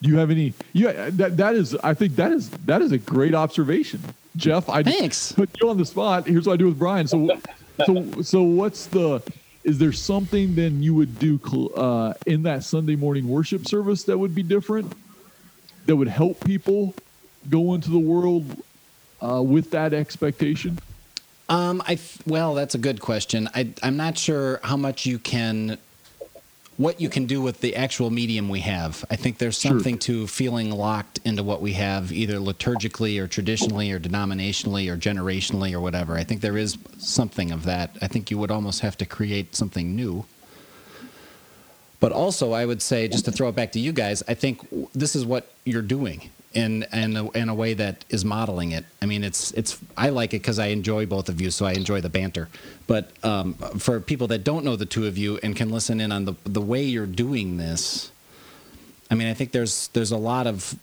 Do 0.00 0.08
you 0.08 0.16
have 0.16 0.30
any? 0.30 0.54
Yeah, 0.72 1.10
that 1.10 1.36
that 1.36 1.54
is. 1.54 1.74
I 1.76 1.92
think 1.94 2.16
that 2.16 2.32
is 2.32 2.48
that 2.66 2.80
is 2.82 2.90
a 2.90 2.98
great 2.98 3.34
observation, 3.34 4.00
Jeff. 4.36 4.68
I 4.68 4.82
Thanks. 4.82 5.32
put 5.32 5.50
you 5.60 5.68
on 5.68 5.78
the 5.78 5.84
spot. 5.84 6.26
Here's 6.26 6.46
what 6.46 6.54
I 6.54 6.56
do 6.56 6.66
with 6.66 6.78
Brian. 6.78 7.06
So, 7.06 7.38
so, 7.86 8.22
so 8.22 8.42
what's 8.42 8.86
the? 8.86 9.22
Is 9.64 9.78
there 9.78 9.92
something 9.92 10.54
then 10.54 10.82
you 10.82 10.94
would 10.94 11.18
do 11.18 11.38
uh, 11.76 12.14
in 12.26 12.42
that 12.44 12.64
Sunday 12.64 12.96
morning 12.96 13.28
worship 13.28 13.68
service 13.68 14.04
that 14.04 14.18
would 14.18 14.34
be 14.34 14.42
different? 14.42 14.92
That 15.86 15.96
would 15.96 16.08
help 16.08 16.44
people 16.44 16.94
go 17.48 17.74
into 17.74 17.90
the 17.90 17.98
world 17.98 18.62
uh, 19.20 19.42
with 19.42 19.70
that 19.72 19.92
expectation. 19.92 20.78
Um, 21.48 21.82
I 21.86 21.98
well, 22.26 22.54
that's 22.54 22.74
a 22.74 22.78
good 22.78 23.00
question. 23.00 23.48
I, 23.54 23.68
I'm 23.82 23.96
not 23.96 24.16
sure 24.16 24.60
how 24.62 24.76
much 24.76 25.06
you 25.06 25.18
can, 25.18 25.78
what 26.82 27.00
you 27.00 27.08
can 27.08 27.26
do 27.26 27.40
with 27.40 27.60
the 27.60 27.76
actual 27.76 28.10
medium 28.10 28.48
we 28.48 28.60
have. 28.60 29.04
I 29.08 29.16
think 29.16 29.38
there's 29.38 29.58
Sure. 29.60 29.70
something 29.70 29.98
to 30.00 30.26
feeling 30.26 30.72
locked 30.72 31.20
into 31.24 31.42
what 31.44 31.62
we 31.62 31.74
have, 31.74 32.12
either 32.12 32.38
liturgically 32.38 33.18
or 33.20 33.28
traditionally 33.28 33.92
or 33.92 34.00
denominationally 34.00 34.88
or 34.88 34.96
generationally 34.96 35.72
or 35.72 35.80
whatever. 35.80 36.16
I 36.16 36.24
think 36.24 36.40
there 36.40 36.58
is 36.58 36.76
something 36.98 37.52
of 37.52 37.64
that. 37.64 37.96
I 38.02 38.08
think 38.08 38.30
you 38.32 38.38
would 38.38 38.50
almost 38.50 38.80
have 38.80 38.96
to 38.98 39.06
create 39.06 39.54
something 39.54 39.94
new. 39.94 40.24
But 42.00 42.10
also, 42.10 42.50
I 42.50 42.66
would 42.66 42.82
say, 42.82 43.06
just 43.06 43.26
to 43.26 43.32
throw 43.32 43.48
it 43.48 43.54
back 43.54 43.70
to 43.72 43.78
you 43.78 43.92
guys, 43.92 44.24
I 44.26 44.34
think 44.34 44.60
this 44.92 45.14
is 45.14 45.24
what 45.24 45.52
you're 45.64 45.82
doing 45.82 46.30
in 46.54 46.84
in 46.92 47.16
a, 47.16 47.30
in 47.30 47.48
a 47.48 47.54
way 47.54 47.74
that 47.74 48.04
is 48.08 48.24
modeling 48.24 48.72
it. 48.72 48.84
I 49.00 49.06
mean, 49.06 49.24
it's 49.24 49.52
it's 49.52 49.78
I 49.96 50.10
like 50.10 50.34
it 50.34 50.42
because 50.42 50.58
I 50.58 50.66
enjoy 50.66 51.06
both 51.06 51.28
of 51.28 51.40
you, 51.40 51.50
so 51.50 51.66
I 51.66 51.72
enjoy 51.72 52.00
the 52.00 52.08
banter. 52.08 52.48
But 52.86 53.10
um, 53.22 53.54
for 53.54 54.00
people 54.00 54.26
that 54.28 54.44
don't 54.44 54.64
know 54.64 54.76
the 54.76 54.86
two 54.86 55.06
of 55.06 55.16
you 55.16 55.38
and 55.42 55.56
can 55.56 55.70
listen 55.70 56.00
in 56.00 56.12
on 56.12 56.24
the 56.24 56.34
the 56.44 56.60
way 56.60 56.82
you're 56.82 57.06
doing 57.06 57.56
this, 57.56 58.10
I 59.10 59.14
mean, 59.14 59.28
I 59.28 59.34
think 59.34 59.52
there's 59.52 59.88
there's 59.88 60.12
a 60.12 60.16
lot 60.16 60.46
of 60.46 60.74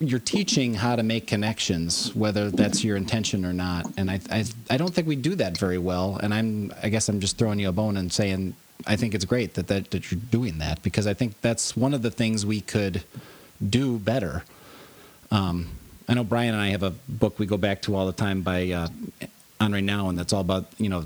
you're 0.00 0.18
teaching 0.18 0.74
how 0.74 0.96
to 0.96 1.02
make 1.02 1.26
connections, 1.26 2.14
whether 2.14 2.50
that's 2.50 2.82
your 2.82 2.96
intention 2.96 3.44
or 3.44 3.52
not. 3.52 3.86
And 3.96 4.10
I, 4.10 4.20
I 4.30 4.44
I 4.70 4.76
don't 4.76 4.92
think 4.92 5.06
we 5.06 5.16
do 5.16 5.34
that 5.36 5.56
very 5.58 5.78
well. 5.78 6.16
And 6.22 6.34
I'm 6.34 6.72
I 6.82 6.88
guess 6.88 7.08
I'm 7.08 7.20
just 7.20 7.38
throwing 7.38 7.58
you 7.58 7.68
a 7.68 7.72
bone 7.72 7.96
and 7.96 8.12
saying 8.12 8.54
I 8.86 8.96
think 8.96 9.14
it's 9.14 9.24
great 9.24 9.54
that 9.54 9.68
that, 9.68 9.90
that 9.90 10.10
you're 10.10 10.20
doing 10.30 10.58
that 10.58 10.82
because 10.82 11.06
I 11.06 11.14
think 11.14 11.40
that's 11.40 11.76
one 11.76 11.94
of 11.94 12.02
the 12.02 12.10
things 12.10 12.44
we 12.44 12.60
could 12.60 13.04
do 13.66 13.98
better. 13.98 14.44
Um, 15.30 15.68
I 16.08 16.14
know 16.14 16.24
Brian 16.24 16.54
and 16.54 16.62
I 16.62 16.68
have 16.68 16.82
a 16.82 16.90
book 17.08 17.38
we 17.38 17.46
go 17.46 17.56
back 17.56 17.82
to 17.82 17.94
all 17.94 18.06
the 18.06 18.12
time 18.12 18.42
by 18.42 18.70
uh, 18.70 18.88
Andre 19.60 19.80
Now, 19.80 20.08
and 20.08 20.18
that's 20.18 20.32
all 20.32 20.40
about 20.40 20.66
you 20.78 20.88
know 20.88 21.04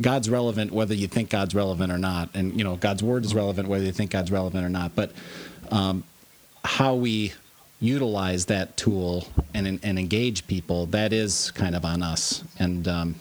God's 0.00 0.28
relevant 0.28 0.72
whether 0.72 0.94
you 0.94 1.08
think 1.08 1.30
God's 1.30 1.54
relevant 1.54 1.92
or 1.92 1.98
not, 1.98 2.28
and 2.34 2.56
you 2.56 2.64
know 2.64 2.76
God's 2.76 3.02
word 3.02 3.24
is 3.24 3.34
relevant 3.34 3.68
whether 3.68 3.84
you 3.84 3.92
think 3.92 4.10
God's 4.10 4.30
relevant 4.30 4.64
or 4.64 4.68
not. 4.68 4.94
But 4.94 5.12
um, 5.70 6.04
how 6.64 6.94
we 6.94 7.32
utilize 7.80 8.46
that 8.46 8.76
tool 8.76 9.26
and 9.54 9.80
and 9.82 9.98
engage 9.98 10.46
people 10.46 10.86
that 10.86 11.12
is 11.12 11.50
kind 11.52 11.74
of 11.74 11.84
on 11.84 12.02
us, 12.02 12.44
and 12.58 12.86
um, 12.88 13.14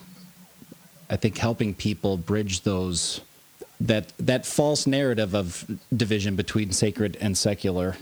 I 1.10 1.16
think 1.16 1.38
helping 1.38 1.74
people 1.74 2.18
bridge 2.18 2.62
those 2.62 3.22
that 3.80 4.12
that 4.20 4.46
false 4.46 4.86
narrative 4.86 5.34
of 5.34 5.66
division 5.96 6.36
between 6.36 6.72
sacred 6.72 7.18
and 7.22 7.38
secular 7.38 7.96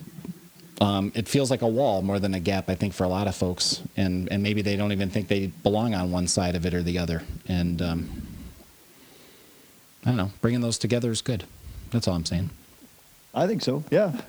um, 0.82 1.11
it 1.15 1.27
feels 1.27 1.51
like 1.51 1.61
a 1.61 1.67
wall 1.67 2.01
more 2.01 2.19
than 2.19 2.34
a 2.34 2.39
gap, 2.39 2.69
I 2.69 2.75
think, 2.75 2.93
for 2.93 3.03
a 3.03 3.07
lot 3.07 3.27
of 3.27 3.36
folks, 3.36 3.82
and 3.97 4.32
and 4.32 4.41
maybe 4.41 4.61
they 4.61 4.75
don't 4.75 4.91
even 4.91 5.09
think 5.09 5.27
they 5.27 5.47
belong 5.47 5.93
on 5.93 6.11
one 6.11 6.27
side 6.27 6.55
of 6.55 6.65
it 6.65 6.73
or 6.73 6.82
the 6.82 6.97
other. 6.97 7.23
And 7.47 7.82
um, 7.82 8.09
I 10.05 10.09
don't 10.09 10.17
know, 10.17 10.32
bringing 10.41 10.61
those 10.61 10.77
together 10.77 11.11
is 11.11 11.21
good. 11.21 11.43
That's 11.91 12.07
all 12.07 12.15
I'm 12.15 12.25
saying. 12.25 12.49
I 13.34 13.47
think 13.47 13.61
so. 13.61 13.84
Yeah. 13.91 14.19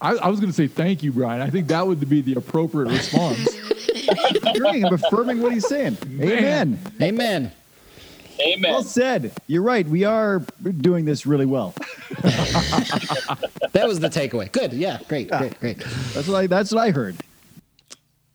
I, 0.00 0.14
I 0.14 0.28
was 0.28 0.38
going 0.38 0.50
to 0.50 0.56
say 0.56 0.68
thank 0.68 1.02
you, 1.02 1.12
Brian. 1.12 1.40
I 1.40 1.50
think 1.50 1.68
that 1.68 1.86
would 1.86 2.08
be 2.08 2.20
the 2.20 2.34
appropriate 2.34 2.90
response. 2.90 3.48
agreeing. 4.54 4.84
I'm 4.84 4.94
affirming 4.94 5.42
what 5.42 5.52
he's 5.52 5.66
saying. 5.66 5.98
Amen. 6.20 6.78
Amen. 7.00 7.52
Amen. 8.40 8.72
Well 8.72 8.82
said. 8.82 9.32
You're 9.46 9.62
right. 9.62 9.86
We 9.86 10.04
are 10.04 10.40
doing 10.62 11.04
this 11.04 11.26
really 11.26 11.46
well. 11.46 11.74
That 13.72 13.86
was 13.86 14.00
the 14.00 14.08
takeaway. 14.08 14.50
Good. 14.50 14.72
Yeah. 14.72 14.98
Great. 15.08 15.30
Great. 15.30 15.60
Great. 15.60 15.78
That's 16.12 16.26
what 16.26 16.36
I. 16.36 16.46
That's 16.48 16.72
what 16.72 16.80
I 16.80 16.90
heard. 16.90 17.16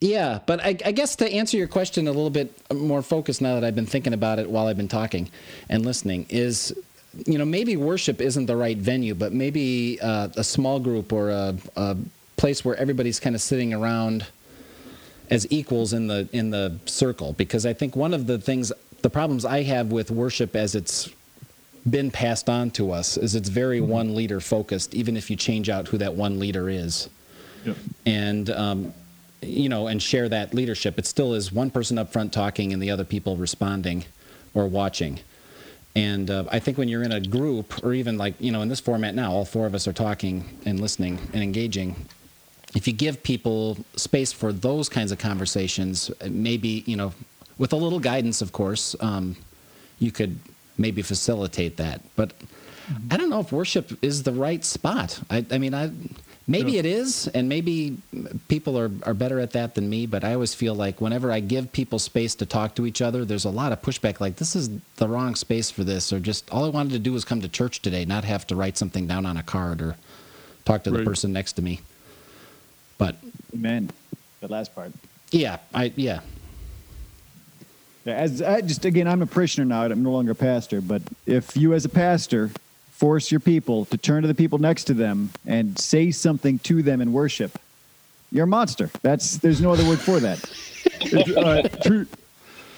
Yeah, 0.00 0.40
but 0.44 0.60
I, 0.60 0.76
I 0.84 0.92
guess 0.92 1.16
to 1.16 1.32
answer 1.32 1.56
your 1.56 1.66
question 1.66 2.08
a 2.08 2.12
little 2.12 2.28
bit 2.30 2.52
more 2.72 3.00
focused 3.00 3.40
now 3.40 3.54
that 3.54 3.64
I've 3.64 3.74
been 3.74 3.86
thinking 3.86 4.12
about 4.12 4.38
it 4.38 4.50
while 4.50 4.66
I've 4.66 4.76
been 4.76 4.88
talking 4.88 5.30
and 5.70 5.84
listening 5.84 6.26
is, 6.28 6.76
you 7.24 7.38
know, 7.38 7.46
maybe 7.46 7.76
worship 7.76 8.20
isn't 8.20 8.44
the 8.44 8.56
right 8.56 8.76
venue, 8.76 9.14
but 9.14 9.32
maybe 9.32 9.98
uh, 10.02 10.28
a 10.36 10.44
small 10.44 10.78
group 10.78 11.10
or 11.10 11.30
a, 11.30 11.56
a 11.76 11.96
place 12.36 12.64
where 12.64 12.76
everybody's 12.76 13.18
kind 13.18 13.34
of 13.34 13.40
sitting 13.40 13.72
around 13.72 14.26
as 15.30 15.46
equals 15.50 15.94
in 15.94 16.06
the 16.06 16.28
in 16.32 16.50
the 16.50 16.78
circle. 16.84 17.32
Because 17.32 17.64
I 17.64 17.72
think 17.72 17.96
one 17.96 18.12
of 18.12 18.26
the 18.26 18.38
things, 18.38 18.72
the 19.00 19.10
problems 19.10 19.46
I 19.46 19.62
have 19.62 19.90
with 19.90 20.10
worship 20.10 20.54
as 20.54 20.74
it's 20.74 21.08
been 21.88 22.10
passed 22.10 22.48
on 22.48 22.70
to 22.72 22.92
us 22.92 23.16
is 23.16 23.34
it's 23.34 23.48
very 23.48 23.80
one 23.80 24.14
leader 24.14 24.40
focused, 24.40 24.94
even 24.94 25.16
if 25.16 25.30
you 25.30 25.36
change 25.36 25.68
out 25.68 25.88
who 25.88 25.98
that 25.98 26.14
one 26.14 26.38
leader 26.38 26.68
is. 26.68 27.08
Yep. 27.64 27.76
and 28.04 28.50
um, 28.50 28.94
you 29.40 29.68
know 29.68 29.86
and 29.86 30.02
share 30.02 30.28
that 30.28 30.54
leadership. 30.54 30.98
It 30.98 31.06
still 31.06 31.34
is 31.34 31.52
one 31.52 31.70
person 31.70 31.98
up 31.98 32.12
front 32.12 32.32
talking 32.32 32.72
and 32.72 32.82
the 32.82 32.90
other 32.90 33.04
people 33.04 33.36
responding 33.36 34.04
or 34.54 34.66
watching. 34.66 35.20
And 35.96 36.30
uh, 36.30 36.44
i 36.50 36.58
think 36.58 36.76
when 36.76 36.88
you're 36.88 37.04
in 37.04 37.12
a 37.12 37.20
group 37.20 37.84
or 37.84 37.94
even 37.94 38.18
like 38.18 38.34
you 38.40 38.50
know 38.50 38.62
in 38.62 38.68
this 38.68 38.80
format 38.80 39.14
now 39.14 39.32
all 39.32 39.44
four 39.44 39.66
of 39.66 39.74
us 39.74 39.86
are 39.86 39.92
talking 39.92 40.44
and 40.66 40.80
listening 40.80 41.18
and 41.32 41.42
engaging. 41.42 41.96
If 42.74 42.88
you 42.88 42.92
give 42.92 43.22
people 43.22 43.78
space 43.94 44.32
for 44.32 44.52
those 44.52 44.88
kinds 44.88 45.12
of 45.12 45.18
conversations 45.18 46.10
maybe 46.28 46.82
you 46.86 46.96
know 46.96 47.12
with 47.58 47.72
a 47.72 47.76
little 47.76 48.00
guidance 48.00 48.42
of 48.42 48.52
course 48.52 48.96
um, 49.00 49.36
you 50.00 50.10
could 50.10 50.38
maybe 50.78 51.02
facilitate 51.02 51.76
that 51.76 52.00
but 52.16 52.32
i 53.10 53.16
don't 53.16 53.30
know 53.30 53.40
if 53.40 53.52
worship 53.52 53.92
is 54.02 54.22
the 54.24 54.32
right 54.32 54.64
spot 54.64 55.20
i, 55.30 55.44
I 55.50 55.58
mean 55.58 55.74
i 55.74 55.90
maybe 56.46 56.72
Yeah. 56.72 56.80
it 56.80 56.86
is 56.86 57.28
and 57.28 57.48
maybe 57.48 57.96
people 58.48 58.78
are, 58.78 58.90
are 59.04 59.14
better 59.14 59.40
at 59.40 59.52
that 59.52 59.74
than 59.74 59.88
me 59.88 60.04
but 60.06 60.24
i 60.24 60.34
always 60.34 60.52
feel 60.54 60.74
like 60.74 61.00
whenever 61.00 61.32
i 61.32 61.40
give 61.40 61.72
people 61.72 61.98
space 61.98 62.34
to 62.36 62.44
talk 62.46 62.74
to 62.74 62.84
each 62.86 63.00
other 63.00 63.24
there's 63.24 63.46
a 63.46 63.50
lot 63.50 63.72
of 63.72 63.80
pushback 63.80 64.20
like 64.20 64.36
this 64.36 64.54
is 64.54 64.68
the 64.96 65.08
wrong 65.08 65.34
space 65.34 65.70
for 65.70 65.84
this 65.84 66.12
or 66.12 66.20
just 66.20 66.50
all 66.50 66.64
i 66.64 66.68
wanted 66.68 66.92
to 66.92 66.98
do 66.98 67.12
was 67.12 67.24
come 67.24 67.40
to 67.40 67.48
church 67.48 67.80
today 67.80 68.04
not 68.04 68.24
have 68.24 68.46
to 68.46 68.54
write 68.56 68.76
something 68.76 69.06
down 69.06 69.24
on 69.24 69.36
a 69.38 69.42
card 69.42 69.80
or 69.80 69.96
talk 70.66 70.82
to 70.82 70.90
the 70.90 71.02
person 71.04 71.32
next 71.32 71.54
to 71.54 71.62
me 71.62 71.80
but 72.98 73.16
Amen. 73.54 73.90
The 74.40 74.48
last 74.48 74.74
part. 74.74 74.92
yeah 75.30 75.56
i 75.72 75.92
yeah 75.96 76.20
Yeah, 76.20 76.20
As 78.06 78.42
I 78.42 78.60
just 78.60 78.84
again, 78.84 79.08
I'm 79.08 79.22
a 79.22 79.26
parishioner 79.26 79.64
now. 79.64 79.84
I'm 79.84 80.02
no 80.02 80.12
longer 80.12 80.32
a 80.32 80.34
pastor. 80.34 80.80
But 80.80 81.02
if 81.26 81.56
you, 81.56 81.72
as 81.72 81.84
a 81.84 81.88
pastor, 81.88 82.50
force 82.90 83.30
your 83.30 83.40
people 83.40 83.86
to 83.86 83.96
turn 83.96 84.22
to 84.22 84.28
the 84.28 84.34
people 84.34 84.58
next 84.58 84.84
to 84.84 84.94
them 84.94 85.30
and 85.46 85.78
say 85.78 86.10
something 86.10 86.58
to 86.60 86.82
them 86.82 87.00
in 87.00 87.12
worship, 87.12 87.58
you're 88.30 88.44
a 88.44 88.48
monster. 88.48 88.90
That's 89.02 89.38
there's 89.38 89.60
no 89.60 89.72
other 89.72 89.86
word 89.86 90.00
for 90.00 90.20
that. 90.20 90.44
Uh, 91.36 91.62
true. 91.82 92.06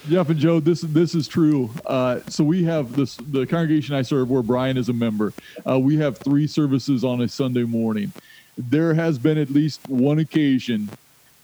Jeff 0.08 0.28
and 0.30 0.38
Joe, 0.38 0.60
this 0.60 0.82
this 0.82 1.14
is 1.14 1.26
true. 1.26 1.70
Uh, 1.84 2.20
so 2.28 2.44
we 2.44 2.62
have 2.64 2.94
this 2.94 3.16
the 3.16 3.46
congregation 3.46 3.94
I 3.94 4.02
serve, 4.02 4.30
where 4.30 4.42
Brian 4.42 4.76
is 4.76 4.88
a 4.88 4.92
member. 4.92 5.32
Uh, 5.68 5.78
we 5.78 5.96
have 5.96 6.18
three 6.18 6.46
services 6.46 7.02
on 7.02 7.20
a 7.22 7.28
Sunday 7.28 7.64
morning. 7.64 8.12
There 8.56 8.94
has 8.94 9.18
been 9.18 9.38
at 9.38 9.50
least 9.50 9.80
one 9.88 10.18
occasion 10.18 10.88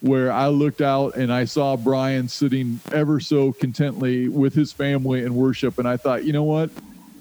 where 0.03 0.33
I 0.33 0.49
looked 0.49 0.81
out 0.81 1.15
and 1.17 1.33
I 1.33 1.45
saw 1.45 1.77
Brian 1.77 2.29
sitting 2.29 2.81
ever 2.91 3.21
so 3.21 3.53
contently 3.53 4.29
with 4.29 4.53
his 4.53 4.73
family 4.73 5.23
in 5.23 5.35
worship, 5.37 5.79
and 5.79 5.87
I 5.87 5.97
thought, 5.97 6.25
you 6.25 6.33
know 6.33 6.43
what, 6.43 6.71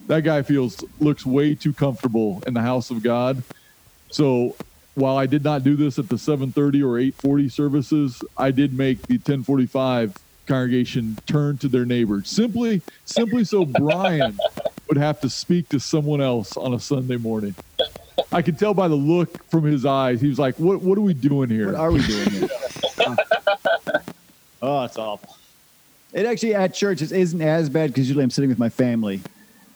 that 0.07 0.23
guy 0.23 0.41
feels 0.41 0.83
looks 0.99 1.25
way 1.25 1.53
too 1.53 1.73
comfortable 1.73 2.43
in 2.47 2.55
the 2.55 2.61
house 2.61 2.89
of 2.89 3.03
God. 3.03 3.43
So 4.09 4.55
while 4.95 5.15
I 5.15 5.27
did 5.27 5.43
not 5.43 5.63
do 5.63 5.75
this 5.75 5.99
at 5.99 6.09
the 6.09 6.17
7:30 6.17 6.81
or 6.81 6.97
8:40 6.97 7.51
services, 7.51 8.23
I 8.35 8.49
did 8.49 8.73
make 8.73 9.03
the 9.03 9.19
10:45 9.19 10.15
congregation 10.47 11.17
turn 11.27 11.57
to 11.59 11.67
their 11.67 11.85
neighbor 11.85 12.23
simply 12.25 12.81
simply 13.05 13.43
so 13.43 13.63
Brian 13.63 14.37
would 14.89 14.97
have 14.97 15.21
to 15.21 15.29
speak 15.29 15.69
to 15.69 15.79
someone 15.79 16.19
else 16.19 16.57
on 16.57 16.73
a 16.73 16.79
Sunday 16.79 17.17
morning. 17.17 17.53
I 18.31 18.41
could 18.41 18.57
tell 18.57 18.73
by 18.73 18.87
the 18.87 18.95
look 18.95 19.43
from 19.49 19.63
his 19.63 19.85
eyes. 19.85 20.21
He 20.21 20.27
was 20.27 20.39
like, 20.39 20.55
"What 20.55 20.81
what 20.81 20.97
are 20.97 21.01
we 21.01 21.13
doing 21.13 21.49
here?" 21.49 21.67
What 21.67 21.75
are 21.75 21.91
we 21.91 22.01
doing 22.01 22.29
here? 22.29 22.49
oh, 24.61 24.83
it's 24.83 24.97
awful. 24.97 25.37
It 26.13 26.25
actually 26.25 26.55
at 26.55 26.73
church 26.73 27.01
it 27.01 27.11
isn't 27.11 27.41
as 27.41 27.69
bad 27.69 27.89
because 27.91 28.07
usually 28.07 28.23
I'm 28.23 28.29
sitting 28.29 28.49
with 28.49 28.59
my 28.59 28.69
family, 28.69 29.21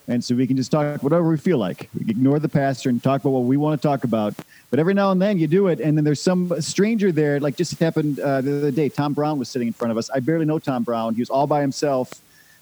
and 0.08 0.22
so 0.22 0.34
we 0.34 0.46
can 0.46 0.56
just 0.56 0.70
talk 0.70 1.02
whatever 1.02 1.28
we 1.28 1.36
feel 1.36 1.58
like. 1.58 1.88
We 1.94 2.00
can 2.00 2.10
ignore 2.10 2.38
the 2.38 2.48
pastor 2.48 2.88
and 2.88 3.02
talk 3.02 3.22
about 3.22 3.30
what 3.30 3.44
we 3.44 3.56
want 3.56 3.80
to 3.80 3.88
talk 3.88 4.04
about. 4.04 4.34
But 4.70 4.80
every 4.80 4.94
now 4.94 5.12
and 5.12 5.22
then 5.22 5.38
you 5.38 5.46
do 5.46 5.68
it, 5.68 5.80
and 5.80 5.96
then 5.96 6.04
there's 6.04 6.20
some 6.20 6.60
stranger 6.60 7.12
there. 7.12 7.40
Like 7.40 7.56
just 7.56 7.78
happened 7.78 8.20
uh, 8.20 8.40
the 8.40 8.56
other 8.58 8.70
day. 8.70 8.88
Tom 8.88 9.12
Brown 9.12 9.38
was 9.38 9.48
sitting 9.48 9.68
in 9.68 9.74
front 9.74 9.92
of 9.92 9.98
us. 9.98 10.10
I 10.10 10.20
barely 10.20 10.44
know 10.44 10.58
Tom 10.58 10.82
Brown. 10.82 11.14
He 11.14 11.20
was 11.20 11.30
all 11.30 11.46
by 11.46 11.60
himself. 11.60 12.12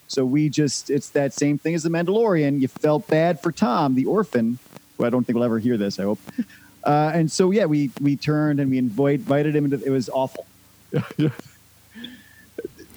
So 0.06 0.24
we 0.24 0.48
just, 0.50 0.90
it's 0.90 1.08
that 1.10 1.32
same 1.32 1.56
thing 1.58 1.74
as 1.74 1.82
the 1.82 1.88
Mandalorian. 1.88 2.60
You 2.60 2.68
felt 2.68 3.06
bad 3.08 3.40
for 3.40 3.50
Tom, 3.50 3.94
the 3.94 4.04
orphan, 4.04 4.58
who 4.98 5.04
I 5.04 5.10
don't 5.10 5.24
think 5.24 5.34
we'll 5.34 5.44
ever 5.44 5.58
hear 5.58 5.76
this, 5.76 5.98
I 5.98 6.04
hope. 6.04 6.18
Uh, 6.86 7.10
and 7.14 7.32
so, 7.32 7.50
yeah, 7.50 7.64
we, 7.64 7.90
we 8.02 8.14
turned 8.14 8.60
and 8.60 8.70
we 8.70 8.76
invite, 8.76 9.20
invited 9.20 9.56
him. 9.56 9.64
Into, 9.64 9.82
it 9.82 9.88
was 9.88 10.10
awful. 10.10 10.44
I 10.92 11.00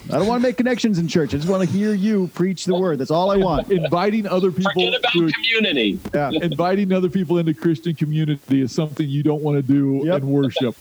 don't 0.09 0.27
want 0.27 0.41
to 0.41 0.45
make 0.47 0.57
connections 0.57 0.99
in 0.99 1.07
church. 1.07 1.33
I 1.33 1.37
just 1.37 1.47
want 1.47 1.63
to 1.63 1.69
hear 1.73 1.93
you 1.93 2.27
preach 2.33 2.65
the 2.65 2.75
word. 2.75 2.97
That's 2.99 3.11
all 3.11 3.31
I 3.31 3.37
want. 3.37 3.71
Inviting 3.71 4.27
other 4.27 4.51
people 4.51 4.71
Forget 4.73 4.99
about 4.99 5.11
to 5.13 5.31
community. 5.31 5.99
Yeah. 6.13 6.31
inviting 6.33 6.91
other 6.91 7.07
people 7.07 7.37
into 7.37 7.53
Christian 7.53 7.95
community 7.95 8.59
is 8.61 8.73
something 8.73 9.07
you 9.07 9.23
don't 9.23 9.41
want 9.41 9.55
to 9.55 9.61
do 9.61 10.01
Yep. 10.05 10.21
in 10.21 10.29
worship. 10.31 10.75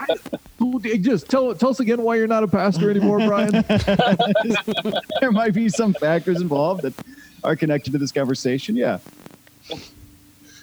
I- 0.00 0.16
just 1.00 1.28
tell 1.30 1.54
tell 1.54 1.70
us 1.70 1.78
again 1.78 2.02
why 2.02 2.16
you're 2.16 2.26
not 2.26 2.42
a 2.42 2.48
pastor 2.48 2.90
anymore, 2.90 3.18
Brian. 3.20 3.52
there 5.20 5.30
might 5.30 5.54
be 5.54 5.68
some 5.68 5.94
factors 5.94 6.40
involved 6.40 6.82
that 6.82 6.94
are 7.44 7.54
connected 7.54 7.92
to 7.92 7.98
this 7.98 8.10
conversation. 8.10 8.74
Yeah. 8.74 8.98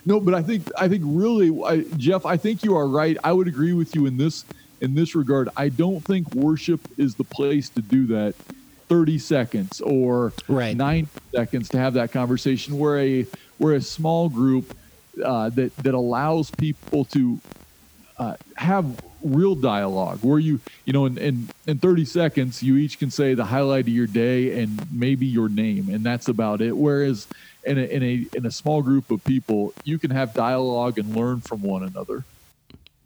No, 0.07 0.21
but 0.21 0.33
I 0.33 0.41
think 0.41 0.71
I 0.77 0.87
think 0.87 1.03
really, 1.05 1.51
I, 1.65 1.83
Jeff, 1.97 2.25
I 2.25 2.37
think 2.37 2.63
you 2.63 2.77
are 2.77 2.87
right. 2.87 3.17
I 3.25 3.33
would 3.33 3.49
agree 3.49 3.73
with 3.73 3.93
you 3.93 4.05
in 4.05 4.15
this 4.15 4.45
in 4.79 4.95
this 4.95 5.15
regard. 5.15 5.49
I 5.57 5.67
don't 5.67 5.99
think 5.99 6.33
worship 6.33 6.79
is 6.97 7.15
the 7.15 7.25
place 7.25 7.67
to 7.71 7.81
do 7.81 8.07
that. 8.07 8.33
Thirty 8.87 9.19
seconds 9.19 9.81
or 9.81 10.31
Right. 10.47 10.77
nine 10.77 11.09
seconds 11.35 11.67
to 11.69 11.77
have 11.77 11.95
that 11.95 12.13
conversation. 12.13 12.79
Where 12.79 12.97
a 12.97 13.27
where 13.57 13.73
a 13.73 13.81
small 13.81 14.29
group 14.29 14.73
uh, 15.21 15.49
that 15.49 15.75
that 15.77 15.93
allows 15.93 16.51
people 16.51 17.03
to 17.05 17.41
uh, 18.17 18.35
have 18.55 18.85
real 19.21 19.55
dialogue 19.55 20.19
where 20.21 20.39
you 20.39 20.61
you 20.85 20.93
know 20.93 21.05
in, 21.05 21.17
in 21.17 21.49
in 21.65 21.79
30 21.79 22.05
seconds 22.05 22.61
you 22.63 22.77
each 22.77 22.97
can 22.99 23.09
say 23.11 23.33
the 23.33 23.43
highlight 23.43 23.81
of 23.81 23.89
your 23.89 24.07
day 24.07 24.61
and 24.61 24.87
maybe 24.91 25.25
your 25.25 25.49
name 25.49 25.89
and 25.89 26.03
that's 26.05 26.27
about 26.27 26.61
it 26.61 26.77
whereas 26.77 27.27
in 27.67 27.77
a 27.77 27.81
in 27.83 28.03
a 28.03 28.37
in 28.37 28.45
a 28.45 28.51
small 28.51 28.81
group 28.81 29.11
of 29.11 29.23
people 29.23 29.73
you 29.83 29.97
can 29.99 30.11
have 30.11 30.33
dialogue 30.33 30.97
and 30.97 31.15
learn 31.15 31.39
from 31.41 31.61
one 31.61 31.83
another 31.83 32.23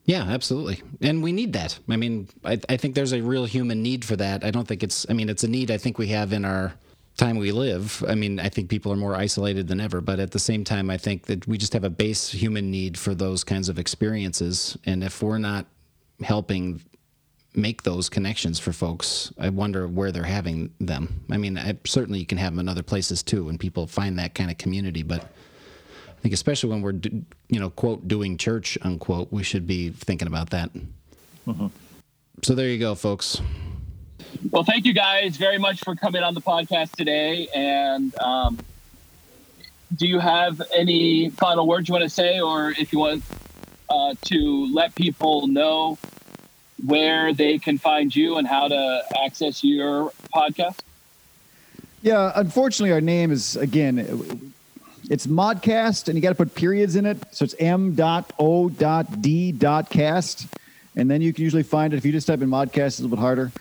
Yeah, 0.06 0.24
absolutely. 0.24 0.82
And 1.00 1.22
we 1.22 1.32
need 1.32 1.54
that. 1.54 1.78
I 1.88 1.96
mean, 1.96 2.28
I, 2.44 2.60
I 2.68 2.78
think 2.78 2.96
there's 2.96 3.14
a 3.14 3.22
real 3.22 3.46
human 3.46 3.84
need 3.84 4.04
for 4.04 4.16
that. 4.18 4.44
I 4.44 4.50
don't 4.52 4.68
think 4.68 4.82
it's, 4.84 5.06
I 5.10 5.14
mean, 5.14 5.30
it's 5.30 5.44
a 5.44 5.48
need 5.48 5.70
I 5.70 5.78
think 5.78 5.98
we 6.00 6.08
have 6.08 6.34
in 6.34 6.44
our 6.44 6.74
time 7.18 7.38
we 7.38 7.52
live. 7.52 8.04
I 8.08 8.16
mean, 8.16 8.40
I 8.40 8.50
think 8.50 8.70
people 8.70 8.92
are 8.92 8.98
more 8.98 9.16
isolated 9.16 9.68
than 9.68 9.80
ever, 9.80 10.02
but 10.02 10.20
at 10.20 10.32
the 10.32 10.40
same 10.40 10.64
time, 10.64 10.90
I 10.90 10.98
think 10.98 11.28
that 11.28 11.48
we 11.48 11.58
just 11.58 11.74
have 11.74 11.84
a 11.84 11.90
base 11.90 12.32
human 12.32 12.72
need 12.72 12.98
for 12.98 13.14
those 13.14 13.44
kinds 13.44 13.70
of 13.70 13.78
experiences. 13.78 14.78
And 14.86 15.04
if 15.04 15.22
we're 15.22 15.38
not 15.38 15.66
helping 16.24 16.82
make 17.54 17.84
those 17.84 18.10
connections 18.10 18.60
for 18.60 18.72
folks, 18.72 19.34
I 19.38 19.50
wonder 19.50 19.88
where 19.88 20.12
they're 20.12 20.24
having 20.24 20.72
them. 20.80 21.22
I 21.30 21.38
mean, 21.38 21.58
I, 21.58 21.78
certainly 21.86 22.20
you 22.20 22.26
can 22.26 22.38
have 22.38 22.54
them 22.54 22.60
in 22.60 22.70
other 22.70 22.84
places 22.84 23.24
too, 23.24 23.50
and 23.50 23.60
people 23.60 23.88
find 23.88 24.18
that 24.20 24.36
kind 24.36 24.50
of 24.50 24.58
community, 24.58 25.04
but 25.04 25.22
I 25.22 26.22
think 26.22 26.34
especially 26.34 26.70
when 26.70 26.82
we're, 26.82 26.94
do, 26.94 27.24
you 27.50 27.60
know, 27.60 27.70
quote, 27.70 28.08
doing 28.08 28.38
church, 28.38 28.78
unquote, 28.84 29.32
we 29.32 29.44
should 29.44 29.68
be 29.68 29.90
thinking 29.90 30.28
about 30.28 30.52
that. 30.52 30.72
So 32.44 32.56
there 32.56 32.70
you 32.70 32.78
go, 32.80 32.96
folks. 32.96 33.42
Well, 34.50 34.64
thank 34.64 34.86
you 34.86 34.94
guys 34.94 35.38
very 35.38 35.58
much 35.58 35.84
for 35.84 35.96
coming 35.96 36.24
on 36.24 36.34
the 36.34 36.42
podcast 36.42 36.92
today. 36.96 37.48
And 37.54 38.18
um, 38.20 38.60
do 39.96 40.08
you 40.08 40.20
have 40.20 40.62
any 40.76 41.30
final 41.32 41.68
words 41.68 41.90
you 41.90 41.94
want 41.94 42.04
to 42.04 42.10
say, 42.10 42.40
or 42.40 42.72
if 42.72 42.94
you 42.94 43.00
want 43.00 43.24
uh, 43.90 44.16
to 44.26 44.74
let 44.74 44.96
people 44.96 45.48
know 45.48 45.98
where 46.86 47.34
they 47.34 47.58
can 47.58 47.78
find 47.78 48.16
you 48.16 48.38
and 48.38 48.48
how 48.48 48.68
to 48.68 49.04
access 49.24 49.64
your 49.64 50.12
podcast? 50.34 50.80
Yeah, 52.02 52.32
unfortunately, 52.36 52.92
our 52.92 53.02
name 53.02 53.32
is 53.32 53.56
again, 53.56 54.00
it's 55.10 55.28
Modcast, 55.28 56.08
and 56.08 56.16
you 56.16 56.22
got 56.22 56.30
to 56.30 56.36
put 56.36 56.56
periods 56.56 56.96
in 56.96 57.06
it. 57.06 57.18
So 57.32 57.46
it's 57.46 57.56
m.o.d.cast, 57.60 58.08
and 60.96 61.12
then 61.12 61.22
you 61.22 61.34
can 61.34 61.44
usually 61.44 61.64
find 61.64 61.94
it 61.94 61.98
if 61.98 62.06
you 62.06 62.12
just 62.12 62.28
type 62.28 62.42
in 62.42 62.50
Modcast. 62.50 62.88
It's 62.88 63.00
a 63.00 63.04
little 63.04 63.18
bit 63.18 63.22
harder. 63.22 63.52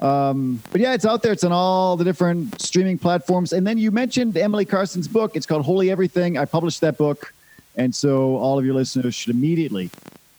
Um, 0.00 0.60
but 0.72 0.80
yeah, 0.80 0.94
it's 0.94 1.04
out 1.04 1.22
there. 1.22 1.32
It's 1.32 1.44
on 1.44 1.52
all 1.52 1.96
the 1.96 2.04
different 2.04 2.60
streaming 2.60 2.98
platforms. 2.98 3.52
And 3.52 3.64
then 3.64 3.78
you 3.78 3.92
mentioned 3.92 4.36
Emily 4.36 4.64
Carson's 4.64 5.06
book. 5.06 5.36
It's 5.36 5.46
called 5.46 5.64
Holy 5.64 5.90
Everything. 5.90 6.36
I 6.36 6.44
published 6.44 6.80
that 6.80 6.98
book, 6.98 7.32
and 7.76 7.94
so 7.94 8.36
all 8.36 8.58
of 8.58 8.64
your 8.64 8.74
listeners 8.74 9.14
should 9.14 9.34
immediately 9.34 9.90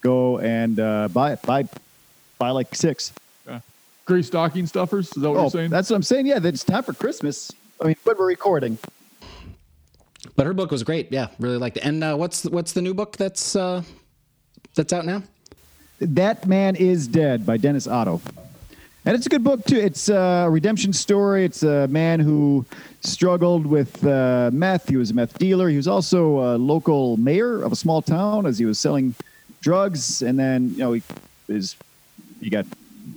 go 0.02 0.40
and 0.40 0.80
uh, 0.80 1.08
buy 1.08 1.34
it. 1.34 1.42
Buy, 1.44 1.70
buy 2.44 2.52
like 2.52 2.76
six. 2.76 3.14
Gray 4.06 4.22
stocking 4.22 4.68
stuffers. 4.68 5.08
Is 5.16 5.22
that 5.24 5.30
what 5.30 5.38
Oh, 5.38 5.42
you're 5.44 5.50
saying? 5.52 5.70
that's 5.70 5.90
what 5.90 5.96
I'm 5.96 6.04
saying. 6.04 6.26
Yeah, 6.26 6.40
that 6.40 6.54
it's 6.54 6.66
time 6.66 6.84
for 6.84 6.92
Christmas. 6.92 7.54
I 7.82 7.86
mean, 7.88 7.96
when 8.04 8.18
we're 8.18 8.28
recording. 8.28 8.78
But 10.36 10.46
her 10.46 10.54
book 10.54 10.72
was 10.72 10.84
great. 10.84 11.10
Yeah, 11.10 11.28
really 11.40 11.58
liked 11.58 11.78
it. 11.78 11.86
And 11.86 12.04
uh, 12.04 12.16
what's 12.18 12.44
what's 12.44 12.74
the 12.74 12.82
new 12.82 12.94
book 12.94 13.16
that's 13.16 13.56
uh, 13.56 13.82
that's 14.76 14.92
out 14.92 15.06
now? 15.06 15.24
That 16.02 16.46
Man 16.46 16.76
Is 16.76 17.08
Dead 17.08 17.46
by 17.46 17.56
Dennis 17.56 17.88
Otto. 17.88 18.20
And 19.06 19.16
it's 19.16 19.26
a 19.26 19.30
good 19.30 19.44
book, 19.44 19.64
too. 19.66 19.78
It's 19.78 20.10
a 20.10 20.48
redemption 20.50 20.92
story. 20.92 21.46
It's 21.46 21.64
a 21.64 21.88
man 21.88 22.20
who 22.20 22.66
struggled 23.02 23.66
with 23.66 24.06
uh, 24.06 24.50
meth. 24.54 24.90
He 24.90 24.98
was 24.98 25.12
a 25.12 25.14
meth 25.14 25.38
dealer. 25.38 25.70
He 25.70 25.78
was 25.78 25.88
also 25.88 26.40
a 26.40 26.58
local 26.58 27.16
mayor 27.18 27.62
of 27.64 27.72
a 27.72 27.76
small 27.78 28.02
town 28.02 28.46
as 28.46 28.58
he 28.60 28.66
was 28.66 28.80
selling 28.80 29.14
drugs. 29.62 30.22
And 30.22 30.38
then, 30.38 30.70
you 30.72 30.78
know, 30.78 30.94
he, 30.94 31.04
is, 31.50 31.76
he 32.44 32.50
got 32.50 32.66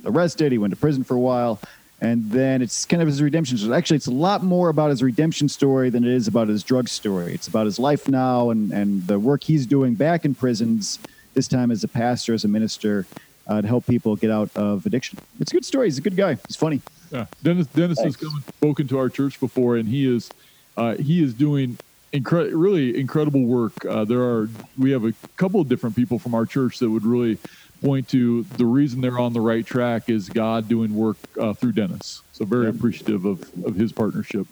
arrested. 0.05 0.51
He 0.51 0.57
went 0.57 0.71
to 0.71 0.79
prison 0.79 1.03
for 1.03 1.15
a 1.15 1.19
while. 1.19 1.59
And 1.99 2.29
then 2.29 2.61
it's 2.61 2.85
kind 2.85 3.01
of 3.01 3.07
his 3.07 3.21
redemption 3.21 3.57
story. 3.57 3.75
Actually, 3.75 3.97
it's 3.97 4.07
a 4.07 4.11
lot 4.11 4.43
more 4.43 4.69
about 4.69 4.91
his 4.91 5.01
redemption 5.01 5.49
story 5.49 5.89
than 5.89 6.03
it 6.03 6.11
is 6.11 6.27
about 6.27 6.47
his 6.47 6.63
drug 6.63 6.87
story. 6.89 7.33
It's 7.33 7.47
about 7.47 7.65
his 7.65 7.79
life 7.79 8.07
now 8.07 8.51
and, 8.51 8.71
and 8.71 9.07
the 9.07 9.17
work 9.17 9.43
he's 9.43 9.65
doing 9.65 9.95
back 9.95 10.23
in 10.23 10.35
prisons 10.35 10.99
this 11.33 11.47
time 11.47 11.71
as 11.71 11.83
a 11.83 11.87
pastor, 11.87 12.35
as 12.35 12.43
a 12.43 12.47
minister, 12.47 13.07
uh, 13.47 13.61
to 13.61 13.67
help 13.67 13.87
people 13.87 14.15
get 14.15 14.29
out 14.29 14.49
of 14.55 14.85
addiction. 14.85 15.17
It's 15.39 15.51
a 15.51 15.55
good 15.55 15.65
story. 15.65 15.87
He's 15.87 15.97
a 15.97 16.01
good 16.01 16.15
guy. 16.15 16.37
He's 16.47 16.55
funny. 16.55 16.81
Yeah. 17.11 17.25
Dennis 17.41 17.67
Dennis 17.67 17.99
has 18.01 18.15
come 18.15 18.35
and 18.35 18.43
spoken 18.43 18.87
to 18.89 18.99
our 18.99 19.09
church 19.09 19.39
before, 19.39 19.77
and 19.77 19.87
he 19.87 20.13
is 20.13 20.29
uh, 20.75 20.95
he 20.95 21.23
is 21.23 21.33
doing 21.33 21.77
incre- 22.13 22.51
really 22.53 22.99
incredible 22.99 23.43
work. 23.43 23.85
Uh, 23.85 24.03
there 24.03 24.21
are 24.21 24.49
we 24.77 24.91
have 24.91 25.05
a 25.05 25.13
couple 25.37 25.61
of 25.61 25.69
different 25.69 25.95
people 25.95 26.19
from 26.19 26.35
our 26.35 26.45
church 26.45 26.79
that 26.79 26.89
would 26.89 27.05
really 27.05 27.37
point 27.81 28.07
to 28.09 28.43
the 28.43 28.65
reason 28.65 29.01
they're 29.01 29.19
on 29.19 29.33
the 29.33 29.41
right 29.41 29.65
track 29.65 30.09
is 30.09 30.29
God 30.29 30.67
doing 30.67 30.95
work 30.95 31.17
uh, 31.39 31.53
through 31.53 31.73
Dennis. 31.73 32.21
So 32.33 32.45
very 32.45 32.69
appreciative 32.69 33.25
of 33.25 33.41
of 33.65 33.75
his 33.75 33.91
partnership. 33.91 34.47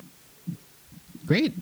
Great. 1.25 1.53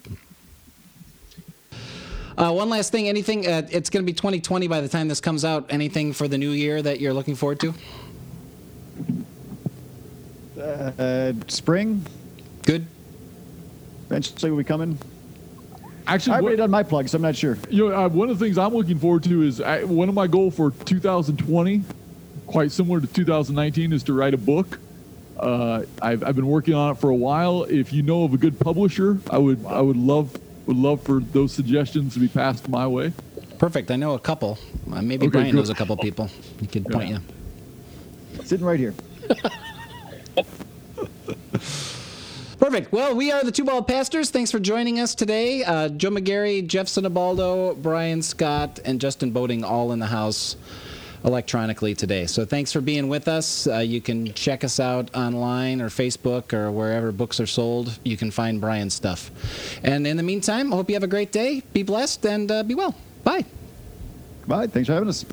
Uh, 2.38 2.52
one 2.52 2.70
last 2.70 2.92
thing. 2.92 3.08
Anything? 3.08 3.48
Uh, 3.48 3.68
it's 3.72 3.90
going 3.90 4.04
to 4.04 4.12
be 4.12 4.14
2020 4.16 4.68
by 4.68 4.82
the 4.82 4.88
time 4.90 5.08
this 5.08 5.22
comes 5.22 5.46
out. 5.46 5.66
Anything 5.70 6.14
for 6.14 6.28
the 6.28 6.38
new 6.38 6.50
year 6.50 6.82
that 6.82 7.00
you're 7.00 7.14
looking 7.14 7.36
forward 7.36 7.60
to? 7.62 7.74
Uh, 10.60 11.34
spring 11.48 12.06
Good. 12.66 12.86
eventually 14.06 14.52
will 14.52 14.58
be 14.58 14.64
coming. 14.64 14.98
I 16.06 16.16
Actually, 16.16 16.34
already 16.34 16.48
what, 16.48 16.58
done 16.58 16.72
my 16.72 16.84
plug, 16.84 17.08
so 17.08 17.16
I'm 17.18 17.22
not 17.22 17.36
sure. 17.36 17.58
you 17.70 17.90
know, 17.90 17.96
uh, 18.06 18.10
one 18.10 18.30
of 18.30 18.38
the 18.38 18.46
things 18.46 18.58
I'm 18.58 18.74
looking 18.74 19.00
forward 19.00 19.24
to 19.24 19.42
is 19.44 19.62
I, 19.62 19.84
one 19.84 20.10
of 20.10 20.16
my 20.16 20.28
goal 20.28 20.52
for 20.52 20.72
2020, 20.72 21.82
quite 22.46 22.72
similar 22.72 23.00
to 23.00 23.08
2019, 23.08 23.94
is 23.94 24.04
to 24.04 24.14
write 24.14 24.34
a 24.34 24.38
book. 24.38 24.80
Uh, 25.40 25.84
I've, 26.02 26.24
I've 26.24 26.36
been 26.36 26.48
working 26.48 26.74
on 26.74 26.92
it 26.92 26.98
for 27.00 27.10
a 27.10 27.16
while. 27.16 27.64
If 27.64 27.94
you 27.94 28.04
know 28.04 28.24
of 28.26 28.34
a 28.34 28.38
good 28.38 28.60
publisher, 28.60 29.18
I 29.32 29.38
would 29.38 29.66
I 29.66 29.82
would 29.82 29.98
love 29.98 30.38
would 30.68 30.78
love 30.78 31.02
for 31.04 31.20
those 31.20 31.52
suggestions 31.54 32.14
to 32.14 32.20
be 32.20 32.28
passed 32.28 32.70
my 32.70 32.86
way. 32.88 33.14
Perfect. 33.58 33.90
I 33.90 33.96
know 33.96 34.14
a 34.14 34.20
couple. 34.20 34.60
Uh, 34.92 35.02
maybe 35.02 35.26
Okay, 35.28 35.32
Brian 35.32 35.52
good. 35.52 35.58
knows 35.58 35.70
a 35.70 35.74
couple 35.76 35.96
people. 35.98 36.30
He 36.60 36.68
can 36.68 36.84
point 36.84 37.10
Yeah. 37.10 37.20
you. 38.38 38.44
Sitting 38.44 38.66
right 38.66 38.80
here. 38.80 38.94
Perfect. 42.64 42.94
Well, 42.94 43.14
we 43.14 43.30
are 43.30 43.44
the 43.44 43.52
Two 43.52 43.66
Bald 43.66 43.90
Pastors. 43.90 44.30
Thanks 44.30 44.50
for 44.50 44.58
joining 44.58 44.98
us 45.02 45.16
today. 45.16 45.66
Uh, 45.66 45.90
Joe 45.90 46.12
McGarry, 46.12 46.66
Jeff 46.66 46.88
Sinabaldo, 46.88 47.76
Brian 47.82 48.22
Scott, 48.22 48.80
and 48.86 49.02
Justin 49.02 49.32
Boating 49.32 49.66
all 49.66 49.92
in 49.92 50.00
the 50.00 50.06
house 50.06 50.56
electronically 51.26 51.94
today. 51.94 52.26
So 52.26 52.46
thanks 52.46 52.72
for 52.72 52.80
being 52.80 53.10
with 53.10 53.28
us. 53.28 53.68
Uh, 53.68 53.80
you 53.80 54.00
can 54.00 54.34
check 54.34 54.64
us 54.64 54.80
out 54.80 55.14
online 55.14 55.82
or 55.82 55.90
Facebook 55.90 56.54
or 56.54 56.72
wherever 56.72 57.12
books 57.12 57.42
are 57.42 57.48
sold. 57.48 58.00
You 58.06 58.16
can 58.16 58.32
find 58.32 58.62
Brian's 58.62 58.94
stuff. 58.94 59.30
And 59.84 60.08
in 60.08 60.16
the 60.16 60.24
meantime, 60.24 60.72
I 60.72 60.78
hope 60.78 60.90
you 60.90 60.96
have 60.96 61.04
a 61.04 61.08
great 61.08 61.34
day. 61.34 61.64
Be 61.74 61.84
blessed 61.84 62.26
and 62.26 62.50
uh, 62.50 62.64
be 62.64 62.76
well. 62.76 62.96
Bye. 63.26 63.44
Bye. 64.48 64.68
Thanks 64.68 64.88
for 64.88 64.94
having 64.94 65.10
us. 65.10 65.26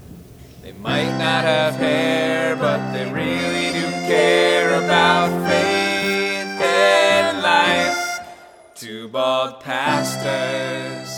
They 0.62 0.72
might 0.72 1.12
not 1.12 1.44
have 1.44 1.76
hair, 1.76 2.56
but 2.56 2.92
they 2.92 3.04
really 3.04 3.72
do 3.78 3.88
care 4.08 4.82
about 4.82 5.48
faith 5.48 5.76
and 5.76 5.79
life. 7.54 8.20
Two 8.76 9.08
bald 9.08 9.60
pastors. 9.60 11.08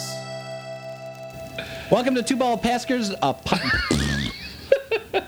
Welcome 1.90 2.14
to 2.14 2.22
Two 2.22 2.36
Bald 2.36 2.62
Pastors. 2.62 3.10
A 3.22 3.34
po- 3.34 3.58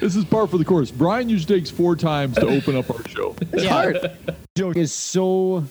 This 0.00 0.16
is 0.16 0.24
par 0.24 0.46
for 0.48 0.58
the 0.58 0.64
course. 0.64 0.90
Brian 0.90 1.28
usually 1.28 1.60
takes 1.60 1.70
four 1.70 1.94
times 1.96 2.34
to 2.36 2.46
open 2.46 2.76
up 2.76 2.90
our 2.90 3.06
show. 3.08 3.36
It's 3.52 3.64
hard. 3.66 4.10
Joe 4.56 4.70
is 4.70 4.92
so 4.92 5.64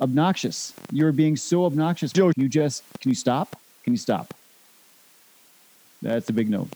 obnoxious. 0.00 0.72
You're 0.92 1.12
being 1.12 1.36
so 1.36 1.64
obnoxious. 1.64 2.12
Joe, 2.12 2.32
you 2.36 2.48
just, 2.48 2.84
can 3.00 3.08
you 3.10 3.14
stop? 3.16 3.56
Can 3.84 3.92
you 3.92 3.98
stop? 3.98 4.34
That's 6.00 6.28
a 6.28 6.32
big 6.32 6.48
no. 6.48 6.68